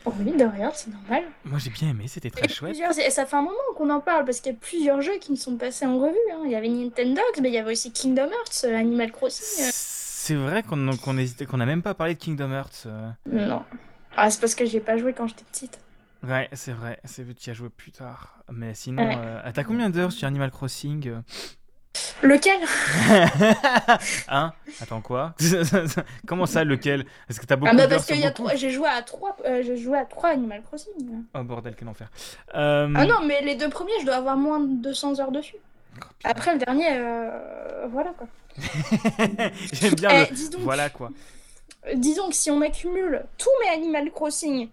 Oui, 0.05 0.31
de 0.37 0.45
rien, 0.45 0.71
c'est 0.73 0.91
normal. 0.91 1.23
Moi 1.43 1.59
j'ai 1.59 1.69
bien 1.69 1.89
aimé, 1.89 2.05
c'était 2.07 2.29
très 2.29 2.47
chouette. 2.47 2.77
Et 3.05 3.09
ça 3.09 3.25
fait 3.25 3.35
un 3.35 3.41
moment 3.41 3.57
qu'on 3.75 3.89
en 3.89 3.99
parle 3.99 4.25
parce 4.25 4.39
qu'il 4.39 4.51
y 4.51 4.55
a 4.55 4.57
plusieurs 4.59 5.01
jeux 5.01 5.17
qui 5.19 5.31
me 5.31 5.35
sont 5.35 5.57
passés 5.57 5.85
en 5.85 5.97
revue. 5.97 6.15
Hein. 6.33 6.43
Il 6.45 6.51
y 6.51 6.55
avait 6.55 6.69
Nintendo, 6.69 7.21
mais 7.41 7.49
il 7.49 7.53
y 7.53 7.57
avait 7.57 7.71
aussi 7.71 7.91
Kingdom 7.91 8.29
Hearts, 8.29 8.63
euh, 8.65 8.77
Animal 8.77 9.11
Crossing. 9.11 9.65
Euh. 9.65 9.69
C'est 9.73 10.35
vrai 10.35 10.63
qu'on 10.63 10.77
n'a 10.77 10.93
qu'on 10.95 11.57
même 11.57 11.81
pas 11.81 11.93
parlé 11.93 12.13
de 12.13 12.19
Kingdom 12.19 12.51
Hearts. 12.51 12.87
Non. 13.29 13.63
Ah, 14.15 14.29
c'est 14.29 14.39
parce 14.39 14.55
que 14.55 14.65
j'ai 14.65 14.79
pas 14.79 14.97
joué 14.97 15.13
quand 15.13 15.27
j'étais 15.27 15.45
petite. 15.45 15.79
Ouais, 16.23 16.49
c'est 16.53 16.73
vrai, 16.73 16.99
c'est 17.05 17.33
tu 17.35 17.49
as 17.49 17.53
joué 17.53 17.69
plus 17.69 17.91
tard. 17.91 18.39
Mais 18.51 18.73
sinon, 18.73 19.09
t'as 19.53 19.63
combien 19.63 19.89
d'heures 19.89 20.11
sur 20.11 20.27
Animal 20.27 20.51
Crossing 20.51 21.13
Lequel? 22.21 22.59
Hein? 24.27 24.53
Attends 24.81 25.01
quoi? 25.01 25.33
Comment 26.27 26.45
ça 26.45 26.63
lequel? 26.63 27.05
Est-ce 27.29 27.39
que 27.39 27.45
t'as 27.45 27.55
beaucoup 27.55 27.71
ah 27.73 27.75
bah 27.75 27.87
parce 27.87 28.05
que 28.05 28.13
j'ai 28.55 28.69
joué 28.69 28.87
à 28.87 29.01
trois, 29.01 29.35
euh, 29.45 29.63
j'ai 29.65 29.77
joué 29.77 29.97
à 29.97 30.05
trois 30.05 30.29
Animal 30.29 30.61
Crossing. 30.63 31.23
Oh 31.33 31.43
bordel 31.43 31.75
quel 31.77 31.87
enfer. 31.87 32.09
Euh, 32.55 32.93
ah 32.95 33.05
non 33.05 33.21
mais 33.25 33.41
les 33.41 33.55
deux 33.55 33.69
premiers 33.69 33.99
je 34.01 34.05
dois 34.05 34.15
avoir 34.15 34.37
moins 34.37 34.59
de 34.59 34.81
200 34.81 35.19
heures 35.19 35.31
dessus. 35.31 35.55
Oh, 35.97 36.05
Après 36.23 36.53
le 36.53 36.59
dernier, 36.59 36.87
euh, 36.91 37.87
voilà 37.89 38.11
quoi. 38.11 38.27
J'aime 39.73 39.95
bien 39.95 40.09
eh, 40.11 40.33
le... 40.33 40.57
voilà 40.59 40.89
quoi. 40.89 41.11
Disons 41.95 42.29
que 42.29 42.35
si 42.35 42.51
on 42.51 42.61
accumule 42.61 43.23
tous 43.37 43.49
mes 43.63 43.69
Animal 43.69 44.11
Crossing 44.11 44.69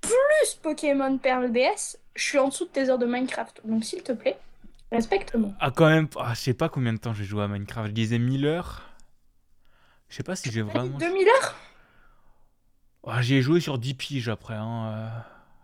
plus 0.00 0.54
Pokémon 0.62 1.18
Perle 1.18 1.52
DS, 1.52 1.98
je 2.14 2.22
suis 2.22 2.38
en 2.38 2.48
dessous 2.48 2.64
de 2.64 2.70
tes 2.70 2.88
heures 2.88 2.98
de 2.98 3.06
Minecraft. 3.06 3.60
Donc 3.64 3.84
s'il 3.84 4.02
te 4.02 4.12
plaît. 4.12 4.38
Respecte-moi. 4.92 5.50
Ah, 5.60 5.70
quand 5.70 5.88
même, 5.88 6.08
ah, 6.18 6.32
je 6.34 6.40
sais 6.40 6.54
pas 6.54 6.68
combien 6.68 6.92
de 6.92 6.98
temps 6.98 7.14
j'ai 7.14 7.24
joué 7.24 7.44
à 7.44 7.48
Minecraft. 7.48 7.88
Je 7.88 7.92
disais 7.92 8.18
1000 8.18 8.46
heures. 8.46 8.82
Je 10.08 10.16
sais 10.16 10.22
pas 10.24 10.34
si 10.34 10.50
j'ai 10.50 10.62
vraiment. 10.62 10.98
2000 10.98 11.28
heures? 11.28 11.56
Ah, 13.06 13.22
J'y 13.22 13.36
ai 13.36 13.42
joué 13.42 13.60
sur 13.60 13.78
10 13.78 13.94
piges 13.94 14.28
après. 14.28 14.54
Hein. 14.54 14.92
Euh. 14.92 15.08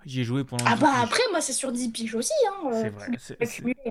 J'y 0.07 0.21
ai 0.21 0.25
joué 0.25 0.45
pendant. 0.45 0.65
Ah, 0.69 0.77
bah 0.77 0.93
après, 1.03 1.23
moi, 1.33 1.41
c'est 1.41 1.53
sur 1.53 1.73
10 1.73 1.89
piges 1.91 2.15
aussi. 2.15 2.33
Hein. 2.49 2.71
C'est 2.73 2.91
vrai. 2.91 3.09
Hein. 3.11 3.91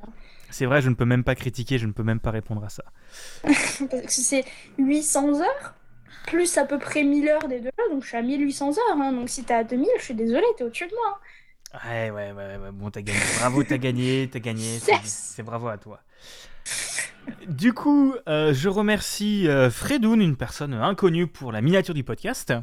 C'est 0.50 0.66
vrai, 0.66 0.82
je 0.82 0.89
ne 0.89 0.96
peux 0.96 1.04
même 1.04 1.26
pas 1.26 1.36
critiquer, 1.36 1.78
je 1.78 1.86
ne 1.86 1.91
peux 1.91 2.04
même 2.04 2.22
pas 2.22 2.32
répondre 2.32 2.64
à 2.64 2.70
ça. 2.70 2.86
Parce 3.43 3.80
que 3.80 4.10
c'est 4.10 4.46
800 4.78 5.41
heures? 5.41 5.76
Plus 6.26 6.57
à 6.57 6.65
peu 6.65 6.80
près 6.80 7.03
1000 7.03 7.28
heures 7.30 7.47
des 7.47 7.59
deux 7.59 7.71
là, 7.78 7.84
donc 7.89 8.03
je 8.03 8.07
suis 8.07 8.17
à 8.17 8.21
1800 8.21 8.71
heures. 8.71 9.01
Hein. 9.01 9.13
Donc 9.13 9.30
si 9.30 9.43
t'es 9.43 9.53
à 9.53 9.63
2000, 9.63 9.88
je 9.97 10.03
suis 10.03 10.13
désolée, 10.13 10.45
t'es 10.57 10.63
au-dessus 10.63 10.88
de 10.88 10.93
moi. 10.93 11.19
Ouais, 11.86 12.09
ouais, 12.09 12.32
ouais, 12.32 12.57
bon, 12.71 12.89
t'as 12.89 13.01
gagné. 13.01 13.19
Bravo, 13.39 13.63
t'as 13.63 13.78
gagné, 13.78 14.30
t'as 14.32 14.39
gagné. 14.39 14.80
C'est 15.03 15.43
bravo 15.43 15.67
à 15.67 15.78
toi. 15.78 15.99
Du 17.47 17.73
coup, 17.73 18.15
euh, 18.28 18.53
je 18.53 18.69
remercie 18.69 19.47
euh, 19.47 19.69
Fredoun, 19.69 20.21
une 20.21 20.38
personne 20.38 20.73
inconnue 20.73 21.28
pour 21.28 21.51
la 21.51 21.61
miniature 21.61 21.93
du 21.93 22.03
podcast. 22.03 22.53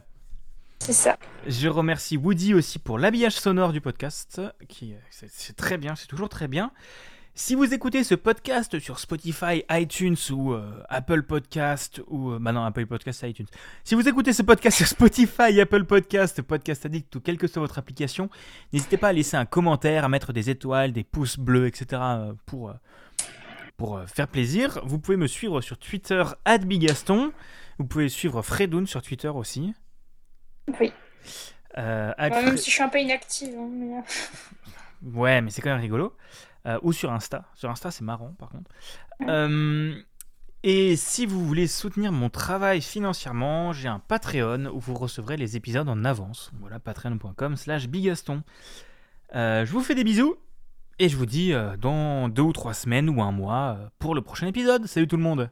C'est 0.79 0.93
ça. 0.93 1.17
Je 1.47 1.69
remercie 1.69 2.17
Woody 2.17 2.55
aussi 2.55 2.79
pour 2.79 2.99
l'habillage 2.99 3.35
sonore 3.35 3.73
du 3.73 3.81
podcast, 3.81 4.41
qui 4.69 4.95
c'est 5.11 5.57
très 5.57 5.79
bien, 5.79 5.95
c'est 5.95 6.09
toujours 6.09 6.29
très 6.29 6.49
bien. 6.49 6.73
Si 7.35 7.55
vous 7.55 7.73
écoutez 7.73 8.05
ce 8.05 8.15
podcast 8.15 8.79
sur 8.79 8.99
Spotify, 8.99 9.65
iTunes 9.71 10.19
ou 10.31 10.53
euh, 10.53 10.85
Apple 10.91 11.23
Podcast 11.23 12.03
ou 12.09 12.39
bah 12.39 12.53
non 12.53 12.63
Apple 12.63 12.85
Podcast 12.85 13.23
iTunes. 13.23 13.47
Si 13.85 13.95
vous 13.95 14.07
écoutez 14.07 14.35
ce 14.35 14.43
podcast 14.43 14.77
sur 14.77 14.87
Spotify, 14.87 15.59
Apple 15.59 15.85
Podcast, 15.85 16.43
Podcast 16.43 16.85
Addict 16.85 17.17
ou 17.17 17.21
quelle 17.21 17.39
que 17.39 17.47
soit 17.47 17.63
votre 17.63 17.79
application, 17.79 18.29
n'hésitez 18.75 18.99
pas 18.99 19.09
à 19.09 19.13
laisser 19.15 19.39
un 19.39 19.47
commentaire, 19.47 20.05
à 20.05 20.11
mettre 20.11 20.35
des 20.35 20.51
étoiles, 20.51 20.93
des 20.93 21.05
pouces 21.05 21.39
bleus, 21.39 21.69
etc. 21.69 21.87
Euh, 22.03 22.33
pour 22.45 22.75
pour 23.79 24.03
faire 24.07 24.29
plaisir. 24.29 24.83
Vous 24.85 24.99
pouvez 24.99 25.17
me 25.17 25.27
suivre 25.27 25.63
sur 25.63 25.79
Twitter 25.79 26.23
@bigaston. 26.67 27.33
Vous 27.79 27.87
pouvez 27.87 28.11
suivre 28.11 28.43
Fredoun 28.43 28.87
sur 28.87 29.01
Twitter 29.01 29.29
aussi. 29.29 29.73
Oui. 30.79 30.93
même 31.79 32.59
si 32.59 32.69
je 32.69 32.75
suis 32.75 32.83
un 32.83 32.91
peu 32.91 33.01
inactive. 33.01 33.55
Hein, 33.59 34.03
ouais, 35.15 35.41
mais 35.41 35.49
c'est 35.49 35.63
quand 35.63 35.71
même 35.71 35.81
rigolo. 35.81 36.15
Euh, 36.67 36.79
ou 36.83 36.93
sur 36.93 37.13
Insta. 37.13 37.45
Sur 37.55 37.71
Insta, 37.71 37.91
c'est 37.91 38.05
marrant 38.05 38.35
par 38.39 38.51
contre. 38.51 38.71
Euh, 39.29 39.95
et 40.63 40.97
si 40.97 41.27
vous 41.27 41.45
voulez 41.45 41.67
soutenir 41.67 42.13
mon 42.13 42.31
travail 42.31 42.81
financièrement, 42.81 43.73
j'ai 43.73 43.89
un 43.89 43.99
Patreon 43.99 44.67
où 44.67 44.79
vous 44.79 44.95
recevrez 44.95 45.37
les 45.37 45.57
épisodes 45.57 45.89
en 45.89 46.05
avance. 46.05 46.53
Voilà, 46.61 46.79
patreon.com 46.79 47.57
slash 47.57 47.89
bigaston. 47.89 48.43
Euh, 49.35 49.65
je 49.65 49.73
vous 49.73 49.81
fais 49.81 49.95
des 49.95 50.05
bisous 50.05 50.37
et 50.99 51.09
je 51.09 51.17
vous 51.17 51.27
dis 51.27 51.53
dans 51.81 52.29
deux 52.29 52.43
ou 52.43 52.53
trois 52.53 52.75
semaines 52.75 53.09
ou 53.11 53.23
un 53.23 53.33
mois 53.33 53.79
pour 53.99 54.15
le 54.15 54.23
prochain 54.23 54.47
épisode. 54.47 54.87
Salut 54.87 55.09
tout 55.09 55.17
le 55.17 55.23
monde 55.23 55.51